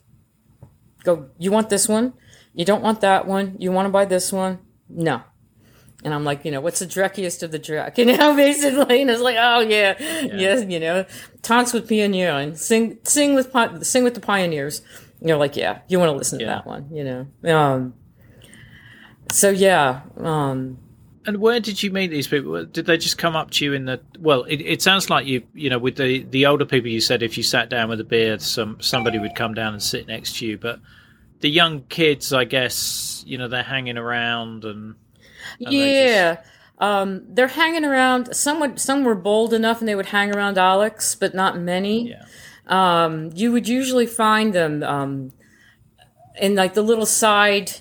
go, 1.02 1.30
you 1.38 1.50
want 1.50 1.70
this 1.70 1.88
one? 1.88 2.14
You 2.54 2.64
don't 2.64 2.82
want 2.82 3.00
that 3.00 3.26
one? 3.26 3.56
You 3.58 3.72
want 3.72 3.86
to 3.86 3.90
buy 3.90 4.04
this 4.04 4.32
one? 4.32 4.60
No. 4.88 5.22
And 6.04 6.12
I'm 6.12 6.24
like, 6.24 6.44
you 6.44 6.50
know, 6.50 6.60
what's 6.60 6.80
the 6.80 6.86
dreckiest 6.86 7.42
of 7.42 7.50
the 7.50 7.58
dreck? 7.58 7.96
You 7.98 8.04
know, 8.04 8.36
basically, 8.36 9.00
and 9.00 9.10
it's 9.10 9.22
like, 9.22 9.36
oh 9.38 9.60
yeah, 9.60 9.94
yeah. 9.98 10.36
yes, 10.36 10.64
you 10.68 10.78
know, 10.78 11.06
taunts 11.42 11.72
with 11.72 11.88
pioneer 11.88 12.30
and 12.30 12.58
sing, 12.58 12.98
sing 13.04 13.34
with, 13.34 13.50
sing 13.84 14.04
with 14.04 14.14
the 14.14 14.20
pioneers. 14.20 14.82
You're 15.20 15.38
like, 15.38 15.56
yeah, 15.56 15.80
you 15.88 15.98
want 15.98 16.10
to 16.10 16.16
listen 16.16 16.38
to 16.40 16.44
yeah. 16.44 16.56
that 16.56 16.66
one, 16.66 16.88
you 16.92 17.04
know. 17.04 17.50
Um, 17.50 17.94
so 19.34 19.50
yeah. 19.50 20.02
Um, 20.16 20.78
and 21.26 21.38
where 21.38 21.60
did 21.60 21.82
you 21.82 21.90
meet 21.90 22.08
these 22.08 22.28
people? 22.28 22.64
Did 22.64 22.86
they 22.86 22.96
just 22.98 23.18
come 23.18 23.34
up 23.34 23.50
to 23.52 23.64
you 23.64 23.72
in 23.72 23.86
the? 23.86 24.00
Well, 24.18 24.44
it, 24.44 24.60
it 24.60 24.82
sounds 24.82 25.10
like 25.10 25.26
you, 25.26 25.42
you 25.54 25.70
know, 25.70 25.78
with 25.78 25.96
the 25.96 26.22
the 26.24 26.46
older 26.46 26.64
people, 26.64 26.90
you 26.90 27.00
said 27.00 27.22
if 27.22 27.36
you 27.36 27.42
sat 27.42 27.68
down 27.68 27.88
with 27.88 28.00
a 28.00 28.04
beer, 28.04 28.38
some 28.38 28.80
somebody 28.80 29.18
would 29.18 29.34
come 29.34 29.54
down 29.54 29.72
and 29.72 29.82
sit 29.82 30.06
next 30.06 30.38
to 30.38 30.46
you. 30.46 30.58
But 30.58 30.80
the 31.40 31.50
young 31.50 31.82
kids, 31.82 32.32
I 32.32 32.44
guess, 32.44 33.24
you 33.26 33.38
know, 33.38 33.48
they're 33.48 33.62
hanging 33.62 33.98
around 33.98 34.64
and. 34.64 34.94
and 35.60 35.72
yeah. 35.72 36.34
They 36.34 36.36
just... 36.36 36.48
um, 36.78 37.22
they're 37.28 37.48
hanging 37.48 37.84
around. 37.84 38.34
Some 38.36 38.60
would, 38.60 38.78
some 38.78 39.04
were 39.04 39.14
bold 39.14 39.52
enough, 39.52 39.80
and 39.80 39.88
they 39.88 39.94
would 39.94 40.06
hang 40.06 40.34
around 40.34 40.58
Alex, 40.58 41.14
but 41.14 41.34
not 41.34 41.58
many. 41.58 42.10
Yeah. 42.10 42.24
Um, 42.66 43.30
you 43.34 43.52
would 43.52 43.68
usually 43.68 44.06
find 44.06 44.54
them 44.54 44.82
um, 44.82 45.32
in 46.40 46.54
like 46.54 46.74
the 46.74 46.82
little 46.82 47.06
side, 47.06 47.72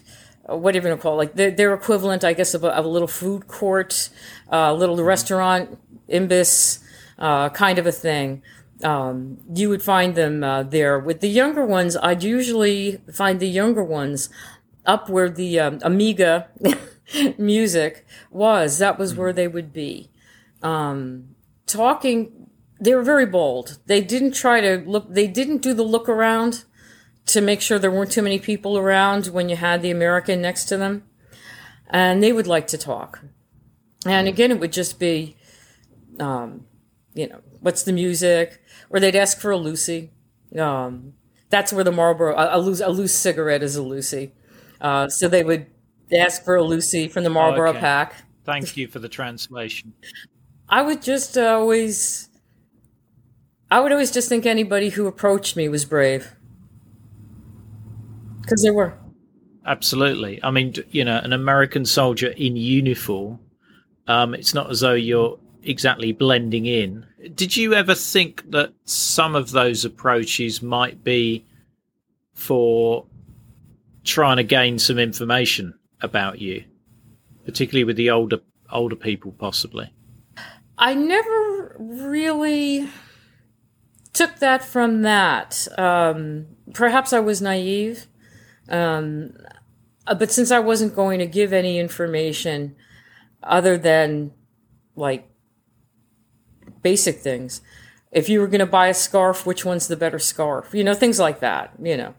whatever 0.45 0.87
you 0.87 0.89
going 0.89 0.97
to 0.97 1.01
call 1.01 1.13
it, 1.13 1.35
like 1.35 1.55
their, 1.55 1.73
equivalent, 1.73 2.23
I 2.23 2.33
guess, 2.33 2.53
of 2.53 2.63
a, 2.63 2.69
of 2.69 2.85
a 2.85 2.87
little 2.87 3.07
food 3.07 3.47
court, 3.47 4.09
a 4.49 4.55
uh, 4.55 4.73
little 4.73 5.01
restaurant, 5.01 5.79
Imbiss, 6.09 6.79
uh, 7.17 7.49
kind 7.49 7.79
of 7.79 7.87
a 7.87 7.91
thing. 7.91 8.41
Um, 8.83 9.37
you 9.53 9.69
would 9.69 9.81
find 9.81 10.15
them 10.15 10.43
uh, 10.43 10.63
there. 10.63 10.99
With 10.99 11.21
the 11.21 11.29
younger 11.29 11.65
ones, 11.65 11.95
I'd 11.95 12.23
usually 12.23 13.01
find 13.13 13.39
the 13.39 13.47
younger 13.47 13.83
ones 13.83 14.29
up 14.85 15.09
where 15.09 15.29
the 15.29 15.59
um, 15.59 15.79
Amiga 15.81 16.49
music 17.37 18.05
was. 18.29 18.79
That 18.79 18.99
was 18.99 19.15
where 19.15 19.31
they 19.31 19.47
would 19.47 19.71
be. 19.71 20.09
Um, 20.61 21.35
talking 21.65 22.43
they 22.83 22.93
were 22.93 23.03
very 23.03 23.25
bold. 23.25 23.79
They 23.85 24.01
didn't 24.01 24.33
try 24.33 24.59
to 24.59 24.83
look, 24.85 25.05
they 25.09 25.27
didn't 25.27 25.61
do 25.61 25.73
the 25.73 25.83
look 25.83 26.09
around 26.09 26.65
to 27.27 27.41
make 27.41 27.61
sure 27.61 27.79
there 27.79 27.91
weren't 27.91 28.11
too 28.11 28.21
many 28.21 28.39
people 28.39 28.77
around 28.77 29.27
when 29.27 29.49
you 29.49 29.55
had 29.55 29.81
the 29.81 29.91
American 29.91 30.41
next 30.41 30.65
to 30.65 30.77
them. 30.77 31.03
And 31.89 32.23
they 32.23 32.33
would 32.33 32.47
like 32.47 32.67
to 32.67 32.77
talk. 32.77 33.21
And 34.05 34.27
again, 34.27 34.51
it 34.51 34.59
would 34.59 34.73
just 34.73 34.99
be, 34.99 35.37
um, 36.19 36.65
you 37.13 37.27
know, 37.27 37.39
what's 37.61 37.83
the 37.83 37.93
music? 37.93 38.61
Or 38.89 38.99
they'd 38.99 39.15
ask 39.15 39.39
for 39.39 39.51
a 39.51 39.57
Lucy. 39.57 40.11
Um, 40.57 41.13
that's 41.49 41.71
where 41.71 41.83
the 41.83 41.91
Marlboro, 41.91 42.35
a, 42.35 42.57
a, 42.57 42.59
loose, 42.59 42.81
a 42.81 42.89
loose 42.89 43.13
cigarette 43.13 43.63
is 43.63 43.75
a 43.75 43.83
Lucy. 43.83 44.33
Uh, 44.81 45.07
so 45.07 45.27
they 45.27 45.43
would 45.43 45.67
ask 46.11 46.43
for 46.43 46.55
a 46.55 46.63
Lucy 46.63 47.07
from 47.07 47.23
the 47.23 47.29
Marlboro 47.29 47.69
okay. 47.69 47.79
pack. 47.79 48.15
Thank 48.43 48.75
you 48.75 48.87
for 48.87 48.99
the 48.99 49.07
translation. 49.07 49.93
I 50.67 50.81
would 50.81 51.01
just 51.01 51.37
always 51.37 52.29
I 53.73 53.79
would 53.79 53.91
always 53.91 54.11
just 54.11 54.29
think 54.29 54.45
anybody 54.45 54.89
who 54.89 55.07
approached 55.07 55.55
me 55.55 55.67
was 55.67 55.83
brave. 55.83 56.35
Because 58.43 58.61
they 58.61 58.71
were. 58.71 58.93
Absolutely. 59.65 60.43
I 60.43 60.51
mean, 60.51 60.73
you 60.91 61.05
know, 61.05 61.17
an 61.17 61.33
American 61.33 61.85
soldier 61.85 62.27
in 62.29 62.55
uniform, 62.55 63.39
um, 64.07 64.33
it's 64.33 64.53
not 64.53 64.69
as 64.69 64.81
though 64.81 64.93
you're 64.93 65.39
exactly 65.63 66.11
blending 66.11 66.65
in. 66.65 67.05
Did 67.33 67.55
you 67.55 67.73
ever 67.73 67.95
think 67.95 68.49
that 68.51 68.73
some 68.85 69.35
of 69.35 69.51
those 69.51 69.85
approaches 69.85 70.61
might 70.61 71.03
be 71.03 71.45
for 72.33 73.05
trying 74.03 74.37
to 74.37 74.43
gain 74.43 74.79
some 74.79 74.99
information 74.99 75.73
about 76.01 76.39
you, 76.39 76.65
particularly 77.45 77.85
with 77.85 77.95
the 77.95 78.09
older 78.09 78.39
older 78.71 78.95
people, 78.95 79.31
possibly? 79.31 79.93
I 80.77 80.93
never 80.95 81.75
really 81.79 82.89
took 84.11 84.39
that 84.39 84.63
from 84.63 85.03
that. 85.03 85.67
Um, 85.77 86.47
perhaps 86.73 87.13
I 87.13 87.19
was 87.19 87.41
naive, 87.41 88.07
um, 88.69 89.33
uh, 90.07 90.15
but 90.15 90.31
since 90.31 90.51
I 90.51 90.59
wasn't 90.59 90.95
going 90.95 91.19
to 91.19 91.25
give 91.25 91.53
any 91.53 91.79
information 91.79 92.75
other 93.41 93.77
than 93.77 94.31
like 94.95 95.29
basic 96.81 97.19
things, 97.19 97.61
if 98.11 98.29
you 98.29 98.39
were 98.39 98.47
going 98.47 98.59
to 98.59 98.65
buy 98.65 98.87
a 98.87 98.93
scarf, 98.93 99.45
which 99.45 99.65
one's 99.65 99.87
the 99.87 99.97
better 99.97 100.19
scarf? 100.19 100.69
You 100.73 100.83
know, 100.83 100.93
things 100.93 101.19
like 101.19 101.39
that. 101.39 101.73
You 101.81 101.97
know, 101.97 102.13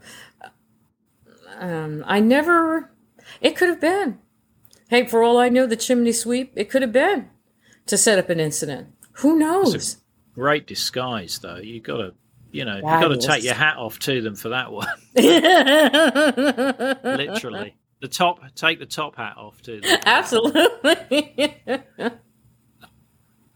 um, 1.57 2.03
I 2.07 2.19
never. 2.19 2.91
It 3.41 3.55
could 3.55 3.69
have 3.69 3.81
been. 3.81 4.19
Hey, 4.89 5.05
for 5.07 5.23
all 5.23 5.39
I 5.39 5.49
know, 5.49 5.65
the 5.65 5.75
chimney 5.75 6.11
sweep. 6.11 6.53
It 6.55 6.69
could 6.69 6.81
have 6.81 6.91
been 6.91 7.29
to 7.87 7.97
set 7.97 8.19
up 8.19 8.29
an 8.29 8.39
incident. 8.39 8.89
Who 9.19 9.37
knows? 9.37 9.97
great 10.33 10.67
disguise, 10.67 11.39
though. 11.39 11.57
You 11.57 11.79
got 11.79 11.97
to, 11.97 12.13
you 12.55 12.65
know, 12.65 12.75
you've 12.75 12.83
got 12.83 13.09
to 13.09 13.17
take 13.17 13.43
your 13.43 13.53
hat 13.53 13.77
off 13.77 13.99
to 13.99 14.21
them 14.21 14.35
for 14.35 14.49
that 14.49 14.71
one. 14.71 14.87
Literally, 17.03 17.75
the 18.01 18.07
top. 18.07 18.39
Take 18.55 18.79
the 18.79 18.85
top 18.85 19.17
hat 19.17 19.35
off 19.37 19.61
to 19.63 19.81
them. 19.81 19.99
Absolutely. 20.05 21.53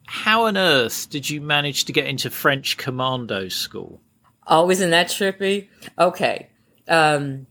How 0.06 0.46
on 0.48 0.58
earth 0.58 1.10
did 1.10 1.30
you 1.30 1.40
manage 1.40 1.86
to 1.86 1.94
get 1.94 2.08
into 2.08 2.30
French 2.30 2.78
commando 2.78 3.48
school? 3.48 4.02
Oh, 4.48 4.70
isn't 4.70 4.90
that 4.90 5.08
trippy? 5.08 5.68
Okay. 5.98 6.50
Um, 6.88 7.46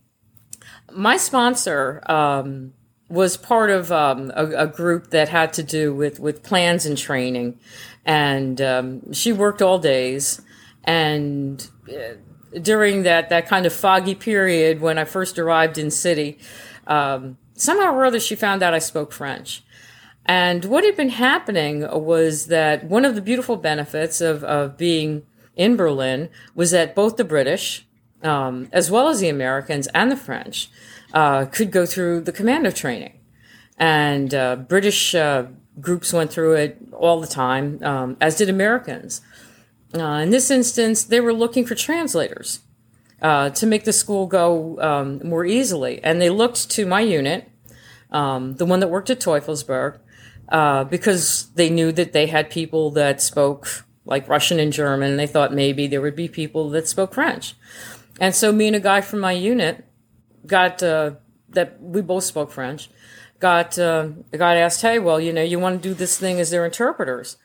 my 0.91 1.15
sponsor 1.17 2.03
um, 2.11 2.73
was 3.07 3.37
part 3.37 3.69
of 3.69 3.91
um, 3.91 4.31
a, 4.35 4.45
a, 4.65 4.67
group 4.67 5.11
that 5.11 5.29
had 5.29 5.53
to 5.53 5.63
do 5.63 5.95
with, 5.95 6.19
with 6.19 6.43
plans 6.43 6.85
and 6.85 6.97
training 6.97 7.57
and 8.05 8.59
um, 8.59 9.13
she 9.13 9.31
worked 9.31 9.61
all 9.61 9.79
days 9.79 10.41
And 10.83 11.69
uh, 11.89 12.59
during 12.61 13.03
that, 13.03 13.29
that 13.29 13.47
kind 13.47 13.65
of 13.65 13.73
foggy 13.73 14.15
period 14.15 14.81
when 14.81 14.97
I 14.97 15.05
first 15.05 15.37
arrived 15.37 15.77
in 15.77 15.91
city, 15.91 16.39
um, 16.87 17.37
somehow 17.53 17.93
or 17.93 18.05
other 18.05 18.19
she 18.19 18.35
found 18.35 18.63
out 18.63 18.73
I 18.73 18.79
spoke 18.79 19.11
French. 19.11 19.63
And 20.25 20.65
what 20.65 20.83
had 20.83 20.95
been 20.95 21.09
happening 21.09 21.81
was 21.91 22.47
that 22.47 22.83
one 22.83 23.05
of 23.05 23.15
the 23.15 23.21
beautiful 23.21 23.55
benefits 23.55 24.21
of, 24.21 24.43
of 24.43 24.77
being 24.77 25.23
in 25.55 25.75
Berlin 25.75 26.29
was 26.55 26.71
that 26.71 26.95
both 26.95 27.17
the 27.17 27.23
British, 27.23 27.87
um, 28.23 28.69
as 28.71 28.91
well 28.91 29.09
as 29.09 29.19
the 29.19 29.29
Americans 29.29 29.87
and 29.87 30.11
the 30.11 30.15
French, 30.15 30.69
uh, 31.13 31.45
could 31.45 31.71
go 31.71 31.85
through 31.85 32.21
the 32.21 32.31
commando 32.31 32.71
training. 32.71 33.19
And 33.77 34.33
uh, 34.33 34.57
British 34.57 35.15
uh, 35.15 35.47
groups 35.79 36.13
went 36.13 36.31
through 36.31 36.53
it 36.53 36.77
all 36.93 37.19
the 37.19 37.27
time, 37.27 37.79
um, 37.83 38.17
as 38.21 38.35
did 38.35 38.49
Americans. 38.49 39.21
Uh, 39.93 40.21
in 40.23 40.29
this 40.29 40.51
instance, 40.51 41.03
they 41.03 41.19
were 41.19 41.33
looking 41.33 41.65
for 41.65 41.75
translators 41.75 42.59
uh, 43.21 43.49
to 43.49 43.65
make 43.65 43.83
the 43.85 43.93
school 43.93 44.27
go 44.27 44.79
um, 44.81 45.21
more 45.27 45.45
easily. 45.45 46.03
And 46.03 46.21
they 46.21 46.29
looked 46.29 46.69
to 46.71 46.85
my 46.85 47.01
unit, 47.01 47.49
um, 48.11 48.55
the 48.55 48.65
one 48.65 48.79
that 48.81 48.89
worked 48.89 49.09
at 49.09 49.19
Teufelsberg, 49.19 49.99
uh, 50.49 50.83
because 50.83 51.49
they 51.55 51.69
knew 51.69 51.91
that 51.91 52.13
they 52.13 52.27
had 52.27 52.49
people 52.49 52.91
that 52.91 53.21
spoke 53.21 53.85
like 54.05 54.27
Russian 54.27 54.59
and 54.59 54.73
German. 54.73 55.11
And 55.11 55.19
they 55.19 55.27
thought 55.27 55.53
maybe 55.53 55.87
there 55.87 56.01
would 56.01 56.15
be 56.15 56.27
people 56.27 56.69
that 56.69 56.87
spoke 56.87 57.13
French. 57.13 57.55
And 58.19 58.35
so 58.35 58.51
me 58.51 58.67
and 58.67 58.75
a 58.75 58.79
guy 58.79 59.01
from 59.01 59.19
my 59.19 59.31
unit 59.31 59.85
got 60.45 60.83
uh, 60.83 61.11
that 61.49 61.81
we 61.81 62.01
both 62.01 62.23
spoke 62.23 62.51
French. 62.51 62.89
Got 63.39 63.79
uh, 63.79 64.09
got 64.31 64.57
asked, 64.57 64.81
hey, 64.81 64.99
well, 64.99 65.19
you 65.19 65.31
know, 65.31 65.41
you 65.41 65.59
want 65.59 65.81
to 65.81 65.89
do 65.89 65.95
this 65.95 66.17
thing 66.17 66.39
as 66.39 66.49
their 66.51 66.65
interpreters? 66.65 67.37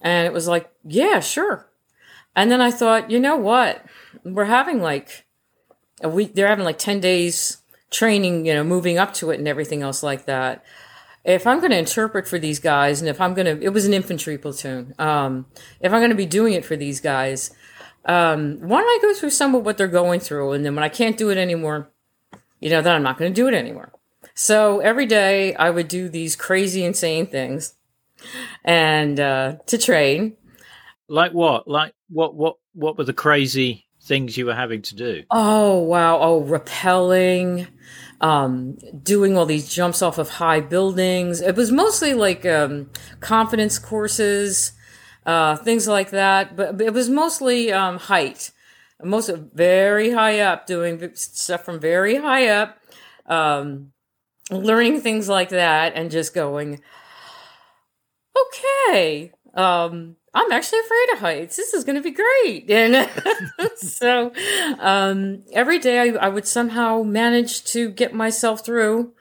And 0.00 0.26
it 0.26 0.32
was 0.32 0.48
like, 0.48 0.70
yeah, 0.84 1.20
sure. 1.20 1.67
And 2.38 2.52
then 2.52 2.60
I 2.60 2.70
thought, 2.70 3.10
you 3.10 3.18
know 3.18 3.36
what? 3.36 3.84
We're 4.22 4.44
having 4.44 4.80
like 4.80 5.26
a 6.04 6.08
week. 6.08 6.36
They're 6.36 6.46
having 6.46 6.64
like 6.64 6.78
ten 6.78 7.00
days 7.00 7.56
training, 7.90 8.46
you 8.46 8.54
know, 8.54 8.62
moving 8.62 8.96
up 8.96 9.12
to 9.14 9.32
it 9.32 9.40
and 9.40 9.48
everything 9.48 9.82
else 9.82 10.04
like 10.04 10.26
that. 10.26 10.64
If 11.24 11.48
I'm 11.48 11.58
going 11.58 11.72
to 11.72 11.78
interpret 11.78 12.28
for 12.28 12.38
these 12.38 12.60
guys, 12.60 13.00
and 13.00 13.08
if 13.08 13.20
I'm 13.20 13.34
going 13.34 13.46
to, 13.46 13.60
it 13.60 13.70
was 13.70 13.86
an 13.86 13.92
infantry 13.92 14.38
platoon. 14.38 14.94
Um, 15.00 15.46
if 15.80 15.92
I'm 15.92 15.98
going 15.98 16.12
to 16.12 16.16
be 16.16 16.26
doing 16.26 16.52
it 16.52 16.64
for 16.64 16.76
these 16.76 17.00
guys, 17.00 17.50
um, 18.04 18.58
why 18.60 18.82
don't 18.82 18.88
I 18.88 18.98
go 19.02 19.14
through 19.14 19.30
some 19.30 19.56
of 19.56 19.66
what 19.66 19.76
they're 19.76 19.88
going 19.88 20.20
through, 20.20 20.52
and 20.52 20.64
then 20.64 20.76
when 20.76 20.84
I 20.84 20.88
can't 20.88 21.18
do 21.18 21.30
it 21.30 21.38
anymore, 21.38 21.90
you 22.60 22.70
know, 22.70 22.80
then 22.80 22.94
I'm 22.94 23.02
not 23.02 23.18
going 23.18 23.34
to 23.34 23.34
do 23.34 23.48
it 23.48 23.54
anymore. 23.54 23.92
So 24.36 24.78
every 24.78 25.06
day 25.06 25.56
I 25.56 25.70
would 25.70 25.88
do 25.88 26.08
these 26.08 26.36
crazy, 26.36 26.84
insane 26.84 27.26
things 27.26 27.74
and 28.64 29.18
uh, 29.18 29.56
to 29.66 29.76
train. 29.76 30.36
Like 31.08 31.32
what? 31.32 31.66
Like 31.66 31.94
what? 32.08 32.34
What? 32.34 32.56
What 32.74 32.98
were 32.98 33.04
the 33.04 33.12
crazy 33.12 33.86
things 34.02 34.36
you 34.36 34.46
were 34.46 34.54
having 34.54 34.82
to 34.82 34.94
do? 34.94 35.24
Oh 35.30 35.78
wow! 35.78 36.18
Oh, 36.20 36.42
rappelling, 36.42 37.68
um, 38.20 38.76
doing 39.02 39.36
all 39.36 39.46
these 39.46 39.68
jumps 39.68 40.02
off 40.02 40.18
of 40.18 40.28
high 40.28 40.60
buildings. 40.60 41.40
It 41.40 41.56
was 41.56 41.72
mostly 41.72 42.14
like 42.14 42.44
um, 42.46 42.90
confidence 43.20 43.78
courses, 43.78 44.72
uh, 45.26 45.56
things 45.56 45.88
like 45.88 46.10
that. 46.10 46.56
But 46.56 46.80
it 46.80 46.92
was 46.92 47.08
mostly 47.08 47.72
um, 47.72 47.98
height 47.98 48.52
most 49.02 49.30
very 49.54 50.10
high 50.10 50.40
up, 50.40 50.66
doing 50.66 51.14
stuff 51.14 51.64
from 51.64 51.78
very 51.78 52.16
high 52.16 52.48
up, 52.48 52.78
um, 53.26 53.92
learning 54.50 55.00
things 55.00 55.28
like 55.28 55.50
that, 55.50 55.92
and 55.94 56.10
just 56.10 56.34
going, 56.34 56.80
okay, 58.36 59.32
um, 59.54 60.16
I'm 60.34 60.52
actually 60.52 60.80
afraid 60.80 61.06
of 61.12 61.18
heights. 61.20 61.56
This 61.56 61.74
is 61.74 61.84
going 61.84 61.96
to 61.96 62.02
be 62.02 62.10
great. 62.10 62.68
And 63.58 63.70
so 63.76 64.32
um, 64.78 65.42
every 65.52 65.78
day 65.78 66.00
I, 66.00 66.26
I 66.26 66.28
would 66.28 66.46
somehow 66.46 67.02
manage 67.02 67.64
to 67.72 67.90
get 67.90 68.14
myself 68.14 68.64
through 68.64 69.12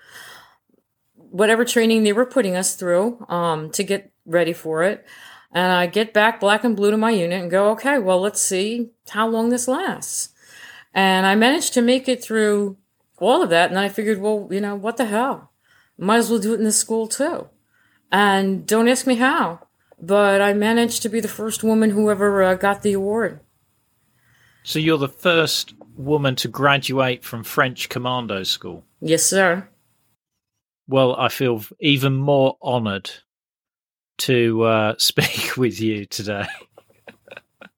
whatever 1.16 1.66
training 1.66 2.04
they 2.04 2.14
were 2.14 2.26
putting 2.26 2.56
us 2.56 2.76
through 2.76 3.26
um, 3.30 3.72
to 3.72 3.84
get 3.84 4.12
ready 4.26 4.54
for 4.54 4.84
it. 4.84 5.06
And 5.52 5.72
I 5.72 5.88
get 5.88 6.14
back 6.14 6.40
black 6.40 6.64
and 6.64 6.76
blue 6.76 6.92
to 6.92 6.98
my 6.98 7.12
unit 7.12 7.42
and 7.42 7.52
go, 7.52 7.72
okay, 7.72 8.00
well, 8.00 8.20
let's 8.20 8.42
see 8.42 8.92
how 9.10 9.28
long 9.28 9.50
this 9.50 9.68
lasts. 9.68 10.30
And 10.94 11.26
I 11.26 11.36
managed 11.36 11.74
to 11.76 11.82
make 11.82 12.08
it 12.08 12.24
through 12.24 12.78
all 13.20 13.42
of 13.42 13.50
that. 13.50 13.70
And 13.70 13.80
I 13.80 13.90
figured, 13.90 14.20
well, 14.20 14.48
you 14.52 14.62
know, 14.62 14.76
what 14.76 14.98
the 14.98 15.06
hell? 15.06 15.52
Might 15.98 16.18
as 16.18 16.30
well 16.30 16.40
do 16.40 16.54
it 16.54 16.60
in 16.60 16.64
the 16.64 16.72
school 16.72 17.08
too. 17.08 17.48
And 18.12 18.66
don't 18.66 18.88
ask 18.88 19.08
me 19.08 19.16
how, 19.16 19.67
but 20.00 20.42
I 20.42 20.54
managed 20.54 21.02
to 21.04 21.10
be 21.10 21.20
the 21.20 21.28
first 21.28 21.64
woman 21.64 21.92
who 21.92 22.10
ever 22.10 22.44
uh, 22.44 22.56
got 22.56 22.82
the 22.82 22.94
award. 22.94 23.40
So 24.64 24.80
you're 24.80 24.98
the 24.98 25.08
first 25.08 25.74
woman 25.96 26.36
to 26.38 26.48
graduate 26.48 27.24
from 27.24 27.44
French 27.44 27.90
Commando 27.90 28.44
School? 28.44 28.84
Yes, 29.02 29.24
sir. 29.24 29.68
Well, 30.88 31.16
I 31.16 31.30
feel 31.30 31.64
even 31.80 32.16
more 32.16 32.58
honored 32.62 33.12
to 34.20 34.64
uh, 34.64 34.96
speak 34.98 35.58
with 35.58 35.82
you 35.82 36.06
today. 36.06 36.48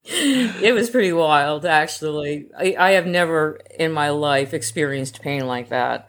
it 0.04 0.74
was 0.74 0.90
pretty 0.90 1.12
wild, 1.12 1.64
actually. 1.64 2.48
I, 2.56 2.76
I, 2.78 2.90
have 2.92 3.06
never 3.06 3.60
in 3.78 3.92
my 3.92 4.10
life 4.10 4.54
experienced 4.54 5.22
pain 5.22 5.46
like 5.46 5.68
that. 5.68 6.08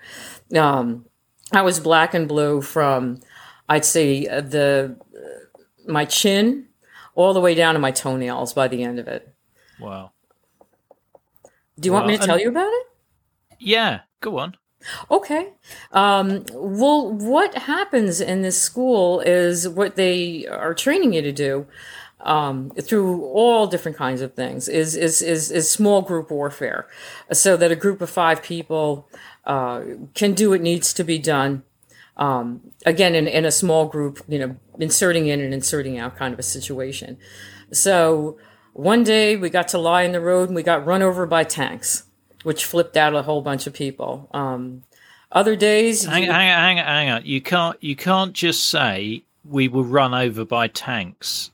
Um, 0.55 1.05
I 1.51 1.62
was 1.62 1.80
black 1.80 2.14
and 2.14 2.28
blue 2.28 2.62
from, 2.62 3.20
I'd 3.68 3.86
say, 3.86 4.26
uh, 4.28 4.41
the 4.41 4.97
my 5.88 6.05
chin 6.05 6.67
all 7.15 7.34
the 7.34 7.41
way 7.41 7.55
down 7.55 7.73
to 7.73 7.79
my 7.79 7.91
toenails 7.91 8.53
by 8.53 8.67
the 8.67 8.84
end 8.84 8.99
of 8.99 9.07
it. 9.07 9.34
Wow. 9.79 10.11
Do 11.79 11.88
you 11.88 11.93
want 11.93 12.07
me 12.07 12.17
to 12.17 12.25
tell 12.25 12.39
you 12.39 12.49
about 12.49 12.71
it? 12.71 12.88
Yeah, 13.59 14.01
go 14.19 14.38
on. 14.38 14.55
Okay. 15.09 15.53
Um, 15.91 16.45
well, 16.53 17.11
what 17.11 17.55
happens 17.55 18.19
in 18.19 18.41
this 18.41 18.61
school 18.61 19.19
is 19.19 19.67
what 19.69 19.95
they 19.95 20.47
are 20.47 20.73
training 20.73 21.13
you 21.13 21.21
to 21.21 21.32
do 21.32 21.67
um, 22.21 22.71
through 22.82 23.23
all 23.23 23.67
different 23.67 23.97
kinds 23.97 24.21
of 24.21 24.34
things 24.34 24.67
is, 24.67 24.95
is, 24.95 25.21
is, 25.21 25.51
is, 25.51 25.69
small 25.69 26.01
group 26.01 26.29
warfare 26.29 26.88
so 27.32 27.57
that 27.57 27.71
a 27.71 27.75
group 27.75 27.99
of 27.99 28.09
five 28.09 28.43
people 28.43 29.09
uh, 29.45 29.82
can 30.13 30.34
do 30.34 30.51
what 30.51 30.61
needs 30.61 30.93
to 30.93 31.03
be 31.03 31.17
done. 31.17 31.63
Um, 32.18 32.62
again, 32.86 33.16
in, 33.16 33.28
in 33.28 33.45
a 33.45 33.51
small 33.51 33.88
group, 33.88 34.20
you 34.28 34.38
know, 34.38 34.55
inserting 34.80 35.28
in 35.28 35.39
and 35.39 35.53
inserting 35.53 35.97
out 35.97 36.16
kind 36.16 36.34
of 36.34 36.39
a 36.39 36.43
situation. 36.43 37.18
So 37.72 38.38
one 38.74 39.03
day 39.03 39.38
we 39.38 39.49
got 39.49 39.70
to 39.70 39.78
lie 39.78 40.03
in 40.03 40.12
the 40.12 40.22
road 40.22 40.49
and 40.49 40.55
we 40.55 40.64
got 40.64 40.86
run 40.86 41.01
over 41.01 41.26
by 41.26 41.43
tanks 41.43 42.03
which 42.43 42.66
flipped 42.66 42.97
out 42.97 43.16
a 43.16 43.22
whole 43.22 43.41
bunch 43.41 43.68
of 43.68 43.74
people. 43.74 44.30
Um, 44.34 44.84
other 45.32 45.55
days, 45.55 46.03
hang, 46.03 46.24
you, 46.24 46.32
hang, 46.32 46.49
on, 46.49 46.59
hang 46.59 46.80
on, 46.80 46.86
hang 46.86 47.09
on. 47.09 47.26
You 47.26 47.41
can't 47.41 47.82
you 47.82 47.95
can't 47.95 48.34
just 48.34 48.68
say 48.68 49.24
we 49.45 49.68
were 49.68 49.84
run 49.84 50.14
over 50.14 50.45
by 50.45 50.68
tanks 50.68 51.51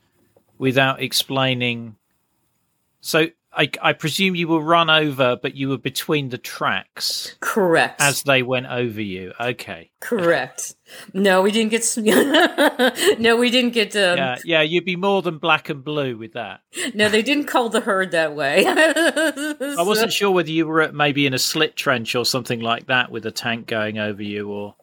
without 0.58 1.02
explaining. 1.02 1.96
So 3.02 3.28
I, 3.58 3.70
I, 3.82 3.94
presume 3.94 4.36
you 4.36 4.48
were 4.48 4.62
run 4.62 4.90
over, 4.90 5.36
but 5.36 5.56
you 5.56 5.70
were 5.70 5.80
between 5.80 6.30
the 6.30 6.38
tracks. 6.38 7.36
Correct. 7.40 8.00
As 8.00 8.22
they 8.22 8.44
went 8.44 8.68
over 8.68 9.02
you. 9.02 9.34
Okay. 9.40 9.90
Correct. 10.00 10.76
No, 11.12 11.42
we 11.42 11.52
didn't 11.52 11.72
get. 11.72 13.18
no, 13.20 13.36
we 13.36 13.50
didn't 13.50 13.72
get. 13.72 13.96
Um, 13.96 14.18
yeah, 14.18 14.38
yeah, 14.46 14.62
you'd 14.62 14.86
be 14.86 14.96
more 14.96 15.24
than 15.24 15.40
black 15.40 15.70
and 15.70 15.84
blue 15.84 16.16
with 16.18 16.34
that. 16.34 16.62
No, 16.94 17.10
they 17.10 17.24
didn't 17.24 17.46
call 17.46 17.70
the 17.70 17.82
herd 17.82 18.12
that 18.12 18.36
way. 18.36 18.64
I 18.68 19.82
wasn't 19.82 20.14
sure 20.14 20.30
whether 20.30 20.52
you 20.52 20.68
were 20.68 20.92
maybe 20.92 21.26
in 21.26 21.34
a 21.34 21.40
slit 21.40 21.76
trench 21.76 22.14
or 22.14 22.26
something 22.26 22.60
like 22.60 22.88
that 22.88 23.12
with 23.12 23.26
a 23.26 23.32
tank 23.32 23.66
going 23.66 23.98
over 23.98 24.22
you, 24.22 24.50
or. 24.50 24.76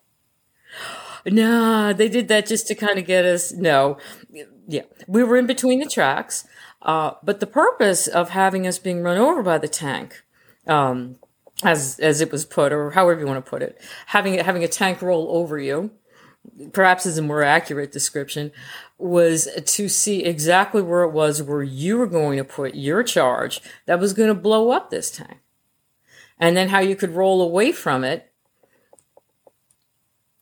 No, 1.27 1.93
they 1.93 2.09
did 2.09 2.29
that 2.29 2.47
just 2.47 2.67
to 2.67 2.75
kind 2.75 2.99
of 2.99 3.07
get 3.07 3.25
us. 3.25 3.53
No, 3.53 3.99
yeah, 4.67 4.83
we 5.07 5.23
were 5.23 5.37
in 5.37 5.47
between 5.47 5.79
the 5.79 5.87
tracks. 5.87 6.45
Uh, 6.85 7.15
but 7.23 7.41
the 7.41 7.47
purpose 7.47 8.07
of 8.07 8.31
having 8.31 8.67
us 8.67 8.79
being 8.79 9.03
run 9.03 9.17
over 9.17 9.43
by 9.43 9.57
the 9.57 9.69
tank, 9.69 10.23
um, 10.67 11.17
as 11.63 11.99
as 11.99 12.21
it 12.21 12.31
was 12.31 12.45
put, 12.45 12.73
or 12.73 12.91
however 12.91 13.21
you 13.21 13.27
want 13.27 13.43
to 13.43 13.51
put 13.51 13.63
it, 13.63 13.81
having 14.07 14.39
having 14.39 14.63
a 14.63 14.69
tank 14.69 15.01
roll 15.01 15.29
over 15.31 15.59
you, 15.59 15.91
perhaps 16.73 17.07
is 17.07 17.17
a 17.17 17.23
more 17.23 17.43
accurate 17.43 17.91
description, 17.91 18.53
was 18.99 19.49
to 19.65 19.89
see 19.89 20.25
exactly 20.25 20.83
where 20.83 21.05
it 21.05 21.13
was 21.13 21.43
where 21.43 21.63
you 21.63 21.97
were 21.97 22.07
going 22.07 22.37
to 22.37 22.45
put 22.45 22.75
your 22.75 23.03
charge 23.03 23.63
that 23.87 23.99
was 23.99 24.13
going 24.13 24.29
to 24.29 24.35
blow 24.35 24.71
up 24.71 24.91
this 24.91 25.11
tank, 25.11 25.39
and 26.39 26.55
then 26.55 26.69
how 26.69 26.81
you 26.81 26.97
could 26.97 27.11
roll 27.11 27.41
away 27.41 27.73
from 27.73 28.05
it 28.05 28.31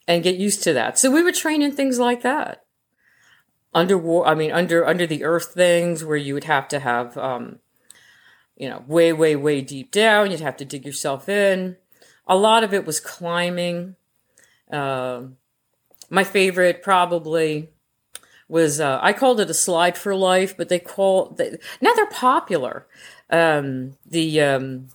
and 0.08 0.24
get 0.24 0.34
used 0.34 0.64
to 0.64 0.72
that. 0.72 0.98
So 0.98 1.08
we 1.08 1.22
were 1.22 1.30
training 1.30 1.72
things 1.72 2.00
like 2.00 2.22
that 2.22 2.61
under 3.74 3.96
war 3.96 4.26
i 4.26 4.34
mean 4.34 4.52
under 4.52 4.86
under 4.86 5.06
the 5.06 5.24
earth 5.24 5.52
things 5.54 6.04
where 6.04 6.16
you 6.16 6.34
would 6.34 6.44
have 6.44 6.68
to 6.68 6.78
have 6.78 7.16
um 7.18 7.58
you 8.56 8.68
know 8.68 8.84
way 8.86 9.12
way 9.12 9.34
way 9.34 9.60
deep 9.60 9.90
down 9.90 10.30
you'd 10.30 10.40
have 10.40 10.56
to 10.56 10.64
dig 10.64 10.84
yourself 10.84 11.28
in 11.28 11.76
a 12.26 12.36
lot 12.36 12.64
of 12.64 12.72
it 12.72 12.84
was 12.84 13.00
climbing 13.00 13.96
uh, 14.70 15.22
my 16.08 16.24
favorite 16.24 16.82
probably 16.82 17.68
was 18.48 18.80
uh, 18.80 18.98
I 19.02 19.12
called 19.12 19.40
it 19.40 19.50
a 19.50 19.54
slide 19.54 19.96
for 19.96 20.14
life, 20.14 20.56
but 20.56 20.68
they 20.68 20.78
call 20.78 21.30
they, 21.30 21.56
now 21.80 21.92
they're 21.94 22.06
popular. 22.06 22.86
Um, 23.30 23.96
the 24.04 24.40
um, 24.40 24.88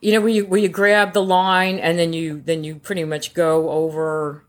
you 0.00 0.12
know 0.12 0.20
where 0.20 0.30
you 0.30 0.46
where 0.46 0.60
you 0.60 0.68
grab 0.68 1.12
the 1.12 1.22
line 1.22 1.78
and 1.78 1.98
then 1.98 2.12
you 2.12 2.40
then 2.40 2.64
you 2.64 2.76
pretty 2.76 3.04
much 3.04 3.34
go 3.34 3.70
over 3.70 4.44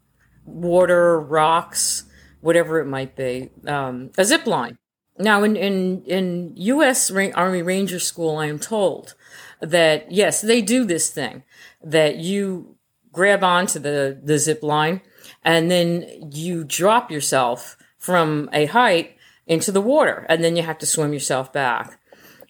water, 0.46 1.20
rocks, 1.20 2.04
whatever 2.42 2.80
it 2.80 2.86
might 2.86 3.16
be. 3.16 3.50
Um, 3.68 4.12
a 4.18 4.26
zip 4.26 4.46
line. 4.46 4.78
Now 5.18 5.44
in 5.44 5.56
in 5.56 6.04
in 6.06 6.54
U.S. 6.56 7.12
Army 7.12 7.62
Ranger 7.62 8.00
School, 8.00 8.38
I 8.38 8.48
am 8.48 8.60
told 8.60 9.16
that 9.60 10.12
yes, 10.12 10.42
they 10.42 10.62
do 10.62 10.86
this 10.86 11.10
thing 11.10 11.44
that 11.84 12.18
you 12.18 12.78
grab 13.12 13.44
onto 13.44 13.80
the 13.80 14.20
the 14.24 14.38
zip 14.38 14.64
line 14.64 15.02
and 15.44 15.70
then 15.70 16.06
you 16.32 16.64
drop 16.64 17.12
yourself 17.12 17.78
from 17.98 18.50
a 18.54 18.66
height 18.68 19.18
into 19.46 19.72
the 19.72 19.82
water 19.82 20.26
and 20.30 20.44
then 20.44 20.56
you 20.56 20.64
have 20.64 20.78
to 20.78 20.86
swim 20.86 21.12
yourself 21.12 21.52
back. 21.52 22.00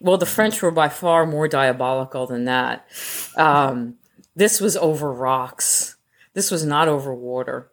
Well, 0.01 0.17
the 0.17 0.25
French 0.25 0.61
were 0.61 0.71
by 0.71 0.89
far 0.89 1.25
more 1.25 1.47
diabolical 1.47 2.27
than 2.27 2.45
that. 2.45 2.87
Um, 3.35 3.95
this 4.35 4.61
was 4.61 4.77
over 4.77 5.11
rocks. 5.11 5.97
This 6.33 6.51
was 6.51 6.63
not 6.63 6.87
over 6.87 7.13
water. 7.13 7.69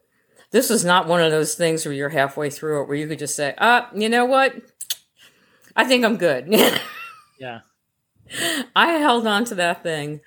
This 0.50 0.70
was 0.70 0.84
not 0.84 1.08
one 1.08 1.20
of 1.20 1.30
those 1.30 1.54
things 1.54 1.84
where 1.84 1.94
you're 1.94 2.08
halfway 2.08 2.50
through 2.50 2.82
it 2.82 2.88
where 2.88 2.96
you 2.96 3.08
could 3.08 3.18
just 3.18 3.36
say, 3.36 3.54
"Ah, 3.58 3.90
you 3.94 4.08
know 4.08 4.24
what? 4.24 4.54
I 5.74 5.84
think 5.84 6.04
I'm 6.04 6.16
good." 6.16 6.48
yeah. 7.38 7.60
I 8.74 8.92
held 8.92 9.26
on 9.26 9.44
to 9.46 9.54
that 9.56 9.82
thing 9.82 10.20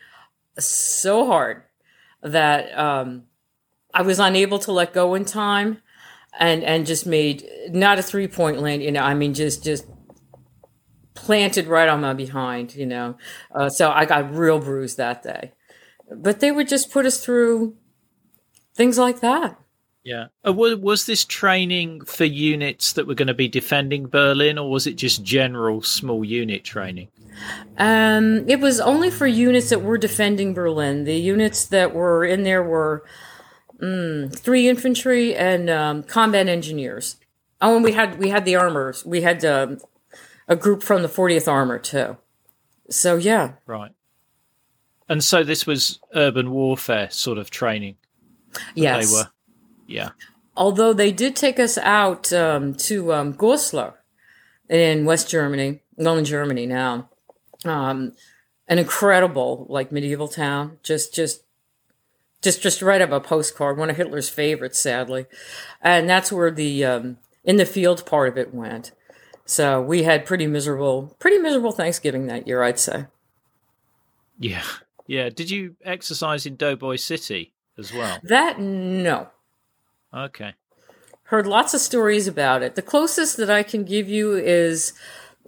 so 0.57 1.25
hard 1.25 1.63
that 2.21 2.77
um, 2.77 3.23
I 3.93 4.01
was 4.01 4.19
unable 4.19 4.59
to 4.59 4.71
let 4.71 4.93
go 4.93 5.15
in 5.15 5.25
time, 5.25 5.81
and 6.37 6.63
and 6.63 6.85
just 6.85 7.05
made 7.05 7.47
not 7.69 7.99
a 7.99 8.03
three 8.03 8.27
point 8.27 8.59
land. 8.59 8.83
You 8.83 8.91
know, 8.91 9.03
I 9.03 9.13
mean, 9.13 9.33
just 9.33 9.63
just 9.63 9.85
planted 11.13 11.67
right 11.67 11.89
on 11.89 12.01
my 12.01 12.13
behind. 12.13 12.75
You 12.75 12.85
know, 12.85 13.17
uh, 13.53 13.69
so 13.69 13.89
I 13.91 14.05
got 14.05 14.33
real 14.33 14.59
bruised 14.59 14.97
that 14.97 15.23
day. 15.23 15.53
But 16.11 16.39
they 16.39 16.51
would 16.51 16.67
just 16.67 16.91
put 16.91 17.05
us 17.05 17.23
through 17.23 17.75
things 18.75 18.97
like 18.97 19.19
that. 19.19 19.59
Yeah. 20.09 20.27
Uh, 20.43 20.53
was 20.53 21.05
this 21.05 21.23
training 21.23 22.03
for 22.05 22.25
units 22.25 22.93
that 22.93 23.05
were 23.05 23.13
going 23.13 23.27
to 23.27 23.35
be 23.35 23.47
defending 23.47 24.07
Berlin, 24.07 24.57
or 24.57 24.67
was 24.67 24.87
it 24.87 24.95
just 24.95 25.23
general 25.23 25.83
small 25.83 26.25
unit 26.25 26.63
training? 26.63 27.09
Um, 27.77 28.49
it 28.49 28.59
was 28.59 28.79
only 28.79 29.11
for 29.11 29.27
units 29.27 29.69
that 29.69 29.83
were 29.83 29.99
defending 29.99 30.55
Berlin. 30.55 31.03
The 31.03 31.13
units 31.13 31.63
that 31.67 31.93
were 31.93 32.25
in 32.25 32.41
there 32.41 32.63
were 32.63 33.05
mm, 33.79 34.35
three 34.35 34.67
infantry 34.67 35.35
and 35.35 35.69
um, 35.69 36.01
combat 36.01 36.47
engineers. 36.47 37.17
Oh, 37.61 37.75
and 37.75 37.83
we 37.83 37.91
had 37.91 38.17
we 38.17 38.29
had 38.29 38.45
the 38.45 38.55
armors. 38.55 39.05
We 39.05 39.21
had 39.21 39.45
um, 39.45 39.77
a 40.47 40.55
group 40.55 40.81
from 40.81 41.03
the 41.03 41.07
40th 41.07 41.47
Armor 41.47 41.77
too. 41.77 42.17
So 42.89 43.15
yeah, 43.15 43.53
right. 43.67 43.91
And 45.07 45.23
so 45.23 45.43
this 45.43 45.67
was 45.67 45.99
urban 46.15 46.49
warfare 46.49 47.11
sort 47.11 47.37
of 47.37 47.51
training. 47.51 47.97
Yes, 48.73 49.07
they 49.07 49.15
were. 49.15 49.29
Yeah. 49.89 50.09
Although 50.55 50.93
they 50.93 51.11
did 51.11 51.35
take 51.35 51.59
us 51.59 51.77
out 51.77 52.31
um, 52.31 52.75
to 52.75 53.13
um, 53.13 53.33
Goslar 53.33 53.93
in 54.69 55.05
West 55.05 55.29
Germany, 55.29 55.81
well, 55.97 56.17
in 56.17 56.25
Germany 56.25 56.65
now. 56.65 57.09
Um, 57.65 58.13
an 58.67 58.77
incredible, 58.77 59.65
like 59.67 59.91
medieval 59.91 60.27
town, 60.27 60.77
just 60.83 61.13
just 61.13 61.43
just 62.41 62.61
just 62.61 62.81
right 62.81 63.01
up 63.01 63.11
a 63.11 63.19
postcard, 63.19 63.77
one 63.77 63.89
of 63.89 63.97
Hitler's 63.97 64.29
favorites, 64.29 64.79
sadly, 64.79 65.25
and 65.81 66.09
that's 66.09 66.31
where 66.31 66.51
the 66.51 66.85
um, 66.85 67.17
in 67.43 67.57
the 67.57 67.65
field 67.65 68.05
part 68.05 68.29
of 68.29 68.37
it 68.37 68.53
went. 68.53 68.91
So 69.45 69.81
we 69.81 70.03
had 70.03 70.25
pretty 70.25 70.45
miserable, 70.45 71.15
pretty 71.19 71.39
miserable 71.39 71.71
Thanksgiving 71.71 72.27
that 72.27 72.47
year, 72.47 72.61
I'd 72.61 72.79
say. 72.79 73.07
Yeah, 74.37 74.63
yeah. 75.07 75.29
Did 75.29 75.49
you 75.49 75.75
exercise 75.83 76.45
in 76.45 76.55
Doughboy 76.55 76.97
City 76.97 77.53
as 77.77 77.91
well? 77.91 78.19
That 78.23 78.59
no, 78.59 79.29
Okay. 80.13 80.53
Heard 81.23 81.45
lots 81.45 81.73
of 81.73 81.81
stories 81.81 82.27
about 82.27 82.63
it. 82.63 82.75
The 82.75 82.81
closest 82.81 83.37
that 83.37 83.49
I 83.49 83.63
can 83.63 83.83
give 83.83 84.09
you 84.09 84.35
is 84.35 84.93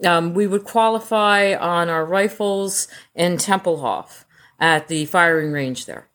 um, 0.04 0.34
we 0.34 0.46
would 0.46 0.64
qualify 0.64 1.54
on 1.54 1.88
our 1.88 2.04
rifles 2.04 2.88
in 3.14 3.36
Tempelhof 3.36 4.24
at 4.60 4.88
the 4.88 5.06
firing 5.06 5.50
range 5.52 5.86
there. 5.86 6.08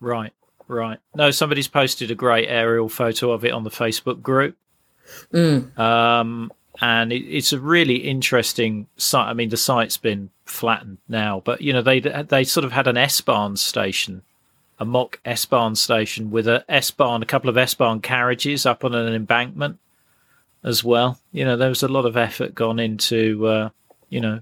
Right, 0.00 0.32
right. 0.68 0.98
No, 1.14 1.30
somebody's 1.30 1.68
posted 1.68 2.10
a 2.10 2.14
great 2.14 2.48
aerial 2.48 2.88
photo 2.88 3.32
of 3.32 3.44
it 3.44 3.52
on 3.52 3.64
the 3.64 3.70
Facebook 3.70 4.22
group. 4.22 4.56
Mm. 5.32 5.78
Um, 5.78 6.50
and 6.80 7.12
it, 7.12 7.22
it's 7.24 7.52
a 7.52 7.60
really 7.60 7.96
interesting 7.96 8.86
site. 8.96 9.28
I 9.28 9.34
mean, 9.34 9.50
the 9.50 9.56
site's 9.58 9.98
been 9.98 10.30
flattened 10.44 10.98
now, 11.08 11.42
but 11.44 11.60
you 11.60 11.72
know 11.72 11.82
they 11.82 12.00
they 12.00 12.44
sort 12.44 12.64
of 12.64 12.72
had 12.72 12.86
an 12.86 12.96
S 12.96 13.20
Bahn 13.20 13.56
station 13.56 14.22
a 14.80 14.84
mock 14.84 15.20
S 15.24 15.44
Bahn 15.44 15.76
station 15.76 16.30
with 16.30 16.48
a 16.48 16.64
S 16.68 16.90
Bahn, 16.90 17.22
a 17.22 17.26
couple 17.26 17.50
of 17.50 17.58
S 17.58 17.74
Bahn 17.74 18.00
carriages 18.00 18.64
up 18.64 18.82
on 18.82 18.94
an 18.94 19.14
embankment 19.14 19.78
as 20.64 20.82
well. 20.82 21.20
You 21.32 21.44
know, 21.44 21.56
there 21.56 21.68
was 21.68 21.82
a 21.82 21.88
lot 21.88 22.06
of 22.06 22.16
effort 22.16 22.54
gone 22.54 22.80
into, 22.80 23.46
uh, 23.46 23.70
you 24.08 24.20
know, 24.20 24.40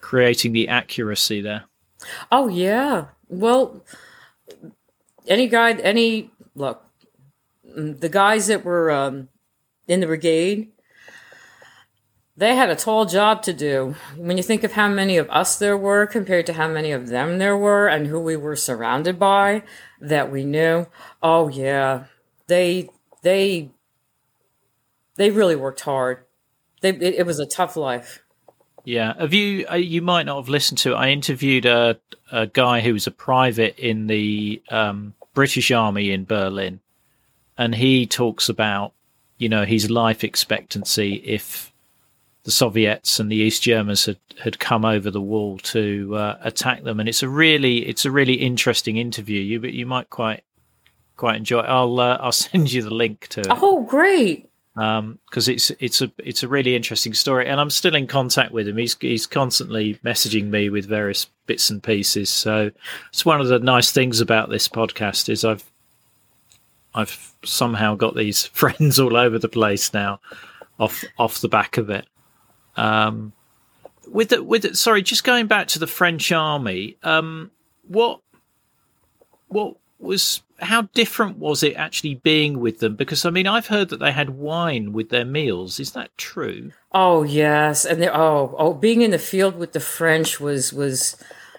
creating 0.00 0.52
the 0.52 0.68
accuracy 0.68 1.40
there. 1.40 1.64
Oh 2.30 2.48
yeah. 2.48 3.06
Well, 3.28 3.82
any 5.26 5.48
guy, 5.48 5.72
any 5.72 6.30
look, 6.54 6.84
mm, 7.66 7.98
the 7.98 8.08
guys 8.10 8.46
that 8.46 8.64
were 8.64 8.90
um, 8.90 9.28
in 9.86 10.00
the 10.00 10.06
brigade 10.06 10.68
they 12.38 12.54
had 12.54 12.70
a 12.70 12.76
tall 12.76 13.04
job 13.04 13.42
to 13.42 13.52
do. 13.52 13.96
When 14.16 14.36
you 14.36 14.44
think 14.44 14.62
of 14.62 14.72
how 14.72 14.88
many 14.88 15.16
of 15.16 15.28
us 15.28 15.58
there 15.58 15.76
were 15.76 16.06
compared 16.06 16.46
to 16.46 16.52
how 16.52 16.68
many 16.68 16.92
of 16.92 17.08
them 17.08 17.38
there 17.38 17.56
were 17.56 17.88
and 17.88 18.06
who 18.06 18.20
we 18.20 18.36
were 18.36 18.54
surrounded 18.54 19.18
by 19.18 19.64
that 20.00 20.30
we 20.30 20.44
knew, 20.44 20.86
oh 21.20 21.48
yeah, 21.48 22.04
they 22.46 22.90
they 23.22 23.70
they 25.16 25.30
really 25.30 25.56
worked 25.56 25.80
hard. 25.80 26.24
They 26.80 26.90
it, 26.90 27.16
it 27.16 27.26
was 27.26 27.40
a 27.40 27.46
tough 27.46 27.76
life. 27.76 28.22
Yeah, 28.84 29.14
have 29.18 29.34
you? 29.34 29.66
Uh, 29.68 29.74
you 29.74 30.00
might 30.00 30.26
not 30.26 30.36
have 30.36 30.48
listened 30.48 30.78
to 30.78 30.92
it. 30.92 30.96
I 30.96 31.10
interviewed 31.10 31.66
a 31.66 31.98
a 32.30 32.46
guy 32.46 32.80
who 32.80 32.92
was 32.92 33.08
a 33.08 33.10
private 33.10 33.76
in 33.78 34.06
the 34.06 34.62
um, 34.70 35.14
British 35.34 35.72
Army 35.72 36.12
in 36.12 36.24
Berlin, 36.24 36.78
and 37.58 37.74
he 37.74 38.06
talks 38.06 38.48
about 38.48 38.92
you 39.38 39.48
know 39.48 39.64
his 39.64 39.90
life 39.90 40.22
expectancy 40.22 41.14
if 41.16 41.67
the 42.44 42.50
Soviets 42.50 43.20
and 43.20 43.30
the 43.30 43.36
East 43.36 43.62
Germans 43.62 44.06
had, 44.06 44.18
had 44.42 44.58
come 44.58 44.84
over 44.84 45.10
the 45.10 45.20
wall 45.20 45.58
to 45.58 46.14
uh, 46.16 46.38
attack 46.42 46.82
them, 46.82 47.00
and 47.00 47.08
it's 47.08 47.22
a 47.22 47.28
really 47.28 47.86
it's 47.86 48.04
a 48.04 48.10
really 48.10 48.34
interesting 48.34 48.96
interview. 48.96 49.40
You 49.40 49.60
you 49.62 49.86
might 49.86 50.08
quite 50.10 50.44
quite 51.16 51.36
enjoy. 51.36 51.60
It. 51.60 51.66
I'll 51.66 52.00
uh, 52.00 52.16
I'll 52.20 52.32
send 52.48 52.72
you 52.72 52.82
the 52.82 52.94
link 52.94 53.28
to 53.28 53.40
it. 53.40 53.48
Oh, 53.50 53.82
great! 53.82 54.48
Because 54.74 55.48
um, 55.48 55.54
it's 55.54 55.70
it's 55.78 56.00
a 56.00 56.10
it's 56.18 56.42
a 56.42 56.48
really 56.48 56.74
interesting 56.74 57.12
story, 57.12 57.46
and 57.46 57.60
I'm 57.60 57.70
still 57.70 57.94
in 57.94 58.06
contact 58.06 58.52
with 58.52 58.66
him. 58.66 58.78
He's 58.78 58.96
he's 58.98 59.26
constantly 59.26 59.96
messaging 59.96 60.46
me 60.46 60.70
with 60.70 60.86
various 60.86 61.26
bits 61.46 61.68
and 61.68 61.82
pieces. 61.82 62.30
So 62.30 62.70
it's 63.10 63.26
one 63.26 63.40
of 63.40 63.48
the 63.48 63.58
nice 63.58 63.90
things 63.90 64.20
about 64.20 64.48
this 64.48 64.68
podcast 64.68 65.28
is 65.28 65.44
I've 65.44 65.64
I've 66.94 67.34
somehow 67.44 67.94
got 67.94 68.16
these 68.16 68.46
friends 68.54 68.98
all 68.98 69.16
over 69.16 69.38
the 69.38 69.48
place 69.48 69.92
now 69.92 70.20
off 70.78 71.04
off 71.18 71.40
the 71.40 71.48
back 71.48 71.76
of 71.76 71.90
it. 71.90 72.06
Um, 72.78 73.32
with 74.06 74.30
the, 74.30 74.42
with 74.42 74.62
the, 74.62 74.74
sorry, 74.74 75.02
just 75.02 75.24
going 75.24 75.46
back 75.46 75.68
to 75.68 75.78
the 75.78 75.86
French 75.86 76.32
army, 76.32 76.96
um, 77.02 77.50
what 77.86 78.20
what 79.48 79.76
was 79.98 80.42
how 80.60 80.82
different 80.82 81.38
was 81.38 81.62
it 81.62 81.74
actually 81.74 82.14
being 82.16 82.60
with 82.60 82.78
them? 82.78 82.96
Because 82.96 83.24
I 83.24 83.30
mean, 83.30 83.46
I've 83.46 83.66
heard 83.66 83.88
that 83.90 84.00
they 84.00 84.12
had 84.12 84.30
wine 84.30 84.92
with 84.92 85.10
their 85.10 85.24
meals. 85.24 85.80
Is 85.80 85.92
that 85.92 86.16
true? 86.16 86.72
Oh 86.92 87.22
yes, 87.22 87.84
and 87.84 88.00
they, 88.00 88.08
oh 88.08 88.54
oh, 88.58 88.74
being 88.74 89.02
in 89.02 89.10
the 89.10 89.18
field 89.18 89.56
with 89.56 89.72
the 89.72 89.80
French 89.80 90.40
was 90.40 90.72
was 90.72 91.16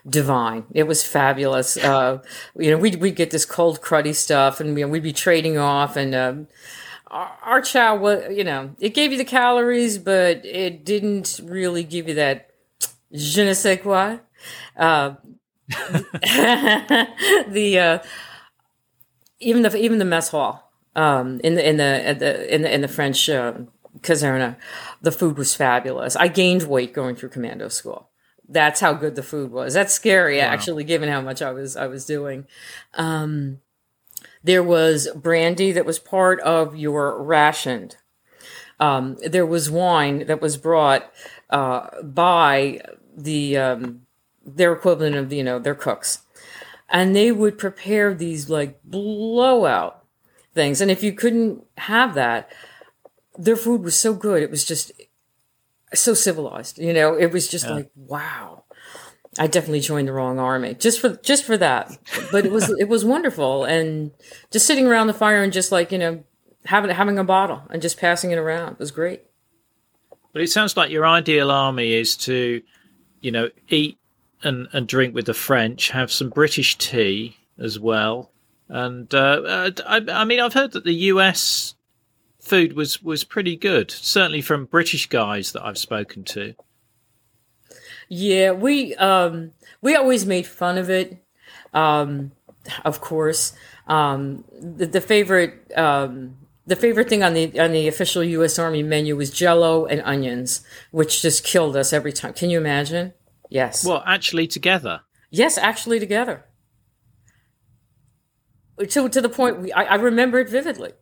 divine. 0.07 0.65
It 0.73 0.83
was 0.83 1.03
fabulous. 1.03 1.77
Uh, 1.77 2.19
you 2.57 2.71
know, 2.71 2.77
we'd 2.77 2.95
we'd 2.95 3.15
get 3.15 3.31
this 3.31 3.45
cold 3.45 3.81
cruddy 3.81 4.15
stuff, 4.15 4.59
and 4.59 4.77
you 4.77 4.85
know, 4.85 4.91
we'd 4.91 5.03
be 5.03 5.13
trading 5.13 5.57
off, 5.57 5.95
and 5.95 6.15
um, 6.15 6.47
our 7.11 7.61
chow 7.61 7.95
was, 7.95 8.35
you 8.35 8.43
know, 8.43 8.75
it 8.79 8.93
gave 8.93 9.11
you 9.11 9.17
the 9.17 9.25
calories, 9.25 9.97
but 9.97 10.45
it 10.45 10.85
didn't 10.85 11.39
really 11.43 11.83
give 11.83 12.07
you 12.07 12.15
that 12.15 12.49
je 13.11 13.43
ne 13.43 13.53
sais 13.53 13.81
quoi. 13.81 14.19
Uh, 14.77 15.15
the 17.49 17.79
uh, 17.79 17.99
even 19.39 19.61
the 19.61 19.75
even 19.77 19.99
the 19.99 20.05
mess 20.05 20.29
hall 20.29 20.71
um, 20.95 21.39
in 21.43 21.55
the 21.55 21.67
in 21.67 21.77
the, 21.77 22.15
the 22.17 22.53
in 22.53 22.61
the 22.63 22.73
in 22.73 22.81
the 22.81 22.87
French 22.87 23.29
uh, 23.29 23.53
caserna, 24.01 24.55
the 25.01 25.11
food 25.11 25.37
was 25.37 25.55
fabulous. 25.55 26.15
I 26.15 26.27
gained 26.27 26.63
weight 26.63 26.93
going 26.93 27.15
through 27.15 27.29
commando 27.29 27.67
school. 27.69 28.09
That's 28.47 28.79
how 28.79 28.93
good 28.93 29.15
the 29.15 29.21
food 29.21 29.51
was. 29.51 29.75
That's 29.75 29.93
scary, 29.93 30.39
wow. 30.39 30.45
actually, 30.45 30.83
given 30.83 31.07
how 31.09 31.21
much 31.21 31.41
I 31.41 31.51
was 31.51 31.75
I 31.75 31.87
was 31.87 32.05
doing. 32.05 32.47
Um, 32.95 33.59
there 34.43 34.63
was 34.63 35.07
brandy 35.15 35.71
that 35.71 35.85
was 35.85 35.99
part 35.99 36.39
of 36.41 36.75
your 36.75 37.21
rationed. 37.21 37.97
um, 38.79 39.17
there 39.25 39.45
was 39.45 39.69
wine 39.69 40.25
that 40.27 40.41
was 40.41 40.57
brought 40.57 41.11
uh, 41.49 41.87
by 42.01 42.79
the 43.15 43.57
um, 43.57 44.01
their 44.45 44.73
equivalent 44.73 45.15
of 45.15 45.33
you 45.33 45.43
know 45.43 45.59
their 45.59 45.75
cooks, 45.75 46.21
and 46.89 47.15
they 47.15 47.31
would 47.31 47.57
prepare 47.57 48.13
these 48.13 48.49
like 48.49 48.79
blowout 48.83 50.05
things. 50.53 50.81
And 50.81 50.89
if 50.89 51.03
you 51.03 51.11
couldn't 51.13 51.65
have 51.77 52.13
that, 52.15 52.51
their 53.37 53.57
food 53.57 53.83
was 53.83 53.97
so 53.97 54.13
good. 54.13 54.41
It 54.41 54.49
was 54.51 54.63
just 54.63 54.91
so 55.93 56.13
civilized. 56.13 56.77
You 56.79 56.93
know, 56.93 57.15
it 57.15 57.31
was 57.31 57.47
just 57.47 57.65
yeah. 57.65 57.73
like 57.73 57.91
wow. 57.95 58.63
I 59.39 59.47
definitely 59.47 59.79
joined 59.79 60.09
the 60.09 60.13
wrong 60.13 60.37
army 60.37 60.73
just 60.73 60.99
for 60.99 61.15
just 61.15 61.45
for 61.45 61.55
that. 61.57 61.97
But 62.29 62.45
it 62.45 62.51
was 62.51 62.69
it 62.79 62.89
was 62.89 63.05
wonderful, 63.05 63.63
and 63.63 64.11
just 64.51 64.67
sitting 64.67 64.85
around 64.85 65.07
the 65.07 65.13
fire 65.13 65.41
and 65.41 65.53
just 65.53 65.71
like 65.71 65.91
you 65.93 65.97
know 65.97 66.23
having 66.65 66.91
having 66.91 67.17
a 67.17 67.23
bottle 67.23 67.63
and 67.69 67.81
just 67.81 67.97
passing 67.97 68.31
it 68.31 68.37
around 68.37 68.77
was 68.77 68.91
great. 68.91 69.23
But 70.33 70.41
it 70.41 70.49
sounds 70.49 70.75
like 70.75 70.91
your 70.91 71.07
ideal 71.07 71.49
army 71.49 71.93
is 71.93 72.15
to, 72.17 72.61
you 73.21 73.31
know, 73.31 73.49
eat 73.69 73.97
and 74.43 74.67
and 74.73 74.85
drink 74.87 75.15
with 75.15 75.25
the 75.25 75.33
French, 75.33 75.89
have 75.91 76.11
some 76.11 76.29
British 76.29 76.77
tea 76.77 77.37
as 77.57 77.79
well, 77.79 78.31
and 78.67 79.13
uh, 79.15 79.17
uh 79.17 79.71
I, 79.87 80.01
I 80.09 80.25
mean 80.25 80.41
I've 80.41 80.53
heard 80.53 80.73
that 80.73 80.83
the 80.83 80.93
U.S. 80.93 81.75
food 82.41 82.73
was 82.73 83.01
was 83.01 83.23
pretty 83.23 83.55
good, 83.55 83.89
certainly 83.89 84.41
from 84.41 84.65
British 84.65 85.07
guys 85.07 85.53
that 85.53 85.65
I've 85.65 85.77
spoken 85.77 86.25
to. 86.25 86.55
Yeah, 88.09 88.51
we 88.51 88.95
um 88.95 89.51
we 89.81 89.95
always 89.95 90.25
made 90.25 90.47
fun 90.47 90.77
of 90.77 90.89
it. 90.89 91.23
Um 91.73 92.31
of 92.83 92.99
course. 93.01 93.53
Um 93.87 94.43
the, 94.59 94.87
the 94.87 95.01
favorite 95.01 95.71
um 95.77 96.35
the 96.65 96.75
favorite 96.75 97.07
thing 97.07 97.23
on 97.23 97.33
the 97.33 97.59
on 97.59 97.71
the 97.71 97.87
official 97.87 98.23
US 98.23 98.59
Army 98.59 98.83
menu 98.83 99.15
was 99.15 99.29
jello 99.31 99.85
and 99.85 100.01
onions, 100.01 100.63
which 100.91 101.21
just 101.21 101.43
killed 101.43 101.77
us 101.77 101.93
every 101.93 102.11
time. 102.11 102.33
Can 102.33 102.49
you 102.49 102.57
imagine? 102.57 103.13
Yes. 103.49 103.85
Well, 103.85 104.03
actually 104.05 104.47
together. 104.47 105.01
Yes, 105.31 105.57
actually 105.57 105.99
together. 105.99 106.45
To 108.79 109.09
to 109.09 109.21
the 109.21 109.29
point 109.29 109.59
we, 109.59 109.71
I, 109.71 109.83
I 109.83 109.95
remember 109.95 110.39
it 110.39 110.49
vividly, 110.49 110.93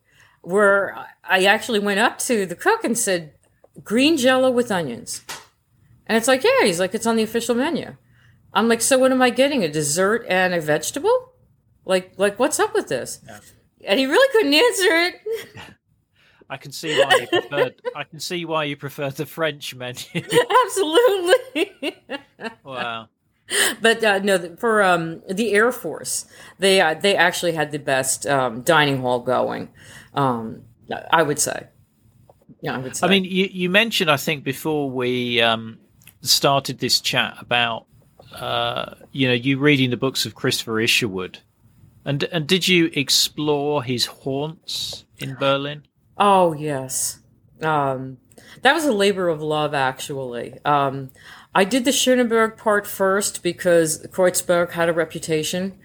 where 0.41 1.07
I 1.23 1.45
actually 1.45 1.79
went 1.79 1.99
up 1.99 2.17
to 2.19 2.45
the 2.45 2.55
cook 2.55 2.83
and 2.83 2.97
said, 2.97 3.33
"Green 3.83 4.17
jello 4.17 4.49
with 4.49 4.71
onions." 4.71 5.21
And 6.07 6.17
it's 6.17 6.27
like, 6.27 6.43
yeah, 6.43 6.65
he's 6.65 6.79
like, 6.79 6.95
it's 6.95 7.05
on 7.05 7.17
the 7.17 7.23
official 7.23 7.53
menu. 7.53 7.95
I'm 8.53 8.67
like, 8.67 8.81
so 8.81 8.97
what 8.97 9.11
am 9.11 9.21
I 9.21 9.29
getting? 9.29 9.63
A 9.63 9.67
dessert 9.67 10.25
and 10.27 10.53
a 10.53 10.61
vegetable? 10.61 11.33
Like, 11.85 12.13
like 12.17 12.39
what's 12.39 12.59
up 12.59 12.73
with 12.73 12.87
this? 12.87 13.21
Yeah. 13.25 13.39
And 13.85 13.99
he 13.99 14.05
really 14.05 14.31
couldn't 14.31 14.53
answer 14.53 15.17
it. 15.59 15.67
I 16.49 16.57
can 16.57 16.71
see 16.71 16.97
why 16.97 17.11
you 17.19 17.27
preferred. 17.27 17.81
I 17.95 18.03
can 18.05 18.19
see 18.19 18.45
why 18.45 18.63
you 18.63 18.77
prefer 18.77 19.09
the 19.09 19.25
French 19.25 19.75
menu. 19.75 20.01
Absolutely. 20.65 21.97
wow. 22.63 23.09
But 23.81 24.03
uh, 24.03 24.19
no, 24.19 24.55
for 24.57 24.81
um, 24.81 25.21
the 25.29 25.51
Air 25.53 25.71
Force, 25.71 26.25
they 26.57 26.79
uh, 26.79 26.93
they 26.93 27.15
actually 27.15 27.53
had 27.53 27.71
the 27.71 27.79
best 27.79 28.25
um, 28.25 28.61
dining 28.61 29.01
hall 29.01 29.19
going. 29.19 29.69
Um, 30.13 30.63
I 31.11 31.21
would 31.21 31.39
say. 31.39 31.67
Yeah, 32.61 32.75
I 32.75 32.77
would 32.79 32.95
say. 32.95 33.07
I 33.07 33.09
mean, 33.09 33.25
you, 33.25 33.49
you 33.51 33.69
mentioned 33.69 34.09
I 34.09 34.17
think 34.17 34.43
before 34.43 34.89
we 34.89 35.41
um, 35.41 35.79
started 36.21 36.79
this 36.79 36.99
chat 36.99 37.35
about 37.39 37.85
uh, 38.33 38.95
you 39.11 39.27
know 39.27 39.33
you 39.33 39.57
reading 39.57 39.89
the 39.89 39.97
books 39.97 40.25
of 40.25 40.35
Christopher 40.35 40.79
Isherwood, 40.79 41.39
and 42.05 42.23
and 42.25 42.47
did 42.47 42.67
you 42.67 42.91
explore 42.93 43.83
his 43.83 44.05
haunts 44.05 45.05
in 45.17 45.35
Berlin? 45.35 45.83
Oh 46.17 46.53
yes, 46.53 47.19
um, 47.61 48.17
that 48.61 48.73
was 48.73 48.85
a 48.85 48.93
labor 48.93 49.29
of 49.29 49.41
love. 49.41 49.73
Actually, 49.73 50.55
um, 50.65 51.11
I 51.55 51.63
did 51.63 51.85
the 51.85 51.91
Schöneberg 51.91 52.57
part 52.57 52.85
first 52.85 53.43
because 53.43 54.05
Kreuzberg 54.07 54.71
had 54.71 54.89
a 54.89 54.93
reputation. 54.93 55.79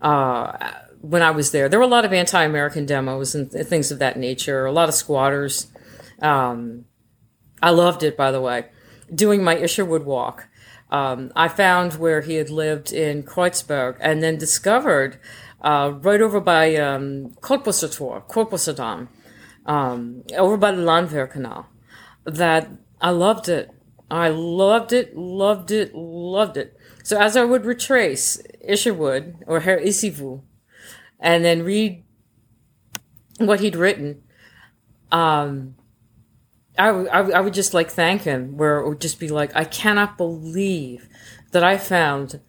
Uh, 0.00 0.72
when 1.00 1.22
I 1.22 1.30
was 1.30 1.50
there, 1.50 1.68
there 1.68 1.78
were 1.78 1.84
a 1.84 1.88
lot 1.88 2.06
of 2.06 2.12
anti-American 2.14 2.86
demos 2.86 3.34
and 3.34 3.50
th- 3.50 3.66
things 3.66 3.90
of 3.90 3.98
that 3.98 4.18
nature. 4.18 4.64
A 4.64 4.72
lot 4.72 4.88
of 4.88 4.94
squatters. 4.94 5.70
Um, 6.20 6.86
I 7.62 7.70
loved 7.70 8.02
it, 8.02 8.16
by 8.16 8.30
the 8.30 8.40
way 8.40 8.66
doing 9.12 9.42
my 9.42 9.56
Isherwood 9.56 10.04
walk, 10.04 10.48
um, 10.90 11.32
I 11.34 11.48
found 11.48 11.94
where 11.94 12.20
he 12.20 12.34
had 12.34 12.50
lived 12.50 12.92
in 12.92 13.22
Kreuzberg 13.22 13.96
and 14.00 14.22
then 14.22 14.38
discovered 14.38 15.18
uh, 15.60 15.94
right 16.02 16.20
over 16.20 16.40
by 16.40 16.76
um, 16.76 17.30
Kottbusser 17.40 19.08
um, 19.66 20.22
over 20.36 20.56
by 20.56 20.72
the 20.72 20.82
Landwehrkanal, 20.82 21.66
that 22.24 22.68
I 23.00 23.10
loved 23.10 23.48
it. 23.48 23.70
I 24.10 24.28
loved 24.28 24.92
it, 24.92 25.16
loved 25.16 25.70
it, 25.70 25.94
loved 25.94 26.56
it. 26.56 26.76
So 27.02 27.18
as 27.18 27.36
I 27.36 27.44
would 27.44 27.64
retrace 27.64 28.40
Isherwood 28.60 29.36
or 29.46 29.60
Herr 29.60 29.80
Issyvoo 29.80 30.42
and 31.18 31.44
then 31.44 31.62
read 31.62 32.04
what 33.38 33.60
he'd 33.60 33.76
written, 33.76 34.22
um, 35.10 35.74
I, 36.78 36.88
I, 36.88 37.30
I 37.30 37.40
would 37.40 37.54
just 37.54 37.74
like 37.74 37.90
thank 37.90 38.22
him, 38.22 38.56
where 38.56 38.78
it 38.78 38.88
would 38.88 39.00
just 39.00 39.20
be 39.20 39.28
like, 39.28 39.54
I 39.54 39.64
cannot 39.64 40.16
believe 40.16 41.08
that 41.52 41.62
I 41.62 41.78
found 41.78 42.40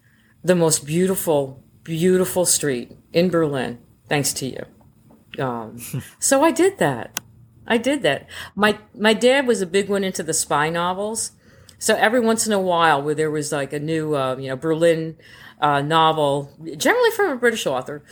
the 0.42 0.54
most 0.54 0.84
beautiful, 0.86 1.62
beautiful 1.82 2.44
street 2.44 2.96
in 3.12 3.30
Berlin, 3.30 3.78
thanks 4.08 4.32
to 4.34 4.46
you. 4.46 5.42
Um, 5.42 5.80
so 6.18 6.42
I 6.42 6.50
did 6.50 6.78
that. 6.78 7.20
I 7.66 7.78
did 7.78 8.02
that. 8.02 8.28
My 8.54 8.78
my 8.94 9.12
dad 9.12 9.46
was 9.46 9.60
a 9.60 9.66
big 9.66 9.88
one 9.88 10.04
into 10.04 10.22
the 10.22 10.32
spy 10.32 10.70
novels, 10.70 11.32
so 11.78 11.96
every 11.96 12.20
once 12.20 12.46
in 12.46 12.52
a 12.52 12.60
while, 12.60 13.02
where 13.02 13.14
there 13.14 13.30
was 13.30 13.50
like 13.50 13.72
a 13.72 13.80
new, 13.80 14.14
uh, 14.14 14.36
you 14.36 14.48
know, 14.48 14.56
Berlin 14.56 15.16
uh, 15.60 15.80
novel, 15.82 16.52
generally 16.76 17.10
from 17.10 17.30
a 17.32 17.36
British 17.36 17.66
author, 17.66 18.04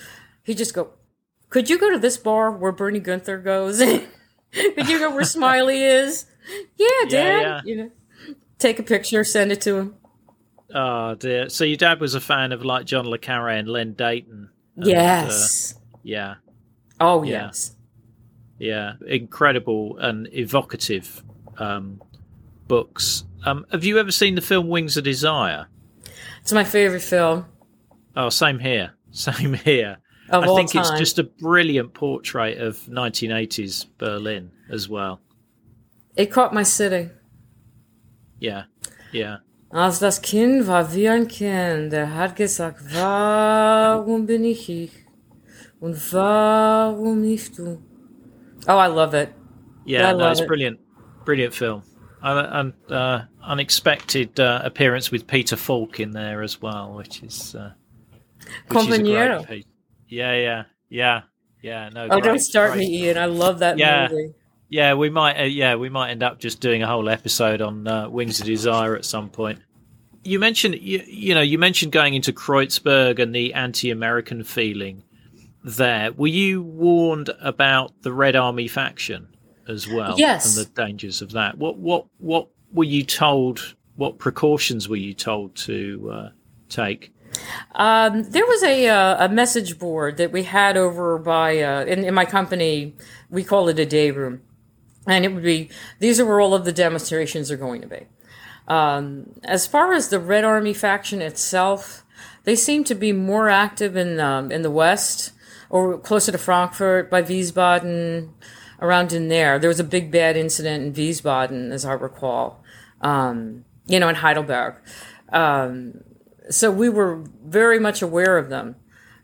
he'd 0.42 0.58
just 0.58 0.74
go, 0.74 0.90
"Could 1.50 1.70
you 1.70 1.78
go 1.78 1.90
to 1.90 1.98
this 1.98 2.16
bar 2.16 2.50
where 2.50 2.72
Bernie 2.72 2.98
Gunther 2.98 3.38
goes?" 3.38 3.80
Could 4.74 4.88
you 4.88 4.98
go 4.98 5.14
where 5.14 5.24
Smiley 5.24 5.82
is? 5.82 6.26
Yeah, 6.76 6.86
Dad. 7.08 7.10
Yeah, 7.10 7.40
yeah. 7.40 7.60
You 7.64 7.76
know, 7.76 7.90
take 8.58 8.78
a 8.78 8.82
picture, 8.82 9.24
send 9.24 9.52
it 9.52 9.60
to 9.62 9.76
him. 9.76 9.96
Oh 10.72 11.14
dear. 11.14 11.48
So 11.48 11.64
your 11.64 11.76
dad 11.76 12.00
was 12.00 12.14
a 12.14 12.20
fan 12.20 12.52
of 12.52 12.64
like 12.64 12.86
John 12.86 13.08
le 13.08 13.18
Carre 13.18 13.50
and 13.50 13.68
Len 13.68 13.92
Deighton. 13.92 14.50
And, 14.76 14.86
yes. 14.86 15.74
Uh, 15.74 15.98
yeah. 16.02 16.34
Oh 17.00 17.22
yeah. 17.22 17.46
yes. 17.46 17.76
Yeah, 18.58 18.94
incredible 19.06 19.98
and 19.98 20.28
evocative 20.32 21.22
um, 21.58 22.00
books. 22.68 23.24
Um, 23.44 23.66
have 23.72 23.84
you 23.84 23.98
ever 23.98 24.12
seen 24.12 24.36
the 24.36 24.40
film 24.40 24.68
Wings 24.68 24.96
of 24.96 25.04
Desire? 25.04 25.66
It's 26.40 26.52
my 26.52 26.64
favorite 26.64 27.02
film. 27.02 27.46
Oh, 28.16 28.28
same 28.28 28.58
here. 28.58 28.92
Same 29.14 29.54
here. 29.54 29.98
Of 30.30 30.44
I 30.44 30.54
think 30.54 30.72
time. 30.72 30.82
it's 30.82 30.98
just 30.98 31.18
a 31.18 31.24
brilliant 31.24 31.92
portrait 31.92 32.58
of 32.58 32.78
1980s 32.88 33.86
Berlin 33.98 34.50
as 34.70 34.88
well. 34.88 35.20
It 36.16 36.30
caught 36.30 36.54
my 36.54 36.62
city. 36.62 37.10
Yeah, 38.38 38.64
yeah. 39.12 39.38
Als 39.72 39.98
das 39.98 40.20
Kind 40.20 40.66
war 40.66 40.94
wie 40.94 41.08
ein 41.08 41.26
Kind, 41.26 41.92
er 41.92 42.14
hat 42.14 42.36
gesagt, 42.36 42.80
warum 42.94 44.26
bin 44.26 44.44
ich 44.44 44.68
ich? 44.68 44.92
Und 45.80 45.96
warum 46.12 47.20
nicht 47.20 47.58
du? 47.58 47.82
Oh, 48.68 48.78
I 48.78 48.86
love 48.86 49.14
it. 49.14 49.34
Yeah, 49.84 50.12
no, 50.12 50.30
it's 50.30 50.40
it. 50.40 50.48
brilliant. 50.48 50.78
Brilliant 51.24 51.54
film. 51.54 51.82
And 52.22 52.72
uh, 52.88 53.22
unexpected 53.42 54.40
uh, 54.40 54.62
appearance 54.64 55.10
with 55.10 55.26
Peter 55.26 55.56
Falk 55.56 56.00
in 56.00 56.12
there 56.12 56.42
as 56.42 56.62
well, 56.62 56.94
which 56.94 57.22
is. 57.22 57.54
Uh, 57.54 57.72
which 58.68 58.88
is 58.88 58.98
a 58.98 59.02
great 59.02 59.48
piece. 59.48 59.73
Yeah, 60.14 60.34
yeah, 60.36 60.64
yeah, 60.88 61.22
yeah. 61.60 61.88
No. 61.92 62.04
Oh, 62.04 62.08
great, 62.08 62.24
don't 62.24 62.38
start 62.38 62.72
great. 62.72 62.88
me, 62.88 63.04
Ian. 63.04 63.18
I 63.18 63.26
love 63.26 63.58
that 63.58 63.78
yeah. 63.78 64.08
movie. 64.10 64.34
Yeah, 64.68 64.94
we 64.94 65.10
might. 65.10 65.40
Uh, 65.40 65.44
yeah, 65.44 65.74
we 65.74 65.88
might 65.88 66.10
end 66.10 66.22
up 66.22 66.38
just 66.38 66.60
doing 66.60 66.82
a 66.82 66.86
whole 66.86 67.08
episode 67.08 67.60
on 67.60 67.86
uh, 67.86 68.08
Wings 68.08 68.40
of 68.40 68.46
Desire 68.46 68.96
at 68.96 69.04
some 69.04 69.28
point. 69.28 69.60
You 70.22 70.38
mentioned, 70.38 70.76
you, 70.80 71.02
you 71.06 71.34
know, 71.34 71.42
you 71.42 71.58
mentioned 71.58 71.92
going 71.92 72.14
into 72.14 72.32
Kreuzberg 72.32 73.18
and 73.18 73.34
the 73.34 73.52
anti-American 73.54 74.42
feeling 74.42 75.02
there. 75.64 76.12
Were 76.12 76.28
you 76.28 76.62
warned 76.62 77.30
about 77.40 77.92
the 78.02 78.12
Red 78.12 78.34
Army 78.34 78.68
faction 78.68 79.28
as 79.68 79.86
well? 79.88 80.14
Yes. 80.18 80.56
And 80.56 80.66
the 80.66 80.70
dangers 80.70 81.22
of 81.22 81.32
that. 81.32 81.58
What 81.58 81.76
what 81.76 82.06
what 82.18 82.48
were 82.72 82.84
you 82.84 83.04
told? 83.04 83.74
What 83.96 84.18
precautions 84.18 84.88
were 84.88 84.96
you 84.96 85.14
told 85.14 85.54
to 85.56 86.10
uh, 86.12 86.28
take? 86.68 87.13
Um, 87.74 88.24
there 88.24 88.46
was 88.46 88.62
a 88.62 88.88
uh, 88.88 89.26
a 89.26 89.28
message 89.28 89.78
board 89.78 90.16
that 90.16 90.32
we 90.32 90.44
had 90.44 90.76
over 90.76 91.18
by 91.18 91.60
uh, 91.60 91.84
in, 91.84 92.04
in 92.04 92.14
my 92.14 92.24
company. 92.24 92.94
We 93.30 93.44
call 93.44 93.68
it 93.68 93.78
a 93.78 93.86
day 93.86 94.10
room, 94.10 94.42
and 95.06 95.24
it 95.24 95.32
would 95.32 95.42
be 95.42 95.70
these 95.98 96.20
are 96.20 96.26
where 96.26 96.40
all 96.40 96.54
of 96.54 96.64
the 96.64 96.72
demonstrations 96.72 97.50
are 97.50 97.56
going 97.56 97.80
to 97.80 97.88
be. 97.88 98.06
Um, 98.68 99.34
as 99.42 99.66
far 99.66 99.92
as 99.92 100.08
the 100.08 100.18
Red 100.18 100.44
Army 100.44 100.72
faction 100.72 101.20
itself, 101.20 102.04
they 102.44 102.56
seem 102.56 102.84
to 102.84 102.94
be 102.94 103.12
more 103.12 103.48
active 103.48 103.96
in 103.96 104.20
um, 104.20 104.52
in 104.52 104.62
the 104.62 104.70
West 104.70 105.32
or 105.70 105.98
closer 105.98 106.32
to 106.32 106.38
Frankfurt 106.38 107.10
by 107.10 107.22
Wiesbaden. 107.22 108.30
around 108.80 109.12
in 109.12 109.28
there. 109.28 109.58
There 109.58 109.68
was 109.68 109.80
a 109.80 109.84
big 109.84 110.10
bad 110.10 110.36
incident 110.36 110.84
in 110.84 110.92
Wiesbaden, 110.92 111.72
as 111.72 111.84
I 111.84 111.92
recall. 111.92 112.62
Um, 113.00 113.64
you 113.86 113.98
know, 114.00 114.08
in 114.08 114.16
Heidelberg. 114.16 114.76
So 116.50 116.70
we 116.70 116.88
were 116.88 117.24
very 117.44 117.78
much 117.78 118.02
aware 118.02 118.38
of 118.38 118.48
them. 118.48 118.76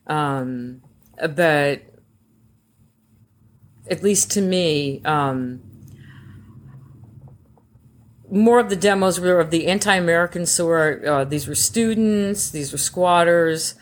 Um, 0.06 0.82
but 1.16 1.82
at 3.90 4.02
least 4.02 4.30
to 4.32 4.40
me, 4.40 5.02
um, 5.04 5.62
more 8.30 8.60
of 8.60 8.70
the 8.70 8.76
demos 8.76 9.18
were 9.18 9.40
of 9.40 9.50
the 9.50 9.66
anti-American 9.66 10.46
sort. 10.46 11.04
Uh, 11.04 11.24
these 11.24 11.48
were 11.48 11.54
students. 11.54 12.50
These 12.50 12.72
were 12.72 12.78
squatters. 12.78 13.74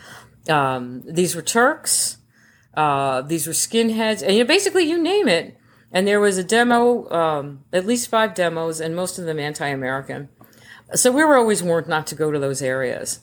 Um, 0.49 1.03
these 1.07 1.37
were 1.37 1.43
Turks. 1.43 2.19
Uh, 2.75 3.23
these 3.23 3.47
were 3.47 3.53
skinheads, 3.53 4.23
and 4.23 4.37
you 4.37 4.45
know, 4.45 4.47
basically 4.47 4.85
you 4.85 5.03
name 5.03 5.27
it. 5.27 5.57
And 5.91 6.07
there 6.07 6.21
was 6.21 6.39
a 6.39 6.45
demo, 6.45 7.11
um, 7.11 7.65
at 7.73 7.87
least 7.87 8.09
five 8.09 8.35
demos, 8.35 8.79
and 8.79 8.95
most 8.95 9.19
of 9.19 9.25
them 9.25 9.41
anti-American. 9.41 10.29
So 10.95 11.11
we 11.11 11.25
were 11.25 11.37
always 11.37 11.63
warned 11.63 11.89
not 11.89 12.07
to 12.09 12.15
go 12.15 12.31
to 12.31 12.39
those 12.39 12.63
areas, 12.63 13.21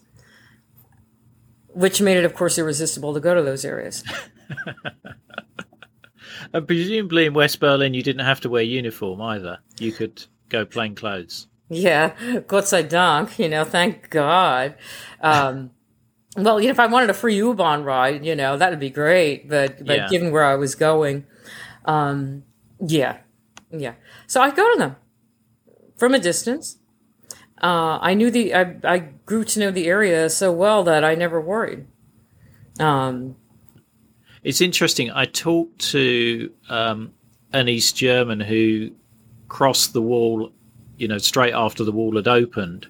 which 1.76 2.02
made 2.02 2.18
it, 2.18 2.26
of 2.26 2.34
course, 2.34 2.58
irresistible 2.58 3.14
to 3.14 3.20
go 3.20 3.36
to 3.36 3.42
those 3.42 3.66
areas. 3.66 4.04
and 6.54 6.66
presumably 6.66 7.26
in 7.26 7.34
West 7.34 7.60
Berlin, 7.60 7.94
you 7.94 8.02
didn't 8.02 8.26
have 8.26 8.40
to 8.42 8.50
wear 8.50 8.64
uniform 8.64 9.22
either. 9.22 9.60
You 9.78 9.92
could 9.92 10.26
go 10.50 10.66
plain 10.66 10.96
clothes. 10.96 11.48
Yeah, 11.70 12.42
Gott 12.48 12.68
sei 12.68 12.84
Dank, 12.84 13.38
you 13.40 13.50
know, 13.50 13.64
thank 13.64 14.10
God. 14.10 14.76
Um, 15.20 15.72
well, 16.38 16.60
you 16.60 16.68
know, 16.68 16.72
if 16.72 16.80
I 16.80 16.86
wanted 16.86 17.10
a 17.10 17.14
free 17.14 17.36
U-Bahn 17.36 17.84
ride, 17.84 18.26
you 18.26 18.36
know, 18.36 18.58
that'd 18.58 18.80
be 18.80 18.90
great. 18.90 19.50
But 19.50 19.86
but 19.86 19.98
yeah. 19.98 20.08
given 20.08 20.32
where 20.32 20.44
I 20.44 20.56
was 20.56 20.76
going, 20.76 21.26
um, 21.86 22.44
yeah, 22.80 23.18
yeah. 23.72 23.96
So 24.28 24.42
I 24.42 24.52
go 24.52 24.72
to 24.74 24.80
them 24.80 24.96
from 25.98 26.14
a 26.14 26.20
distance. 26.20 26.78
Uh, 27.66 27.98
I 28.00 28.14
knew 28.14 28.30
the 28.30 28.54
I, 28.54 28.76
I 28.84 29.00
grew 29.00 29.44
to 29.44 29.60
know 29.60 29.72
the 29.72 29.88
area 29.88 30.30
so 30.30 30.52
well 30.52 30.84
that 30.84 31.04
I 31.04 31.16
never 31.16 31.42
worried. 31.42 31.88
Um, 32.80 33.38
it's 34.44 34.62
interesting. 34.62 35.10
I 35.10 35.26
talked 35.26 35.80
to 35.94 36.52
um, 36.70 37.12
an 37.54 37.68
East 37.68 37.98
German 37.98 38.40
who 38.40 38.92
crossed 39.48 39.94
the 39.94 40.02
wall, 40.04 40.52
you 40.98 41.08
know, 41.08 41.18
straight 41.18 41.56
after 41.56 41.84
the 41.84 41.92
wall 41.92 42.16
had 42.18 42.28
opened, 42.28 42.86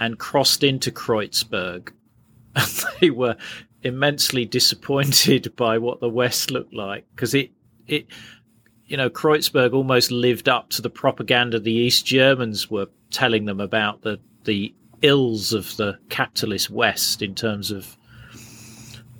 and 0.00 0.18
crossed 0.18 0.64
into 0.64 0.90
Kreuzberg. 0.90 1.92
And 2.56 2.84
they 3.00 3.10
were 3.10 3.36
immensely 3.84 4.44
disappointed 4.44 5.52
by 5.56 5.78
what 5.78 6.00
the 6.00 6.08
West 6.08 6.50
looked 6.50 6.74
like 6.74 7.04
because 7.14 7.34
it 7.34 7.52
it 7.86 8.08
you 8.86 8.96
know 8.96 9.08
Kreuzberg 9.08 9.74
almost 9.74 10.10
lived 10.10 10.48
up 10.48 10.70
to 10.70 10.82
the 10.82 10.90
propaganda 10.90 11.60
the 11.60 11.72
East 11.72 12.04
Germans 12.04 12.68
were 12.68 12.88
telling 13.10 13.44
them 13.44 13.60
about 13.60 14.02
the 14.02 14.18
the 14.44 14.74
ills 15.02 15.52
of 15.52 15.76
the 15.76 15.98
capitalist 16.08 16.70
West 16.70 17.22
in 17.22 17.34
terms 17.34 17.70
of 17.70 17.96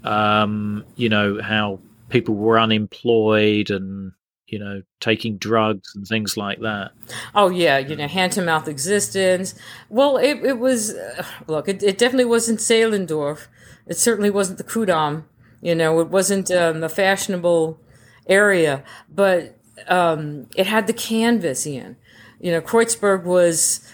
um, 0.05 0.85
you 0.97 1.09
know 1.09 1.41
how 1.43 1.81
people 2.09 2.35
were 2.35 2.59
unemployed 2.59 3.71
and 3.71 4.13
you 4.47 4.59
know 4.59 4.83
taking 5.01 5.37
drugs 5.37 5.93
and 5.95 6.07
things 6.07 6.37
like 6.37 6.61
that. 6.61 6.93
Oh 7.35 7.51
yeah, 7.51 7.79
you 7.79 7.97
know 7.97 8.09
hand 8.09 8.33
to 8.33 8.43
mouth 8.43 8.69
existence. 8.69 9.55
Well, 9.89 10.17
it 10.17 10.39
it 10.45 10.59
was 10.59 10.95
uh, 10.95 11.25
look, 11.47 11.69
it, 11.69 11.83
it 11.83 11.99
definitely 11.99 12.25
wasn't 12.27 12.61
Zehlendorf. 12.61 13.47
It 13.87 13.97
certainly 13.97 14.31
wasn't 14.31 14.59
the 14.59 14.65
Ku'damm. 14.65 15.25
You 15.61 15.75
know, 15.75 15.99
it 16.01 16.09
wasn't 16.09 16.51
um, 16.51 16.85
a 16.85 16.89
fashionable 16.89 17.81
area, 18.29 18.85
but 19.13 19.59
um, 19.89 20.47
it 20.57 20.67
had 20.67 20.87
the 20.87 20.93
canvas 20.93 21.67
in. 21.67 21.97
You 22.41 22.53
know, 22.53 22.61
Kreuzberg 22.61 23.25
was 23.25 23.87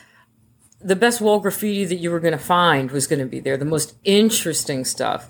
the 0.81 0.97
best 0.97 1.21
wall 1.21 1.41
graffiti 1.41 1.85
that 1.87 1.97
you 1.97 2.11
were 2.11 2.21
going 2.21 2.33
to 2.33 2.39
find 2.39 2.91
was 2.91 3.07
going 3.07 3.21
to 3.21 3.27
be 3.27 3.41
there. 3.41 3.57
The 3.57 3.65
most 3.65 3.95
interesting 4.05 4.85
stuff 4.85 5.29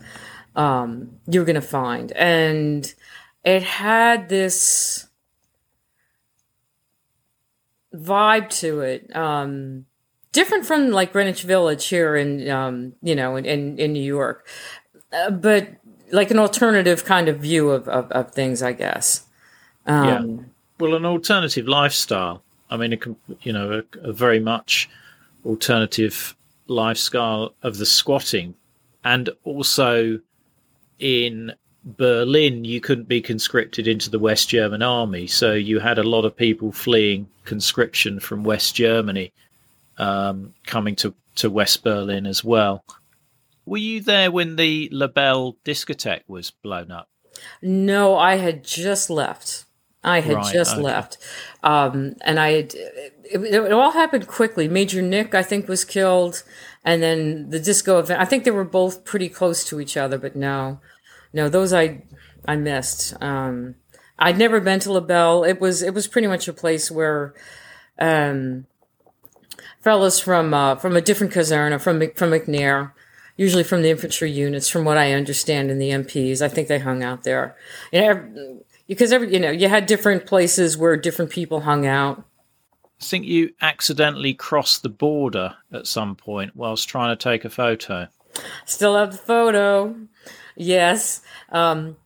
um, 0.57 1.21
you 1.27 1.41
were 1.41 1.47
going 1.47 1.55
to 1.55 1.61
find, 1.61 2.13
and 2.13 2.93
it 3.45 3.63
had 3.63 4.29
this 4.29 5.09
vibe 7.95 8.51
to 8.61 8.81
it, 8.81 9.15
um, 9.15 9.87
different 10.33 10.67
from 10.67 10.91
like 10.91 11.13
Greenwich 11.13 11.43
Village 11.43 11.87
here 11.87 12.17
in 12.17 12.49
um, 12.51 12.93
you 13.03 13.15
know 13.15 13.37
in 13.37 13.45
in, 13.45 13.79
in 13.79 13.93
New 13.93 14.03
York, 14.03 14.47
uh, 15.13 15.31
but 15.31 15.69
like 16.13 16.31
an 16.31 16.39
alternative 16.39 17.05
kind 17.05 17.29
of 17.29 17.39
view 17.39 17.71
of 17.71 17.89
of, 17.89 18.11
of 18.13 18.31
things, 18.33 18.63
I 18.63 18.73
guess. 18.73 19.27
Um, 19.87 20.09
yeah. 20.09 20.45
Well, 20.79 20.95
an 20.95 21.05
alternative 21.05 21.67
lifestyle. 21.69 22.44
I 22.71 22.77
mean, 22.77 22.93
a, 22.93 22.99
you 23.43 23.53
know, 23.53 23.83
a, 23.83 24.09
a 24.09 24.13
very 24.13 24.41
much 24.41 24.89
alternative 25.45 26.35
lifestyle 26.67 27.55
of 27.63 27.79
the 27.79 27.87
squatting, 27.87 28.55
and 29.05 29.31
also 29.45 30.21
in 30.99 31.53
Berlin, 31.85 32.65
you 32.65 32.81
couldn't 32.81 33.09
be 33.09 33.21
conscripted 33.21 33.87
into 33.87 34.09
the 34.09 34.19
West 34.19 34.49
German 34.49 34.83
army, 34.83 35.27
so 35.27 35.53
you 35.53 35.81
had 35.81 35.99
a 35.99 36.03
lot 36.03 36.25
of 36.25 36.37
people 36.37 36.73
fleeing 36.73 37.29
conscription 37.45 38.21
from 38.21 38.43
West 38.43 38.75
Germany, 38.75 39.33
um, 39.99 40.55
coming 40.67 40.97
to 40.97 41.15
to 41.37 41.51
West 41.51 41.83
Berlin 41.83 42.27
as 42.27 42.45
well. 42.45 42.85
Were 43.67 43.79
you 43.79 44.01
there 44.01 44.31
when 44.31 44.57
the 44.57 44.89
La 44.93 45.09
Belle 45.09 45.57
discotheque 45.65 46.29
was 46.29 46.51
blown 46.51 46.91
up? 46.91 47.09
No, 47.61 48.17
I 48.17 48.37
had 48.37 48.65
just 48.65 49.11
left. 49.11 49.64
I 50.05 50.21
had 50.21 50.35
right, 50.35 50.53
just 50.53 50.75
okay. 50.75 50.83
left, 50.83 51.19
um, 51.63 52.15
and 52.21 52.39
I 52.39 52.53
had. 52.53 52.75
It, 53.25 53.43
it, 53.43 53.73
all 53.73 53.93
happened 53.93 54.29
quickly. 54.29 54.69
Major 54.69 55.01
Nick, 55.01 55.35
I 55.35 55.43
think, 55.43 55.67
was 55.67 55.85
killed, 55.85 56.45
and 56.85 57.03
then 57.03 57.49
the 57.49 57.59
disco 57.59 57.99
event. 57.99 58.21
I 58.21 58.27
think 58.27 58.45
they 58.45 58.51
were 58.51 58.65
both 58.65 59.05
pretty 59.05 59.31
close 59.31 59.65
to 59.65 59.81
each 59.81 59.97
other, 59.97 60.19
but 60.19 60.37
no, 60.37 60.81
no, 61.33 61.49
those 61.49 61.73
I 61.73 62.03
I 62.47 62.57
missed. 62.57 63.15
Um, 63.23 63.77
I'd 64.19 64.39
never 64.39 64.61
been 64.61 64.81
to 64.81 64.93
La 64.93 65.01
Belle. 65.01 65.45
It 65.45 65.61
was 65.61 65.83
it 65.83 65.95
was 65.95 66.07
pretty 66.07 66.29
much 66.29 66.49
a 66.49 66.53
place 66.53 66.91
where 66.91 67.35
um, 67.99 68.67
fellows 69.81 70.21
from 70.21 70.55
uh, 70.55 70.77
from 70.77 70.97
a 70.97 71.01
different 71.01 71.33
caserna 71.33 71.81
from 71.81 72.01
from 72.15 72.31
McNair, 72.31 72.93
usually 73.37 73.65
from 73.65 73.83
the 73.83 73.91
infantry 73.91 74.31
units, 74.31 74.69
from 74.69 74.85
what 74.85 74.99
I 74.99 75.13
understand 75.13 75.71
in 75.71 75.79
the 75.79 75.91
MPs. 75.91 76.43
I 76.43 76.49
think 76.49 76.69
they 76.69 76.79
hung 76.79 77.03
out 77.03 77.25
there. 77.25 77.57
You 77.93 78.01
know, 78.01 78.65
because 78.87 79.13
every 79.13 79.33
you 79.33 79.41
know 79.41 79.51
you 79.51 79.69
had 79.69 79.87
different 79.87 80.27
places 80.27 80.77
where 80.77 80.97
different 80.97 81.31
people 81.31 81.61
hung 81.61 81.87
out. 81.87 82.25
I 83.01 83.05
think 83.05 83.27
you 83.27 83.53
accidentally 83.61 84.35
crossed 84.35 84.83
the 84.83 84.89
border 84.89 85.57
at 85.73 85.87
some 85.87 86.15
point 86.17 86.55
whilst 86.55 86.89
trying 86.89 87.17
to 87.17 87.23
take 87.23 87.45
a 87.45 87.51
photo. 87.51 88.09
Still 88.65 88.97
have 88.97 89.13
the 89.13 89.19
photo. 89.19 89.95
Yes. 90.57 91.21
Um, 91.51 91.97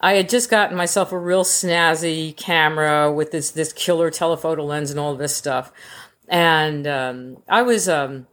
I 0.00 0.14
had 0.14 0.28
just 0.28 0.50
gotten 0.50 0.76
myself 0.76 1.12
a 1.12 1.18
real 1.18 1.44
snazzy 1.44 2.36
camera 2.36 3.12
with 3.12 3.32
this 3.32 3.50
this 3.50 3.72
killer 3.72 4.10
telephoto 4.10 4.64
lens 4.64 4.90
and 4.90 4.98
all 4.98 5.14
this 5.14 5.36
stuff, 5.36 5.72
and 6.28 6.86
um, 6.86 7.42
I 7.48 7.62
was 7.62 7.88
um, 7.88 8.26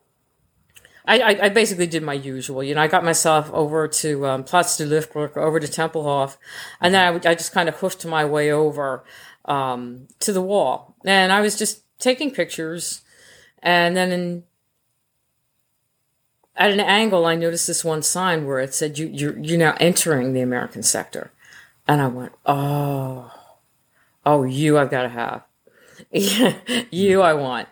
I, 1.07 1.39
I, 1.43 1.49
basically 1.49 1.87
did 1.87 2.03
my 2.03 2.13
usual. 2.13 2.61
You 2.61 2.75
know, 2.75 2.81
I 2.81 2.87
got 2.87 3.03
myself 3.03 3.49
over 3.53 3.87
to 3.87 4.25
um, 4.25 4.43
Platz 4.43 4.77
der 4.77 4.85
Luftbrücke, 4.85 5.37
over 5.37 5.59
to 5.59 5.67
Tempelhof, 5.67 6.35
and 6.81 6.93
then 6.93 7.13
I, 7.13 7.29
I 7.29 7.33
just 7.33 7.53
kind 7.53 7.69
of 7.69 7.75
hoofed 7.75 8.05
my 8.05 8.25
way 8.25 8.51
over 8.51 9.05
um, 9.45 10.07
to 10.19 10.33
the 10.33 10.41
wall. 10.41 10.95
And 11.05 11.31
I 11.31 11.39
was 11.39 11.57
just 11.57 11.81
taking 11.99 12.31
pictures. 12.31 13.01
And 13.63 13.95
then 13.95 14.11
in, 14.11 14.43
at 16.55 16.71
an 16.71 16.79
angle, 16.79 17.25
I 17.25 17.35
noticed 17.35 17.67
this 17.67 17.85
one 17.85 18.03
sign 18.03 18.45
where 18.45 18.59
it 18.59 18.73
said, 18.73 18.97
you, 18.97 19.07
you're, 19.07 19.39
you're 19.39 19.57
now 19.57 19.75
entering 19.79 20.33
the 20.33 20.41
American 20.41 20.83
sector. 20.83 21.31
And 21.87 22.01
I 22.01 22.07
went, 22.07 22.33
oh, 22.45 23.31
oh, 24.25 24.43
you 24.43 24.77
I've 24.77 24.91
got 24.91 25.03
to 25.03 25.09
have. 25.09 25.43
you 26.91 27.21
I 27.21 27.33
want 27.33 27.67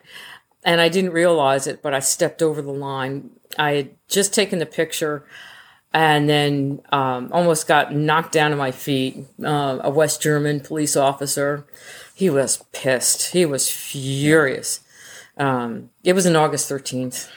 and 0.65 0.81
I 0.81 0.89
didn't 0.89 1.11
realize 1.11 1.67
it, 1.67 1.81
but 1.81 1.93
I 1.93 1.99
stepped 1.99 2.41
over 2.41 2.61
the 2.61 2.73
line. 2.73 3.29
I 3.57 3.71
had 3.73 3.89
just 4.07 4.33
taken 4.33 4.59
the 4.59 4.65
picture 4.65 5.25
and 5.93 6.27
then 6.27 6.81
um, 6.91 7.29
almost 7.31 7.67
got 7.67 7.95
knocked 7.95 8.33
down 8.33 8.51
to 8.51 8.57
my 8.57 8.71
feet. 8.71 9.25
Uh, 9.41 9.79
a 9.81 9.89
West 9.89 10.21
German 10.21 10.59
police 10.59 10.97
officer, 10.97 11.65
he 12.15 12.29
was 12.29 12.63
pissed. 12.73 13.31
He 13.31 13.45
was 13.45 13.71
furious. 13.71 14.81
Um, 15.37 15.91
it 16.03 16.13
was 16.13 16.25
on 16.25 16.35
August 16.35 16.69
13th. 16.69 17.29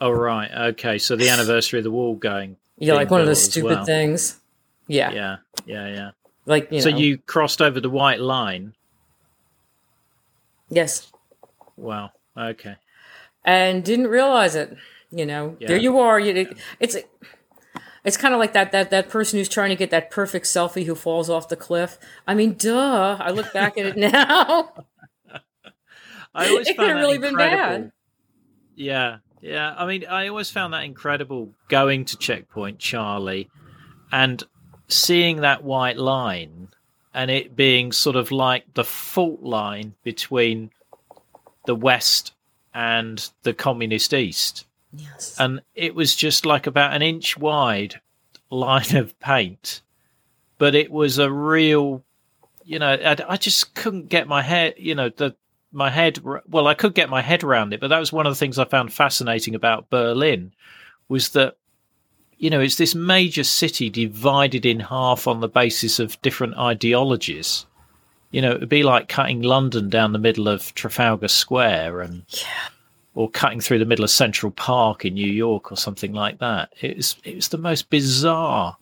Oh, 0.00 0.10
right. 0.10 0.50
Okay. 0.50 0.98
So 0.98 1.16
the 1.16 1.28
anniversary 1.28 1.78
of 1.78 1.84
the 1.84 1.90
wall 1.90 2.14
going. 2.16 2.56
Yeah, 2.76 2.94
like 2.94 3.10
one 3.10 3.20
of 3.20 3.26
those 3.26 3.42
stupid 3.42 3.68
well. 3.68 3.84
things. 3.84 4.38
Yeah. 4.86 5.12
Yeah. 5.12 5.36
Yeah. 5.64 5.88
Yeah. 5.88 6.10
Like, 6.44 6.72
you 6.72 6.80
so 6.80 6.90
know. 6.90 6.96
you 6.96 7.18
crossed 7.18 7.62
over 7.62 7.80
the 7.80 7.90
white 7.90 8.20
line. 8.20 8.74
Yes. 10.70 11.10
Wow. 11.78 12.10
Okay. 12.36 12.76
And 13.44 13.84
didn't 13.84 14.08
realize 14.08 14.54
it. 14.54 14.76
You 15.10 15.24
know, 15.24 15.56
yeah. 15.58 15.68
there 15.68 15.78
you 15.78 15.98
are. 16.00 16.20
You, 16.20 16.54
it's 16.80 16.96
It's 18.04 18.16
kind 18.16 18.32
of 18.32 18.40
like 18.40 18.52
that 18.52 18.72
that 18.72 18.90
that 18.90 19.08
person 19.08 19.38
who's 19.38 19.48
trying 19.48 19.70
to 19.70 19.76
get 19.76 19.90
that 19.90 20.10
perfect 20.10 20.46
selfie 20.46 20.86
who 20.86 20.94
falls 20.94 21.28
off 21.28 21.48
the 21.48 21.56
cliff. 21.56 21.98
I 22.26 22.34
mean, 22.34 22.54
duh. 22.54 23.16
I 23.20 23.30
look 23.30 23.52
back 23.52 23.76
at 23.76 23.86
it 23.86 23.96
now. 24.12 24.72
I 26.34 26.48
always 26.48 26.68
it 26.68 26.76
could 26.76 26.88
have 26.88 26.98
really 26.98 27.18
been 27.18 27.36
bad. 27.36 27.92
Yeah, 28.74 29.18
yeah. 29.40 29.74
I 29.76 29.86
mean, 29.86 30.06
I 30.06 30.28
always 30.28 30.50
found 30.50 30.72
that 30.72 30.84
incredible 30.84 31.52
going 31.68 32.04
to 32.06 32.16
Checkpoint 32.16 32.78
Charlie 32.78 33.50
and 34.12 34.42
seeing 34.88 35.40
that 35.42 35.64
white 35.64 35.98
line 35.98 36.68
and 37.12 37.30
it 37.30 37.56
being 37.56 37.92
sort 37.92 38.16
of 38.16 38.30
like 38.30 38.64
the 38.74 38.84
fault 38.84 39.42
line 39.42 39.94
between 40.04 40.70
the 41.68 41.76
West 41.76 42.32
and 42.72 43.30
the 43.42 43.52
Communist 43.52 44.14
East. 44.14 44.64
Yes. 44.90 45.36
And 45.38 45.60
it 45.74 45.94
was 45.94 46.16
just 46.16 46.46
like 46.46 46.66
about 46.66 46.94
an 46.94 47.02
inch 47.02 47.36
wide 47.36 48.00
line 48.50 48.96
of 48.96 49.20
paint, 49.20 49.82
but 50.56 50.74
it 50.74 50.90
was 50.90 51.18
a 51.18 51.30
real, 51.30 52.02
you 52.64 52.78
know, 52.78 52.94
I, 52.94 53.16
I 53.28 53.36
just 53.36 53.74
couldn't 53.74 54.08
get 54.08 54.26
my 54.26 54.40
head, 54.40 54.76
you 54.78 54.94
know, 54.94 55.10
the 55.10 55.36
my 55.70 55.90
head. 55.90 56.20
Well, 56.48 56.66
I 56.66 56.72
could 56.72 56.94
get 56.94 57.10
my 57.10 57.20
head 57.20 57.44
around 57.44 57.74
it, 57.74 57.80
but 57.80 57.88
that 57.88 57.98
was 57.98 58.14
one 58.14 58.26
of 58.26 58.32
the 58.32 58.38
things 58.38 58.58
I 58.58 58.64
found 58.64 58.90
fascinating 58.90 59.54
about 59.54 59.90
Berlin, 59.90 60.54
was 61.10 61.28
that, 61.30 61.58
you 62.38 62.48
know, 62.48 62.60
it's 62.60 62.76
this 62.76 62.94
major 62.94 63.44
city 63.44 63.90
divided 63.90 64.64
in 64.64 64.80
half 64.80 65.26
on 65.26 65.40
the 65.40 65.48
basis 65.48 65.98
of 65.98 66.20
different 66.22 66.56
ideologies. 66.56 67.66
You 68.30 68.42
know, 68.42 68.52
it'd 68.52 68.68
be 68.68 68.82
like 68.82 69.08
cutting 69.08 69.42
London 69.42 69.88
down 69.88 70.12
the 70.12 70.18
middle 70.18 70.48
of 70.48 70.74
Trafalgar 70.74 71.28
Square 71.28 72.02
and 72.02 72.24
yeah. 72.28 72.68
or 73.14 73.30
cutting 73.30 73.60
through 73.60 73.78
the 73.78 73.86
middle 73.86 74.04
of 74.04 74.10
Central 74.10 74.52
Park 74.52 75.04
in 75.04 75.14
New 75.14 75.30
York 75.32 75.72
or 75.72 75.76
something 75.76 76.12
like 76.12 76.38
that. 76.38 76.72
It 76.80 76.96
was 76.96 77.16
it 77.24 77.36
was 77.36 77.48
the 77.48 77.58
most 77.58 77.88
bizarre 77.90 78.76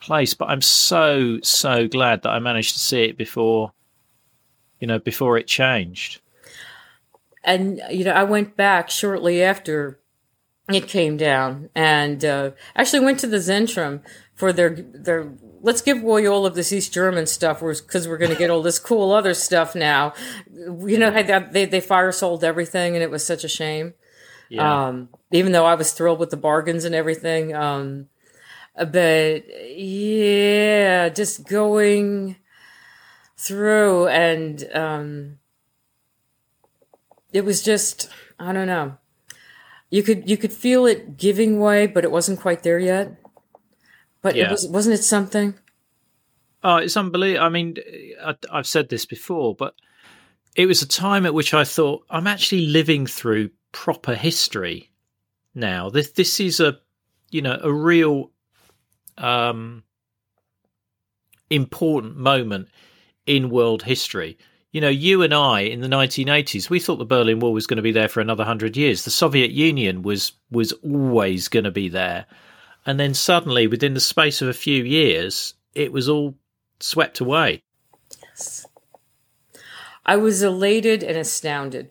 place, 0.00 0.34
but 0.34 0.48
I'm 0.50 0.62
so 0.62 1.40
so 1.42 1.88
glad 1.88 2.22
that 2.22 2.30
I 2.30 2.38
managed 2.38 2.74
to 2.74 2.80
see 2.80 3.02
it 3.02 3.16
before 3.16 3.72
you 4.80 4.86
know 4.86 4.98
before 4.98 5.36
it 5.36 5.46
changed. 5.46 6.20
and 7.44 7.80
you 7.90 8.04
know, 8.04 8.12
I 8.12 8.24
went 8.24 8.56
back 8.56 8.90
shortly 8.90 9.42
after 9.42 9.98
it 10.68 10.88
came 10.88 11.16
down, 11.16 11.70
and 11.74 12.24
uh, 12.24 12.50
actually 12.74 13.00
went 13.00 13.20
to 13.20 13.26
the 13.26 13.38
Zentrum 13.38 14.00
for 14.34 14.52
their 14.52 14.70
their. 14.70 15.32
Let's 15.60 15.82
give 15.82 16.02
away 16.02 16.26
all 16.26 16.46
of 16.46 16.54
this 16.54 16.72
East 16.72 16.92
German 16.92 17.26
stuff, 17.26 17.60
because 17.60 18.06
we're 18.06 18.18
going 18.18 18.30
to 18.30 18.36
get 18.36 18.50
all 18.50 18.62
this 18.62 18.78
cool 18.78 19.12
other 19.12 19.34
stuff 19.34 19.74
now. 19.74 20.14
You 20.52 20.98
know, 20.98 21.10
they 21.10 21.46
they 21.50 21.64
they 21.64 21.80
fire 21.80 22.12
sold 22.12 22.44
everything, 22.44 22.94
and 22.94 23.02
it 23.02 23.10
was 23.10 23.24
such 23.24 23.44
a 23.44 23.48
shame. 23.48 23.94
Yeah. 24.48 24.86
Um, 24.88 25.08
even 25.32 25.52
though 25.52 25.66
I 25.66 25.74
was 25.74 25.92
thrilled 25.92 26.20
with 26.20 26.30
the 26.30 26.36
bargains 26.36 26.84
and 26.84 26.94
everything, 26.94 27.54
um, 27.54 28.08
but 28.76 29.44
yeah, 29.76 31.08
just 31.08 31.48
going 31.48 32.36
through 33.36 34.08
and 34.08 34.68
um, 34.72 35.38
it 37.32 37.44
was 37.44 37.62
just 37.62 38.08
I 38.38 38.52
don't 38.52 38.66
know. 38.66 38.96
You 39.90 40.02
could 40.02 40.28
you 40.28 40.36
could 40.36 40.52
feel 40.52 40.86
it 40.86 41.16
giving 41.16 41.60
way, 41.60 41.86
but 41.86 42.04
it 42.04 42.10
wasn't 42.10 42.40
quite 42.40 42.62
there 42.62 42.78
yet. 42.78 43.16
But 44.22 44.36
Yeah. 44.36 44.46
it 44.46 44.50
was 44.50 44.66
wasn't 44.68 44.98
it 44.98 45.04
something? 45.04 45.54
Oh, 46.62 46.76
it's 46.76 46.96
unbelievable. 46.96 47.44
I 47.46 47.48
mean, 47.48 47.76
I, 48.22 48.34
I've 48.50 48.66
said 48.66 48.88
this 48.88 49.06
before, 49.06 49.54
but 49.54 49.74
it 50.56 50.66
was 50.66 50.82
a 50.82 50.88
time 50.88 51.26
at 51.26 51.34
which 51.34 51.54
I 51.54 51.64
thought 51.64 52.04
I'm 52.10 52.26
actually 52.26 52.66
living 52.66 53.06
through 53.06 53.50
proper 53.72 54.14
history 54.14 54.90
now. 55.54 55.90
This 55.90 56.10
this 56.12 56.40
is 56.40 56.60
a 56.60 56.78
you 57.30 57.42
know 57.42 57.58
a 57.62 57.72
real 57.72 58.30
um, 59.18 59.84
important 61.50 62.16
moment 62.16 62.68
in 63.26 63.50
world 63.50 63.82
history. 63.82 64.38
You 64.72 64.80
know, 64.80 64.88
you 64.88 65.22
and 65.22 65.32
I 65.32 65.60
in 65.60 65.80
the 65.80 65.88
1980s, 65.88 66.68
we 66.68 66.80
thought 66.80 66.96
the 66.96 67.06
Berlin 67.06 67.40
Wall 67.40 67.52
was 67.52 67.66
going 67.66 67.76
to 67.76 67.82
be 67.82 67.92
there 67.92 68.08
for 68.08 68.20
another 68.20 68.44
hundred 68.44 68.76
years. 68.76 69.04
The 69.04 69.10
Soviet 69.10 69.50
Union 69.50 70.02
was 70.02 70.32
was 70.50 70.72
always 70.72 71.48
going 71.48 71.64
to 71.64 71.70
be 71.70 71.88
there, 71.88 72.26
and 72.86 72.98
then 72.98 73.12
suddenly, 73.12 73.66
within 73.66 73.94
the 73.94 74.00
space 74.00 74.40
of 74.40 74.48
a 74.48 74.54
few 74.54 74.82
years, 74.84 75.54
it 75.74 75.92
was 75.92 76.08
all 76.08 76.36
swept 76.80 77.20
away. 77.20 77.62
Yes. 78.22 78.66
I 80.04 80.16
was 80.16 80.42
elated 80.42 81.02
and 81.02 81.18
astounded 81.18 81.90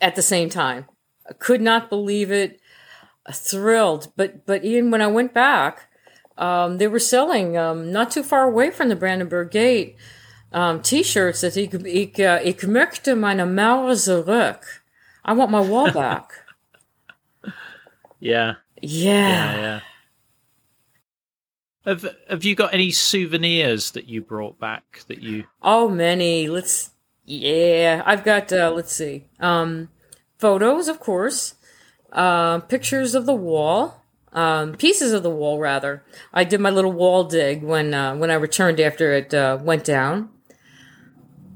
at 0.00 0.16
the 0.16 0.22
same 0.22 0.50
time. 0.50 0.86
I 1.28 1.34
could 1.34 1.60
not 1.60 1.88
believe 1.88 2.30
it. 2.30 2.60
Thrilled, 3.32 4.10
but 4.16 4.44
but 4.44 4.64
Ian, 4.64 4.90
when 4.90 5.02
I 5.02 5.06
went 5.06 5.32
back, 5.32 5.88
um, 6.36 6.78
they 6.78 6.88
were 6.88 6.98
selling 6.98 7.56
um, 7.56 7.92
not 7.92 8.10
too 8.10 8.24
far 8.24 8.42
away 8.42 8.72
from 8.72 8.88
the 8.88 8.96
Brandenburg 8.96 9.52
Gate 9.52 9.96
um, 10.52 10.82
T-shirts 10.82 11.40
that 11.42 11.56
ik, 11.56 11.72
ik, 11.72 12.18
uh, 12.18 12.44
ik 12.44 12.66
möchte 12.66 13.16
meine 13.16 13.46
Mauer 13.46 13.94
zurück. 13.94 14.82
I 15.24 15.32
want 15.32 15.50
my 15.50 15.60
wall 15.60 15.92
back. 15.92 16.44
Yeah, 18.18 18.54
yeah. 18.82 19.54
yeah, 19.54 19.56
yeah. 19.56 19.80
Have 21.86 22.06
Have 22.28 22.44
you 22.44 22.54
got 22.54 22.74
any 22.74 22.90
souvenirs 22.90 23.92
that 23.92 24.08
you 24.08 24.20
brought 24.20 24.58
back 24.58 25.02
that 25.08 25.22
you? 25.22 25.44
Oh, 25.62 25.88
many. 25.88 26.48
Let's. 26.48 26.90
Yeah, 27.24 28.02
I've 28.04 28.24
got. 28.24 28.52
Uh, 28.52 28.70
let's 28.74 28.92
see. 28.92 29.26
Um, 29.38 29.88
photos, 30.38 30.88
of 30.88 31.00
course. 31.00 31.54
Uh, 32.12 32.58
pictures 32.60 33.14
of 33.14 33.26
the 33.26 33.34
wall. 33.34 33.96
Um, 34.32 34.74
pieces 34.74 35.12
of 35.12 35.22
the 35.22 35.30
wall, 35.30 35.58
rather. 35.58 36.04
I 36.32 36.44
did 36.44 36.60
my 36.60 36.70
little 36.70 36.92
wall 36.92 37.24
dig 37.24 37.62
when 37.62 37.94
uh, 37.94 38.14
when 38.14 38.30
I 38.30 38.34
returned 38.34 38.78
after 38.78 39.12
it 39.12 39.32
uh, 39.32 39.58
went 39.60 39.84
down. 39.84 40.28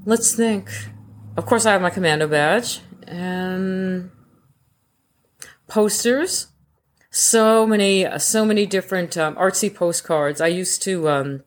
Let's 0.05 0.35
think. 0.35 0.69
Of 1.37 1.45
course, 1.45 1.65
I 1.65 1.71
have 1.73 1.81
my 1.81 1.89
commando 1.89 2.27
badge 2.27 2.79
and 3.07 4.11
posters. 5.67 6.47
So 7.15 7.65
many, 7.65 8.05
so 8.19 8.43
many 8.43 8.65
different 8.65 9.17
um, 9.17 9.35
artsy 9.35 9.73
postcards. 9.73 10.41
I 10.41 10.47
used 10.47 10.81
to. 10.81 11.07
Um, 11.07 11.43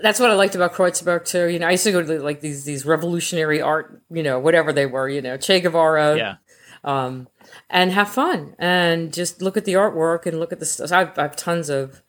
that's 0.00 0.18
what 0.18 0.30
I 0.30 0.34
liked 0.34 0.56
about 0.56 0.72
Kreuzberg 0.74 1.24
too. 1.24 1.46
You 1.46 1.60
know, 1.60 1.68
I 1.68 1.70
used 1.70 1.84
to 1.84 1.92
go 1.92 2.02
to 2.02 2.20
like 2.20 2.40
these 2.40 2.64
these 2.64 2.84
revolutionary 2.84 3.62
art, 3.62 4.02
you 4.10 4.24
know, 4.24 4.40
whatever 4.40 4.72
they 4.72 4.84
were, 4.84 5.08
you 5.08 5.22
know, 5.22 5.36
Che 5.36 5.60
Guevara, 5.60 6.16
Yeah, 6.16 6.34
um, 6.82 7.28
and 7.70 7.92
have 7.92 8.08
fun 8.08 8.56
and 8.58 9.12
just 9.12 9.42
look 9.42 9.56
at 9.56 9.64
the 9.64 9.74
artwork 9.74 10.26
and 10.26 10.40
look 10.40 10.52
at 10.52 10.58
the 10.58 10.66
stuff. 10.66 10.90
I've, 10.90 11.16
I 11.16 11.22
have 11.22 11.36
tons 11.36 11.70
of 11.70 12.02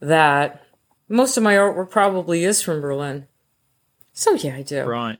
that. 0.00 0.64
Most 1.08 1.36
of 1.36 1.44
my 1.44 1.54
artwork 1.54 1.90
probably 1.90 2.42
is 2.42 2.60
from 2.60 2.80
Berlin. 2.80 3.28
So 4.12 4.34
yeah, 4.34 4.56
I 4.56 4.62
do. 4.62 4.82
right. 4.82 5.18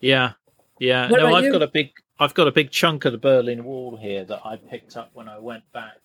Yeah, 0.00 0.34
yeah. 0.78 1.10
What 1.10 1.18
no, 1.18 1.34
I've 1.34 1.42
you? 1.42 1.50
got 1.50 1.62
a 1.62 1.66
big. 1.66 1.90
I've 2.18 2.34
got 2.34 2.48
a 2.48 2.52
big 2.52 2.70
chunk 2.70 3.04
of 3.04 3.12
the 3.12 3.18
Berlin 3.18 3.64
Wall 3.64 3.96
here 3.96 4.24
that 4.24 4.40
I 4.44 4.56
picked 4.56 4.96
up 4.96 5.10
when 5.12 5.28
I 5.28 5.38
went 5.38 5.70
back. 5.72 5.98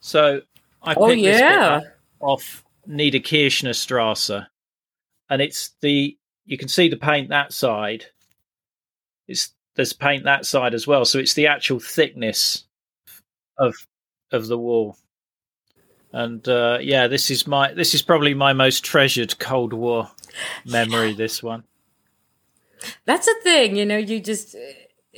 So 0.00 0.40
I 0.82 0.94
picked 0.94 1.00
Oh 1.00 1.08
this 1.08 1.16
bit 1.16 1.40
yeah, 1.40 1.76
up 1.76 1.84
off 2.20 2.64
Niederkirchner 2.88 3.74
Strasse, 3.74 4.46
and 5.30 5.42
it's 5.42 5.72
the 5.80 6.16
you 6.46 6.56
can 6.56 6.68
see 6.68 6.88
the 6.88 6.96
paint 6.96 7.28
that 7.28 7.52
side. 7.52 8.06
It's 9.26 9.52
there's 9.74 9.92
paint 9.92 10.24
that 10.24 10.46
side 10.46 10.74
as 10.74 10.86
well, 10.86 11.04
so 11.04 11.18
it's 11.18 11.34
the 11.34 11.46
actual 11.46 11.80
thickness 11.80 12.64
of 13.58 13.74
of 14.32 14.46
the 14.46 14.58
wall. 14.58 14.96
And 16.12 16.46
uh, 16.48 16.78
yeah, 16.80 17.06
this 17.06 17.30
is 17.30 17.46
my 17.46 17.74
this 17.74 17.94
is 17.94 18.00
probably 18.00 18.32
my 18.32 18.54
most 18.54 18.84
treasured 18.84 19.38
Cold 19.38 19.74
War 19.74 20.10
memory. 20.64 21.12
This 21.12 21.42
one, 21.42 21.64
that's 23.04 23.28
a 23.28 23.34
thing. 23.42 23.76
You 23.76 23.84
know, 23.84 23.98
you 23.98 24.20
just 24.20 24.56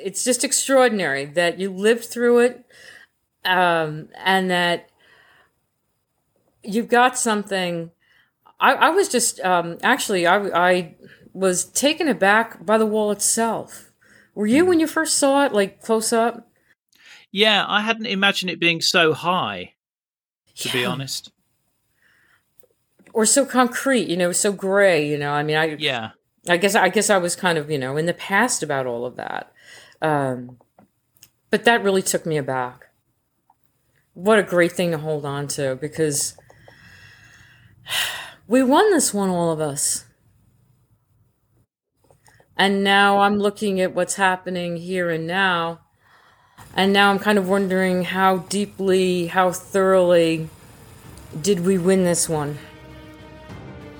it's 0.05 0.24
just 0.24 0.44
extraordinary 0.44 1.24
that 1.24 1.59
you 1.59 1.70
lived 1.70 2.05
through 2.05 2.40
it, 2.40 2.64
um, 3.44 4.09
and 4.16 4.51
that 4.51 4.90
you've 6.62 6.89
got 6.89 7.18
something. 7.18 7.90
I, 8.59 8.74
I 8.74 8.90
was 8.90 9.09
just 9.09 9.40
um, 9.40 9.78
actually 9.82 10.27
I, 10.27 10.70
I 10.70 10.94
was 11.32 11.64
taken 11.64 12.09
aback 12.09 12.64
by 12.64 12.78
the 12.78 12.86
wall 12.86 13.10
itself. 13.10 13.93
Were 14.35 14.47
you 14.47 14.64
when 14.64 14.81
you 14.81 14.86
first 14.86 15.18
saw 15.18 15.44
it, 15.44 15.52
like 15.52 15.82
close 15.82 16.12
up? 16.12 16.51
yeah, 17.32 17.64
I 17.66 17.82
hadn't 17.82 18.06
imagined 18.06 18.51
it 18.51 18.60
being 18.60 18.81
so 18.81 19.12
high. 19.12 19.74
To 20.56 20.68
be 20.72 20.85
honest, 20.85 21.32
or 23.14 23.24
so 23.24 23.47
concrete, 23.47 24.09
you 24.09 24.16
know, 24.16 24.31
so 24.32 24.52
gray, 24.52 25.09
you 25.09 25.16
know. 25.16 25.32
I 25.32 25.43
mean, 25.43 25.56
I 25.56 25.77
yeah, 25.78 26.10
I 26.48 26.59
guess 26.59 26.74
I 26.74 26.90
guess 26.90 27.09
I 27.09 27.16
was 27.16 27.35
kind 27.35 27.56
of, 27.56 27.70
you 27.70 27.78
know, 27.78 27.97
in 27.97 28.06
the 28.06 28.12
past 28.12 28.62
about 28.62 28.86
all 28.86 29.06
of 29.06 29.16
that. 29.16 29.52
Um, 30.02 30.59
but 31.51 31.64
that 31.64 31.82
really 31.82 32.02
took 32.02 32.24
me 32.24 32.36
aback. 32.36 32.86
What 34.14 34.39
a 34.39 34.43
great 34.43 34.72
thing 34.72 34.90
to 34.93 34.98
hold 34.98 35.24
on 35.24 35.48
to 35.48 35.77
because 35.77 36.36
we 38.48 38.62
won 38.62 38.90
this 38.90 39.12
one, 39.12 39.28
all 39.28 39.51
of 39.51 39.60
us. 39.60 40.05
And 42.56 42.85
now 42.85 43.20
I'm 43.20 43.39
looking 43.39 43.81
at 43.81 43.94
what's 43.94 44.16
happening 44.16 44.77
here 44.77 45.09
and 45.09 45.27
now. 45.27 45.81
And 46.74 46.93
now 46.93 47.10
I'm 47.10 47.18
kind 47.18 47.39
of 47.39 47.48
wondering 47.48 48.05
how 48.05 48.39
deeply, 48.39 49.28
how 49.28 49.51
thoroughly 49.51 50.48
did 51.40 51.60
we 51.60 51.78
win 51.78 52.05
this 52.05 52.28
one? 52.28 52.59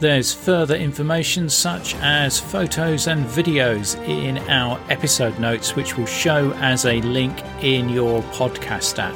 There's 0.01 0.33
further 0.33 0.75
information 0.77 1.51
such 1.51 1.95
as 1.97 2.41
photos 2.41 3.07
and 3.07 3.27
videos 3.27 4.03
in 4.09 4.39
our 4.49 4.81
episode 4.89 5.39
notes, 5.39 5.77
which 5.77 5.99
will 5.99 6.07
show 6.07 6.55
as 6.55 6.87
a 6.87 7.03
link 7.03 7.43
in 7.63 7.91
your 7.91 8.23
podcast 8.33 8.99
app. 8.99 9.15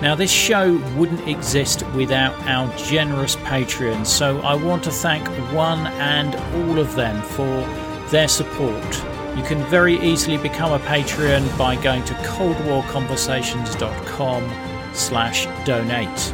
Now, 0.00 0.14
this 0.14 0.30
show 0.30 0.76
wouldn't 0.96 1.26
exist 1.26 1.82
without 1.88 2.40
our 2.46 2.72
generous 2.76 3.34
Patreons, 3.34 4.06
so 4.06 4.38
I 4.42 4.54
want 4.54 4.84
to 4.84 4.92
thank 4.92 5.26
one 5.52 5.88
and 5.98 6.36
all 6.36 6.78
of 6.78 6.94
them 6.94 7.20
for 7.20 7.66
their 8.10 8.28
support. 8.28 9.02
You 9.36 9.42
can 9.42 9.64
very 9.64 10.00
easily 10.00 10.36
become 10.36 10.70
a 10.70 10.78
Patreon 10.84 11.58
by 11.58 11.74
going 11.82 12.04
to 12.04 12.14
coldwarconversations.com 12.14 14.94
slash 14.94 15.48
donate. 15.66 16.32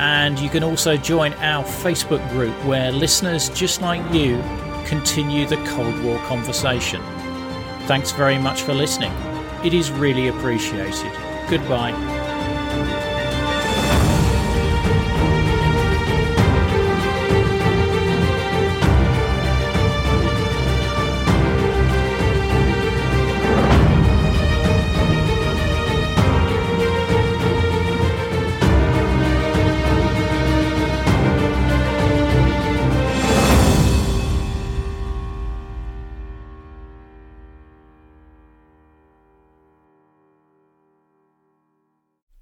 And 0.00 0.38
you 0.38 0.48
can 0.48 0.64
also 0.64 0.96
join 0.96 1.34
our 1.34 1.62
Facebook 1.62 2.26
group 2.30 2.54
where 2.64 2.90
listeners 2.90 3.50
just 3.50 3.82
like 3.82 4.00
you 4.14 4.42
continue 4.86 5.46
the 5.46 5.58
Cold 5.66 6.02
War 6.02 6.18
conversation. 6.20 7.02
Thanks 7.82 8.10
very 8.10 8.38
much 8.38 8.62
for 8.62 8.72
listening. 8.72 9.12
It 9.62 9.74
is 9.74 9.90
really 9.90 10.28
appreciated. 10.28 11.12
Goodbye. 11.50 12.19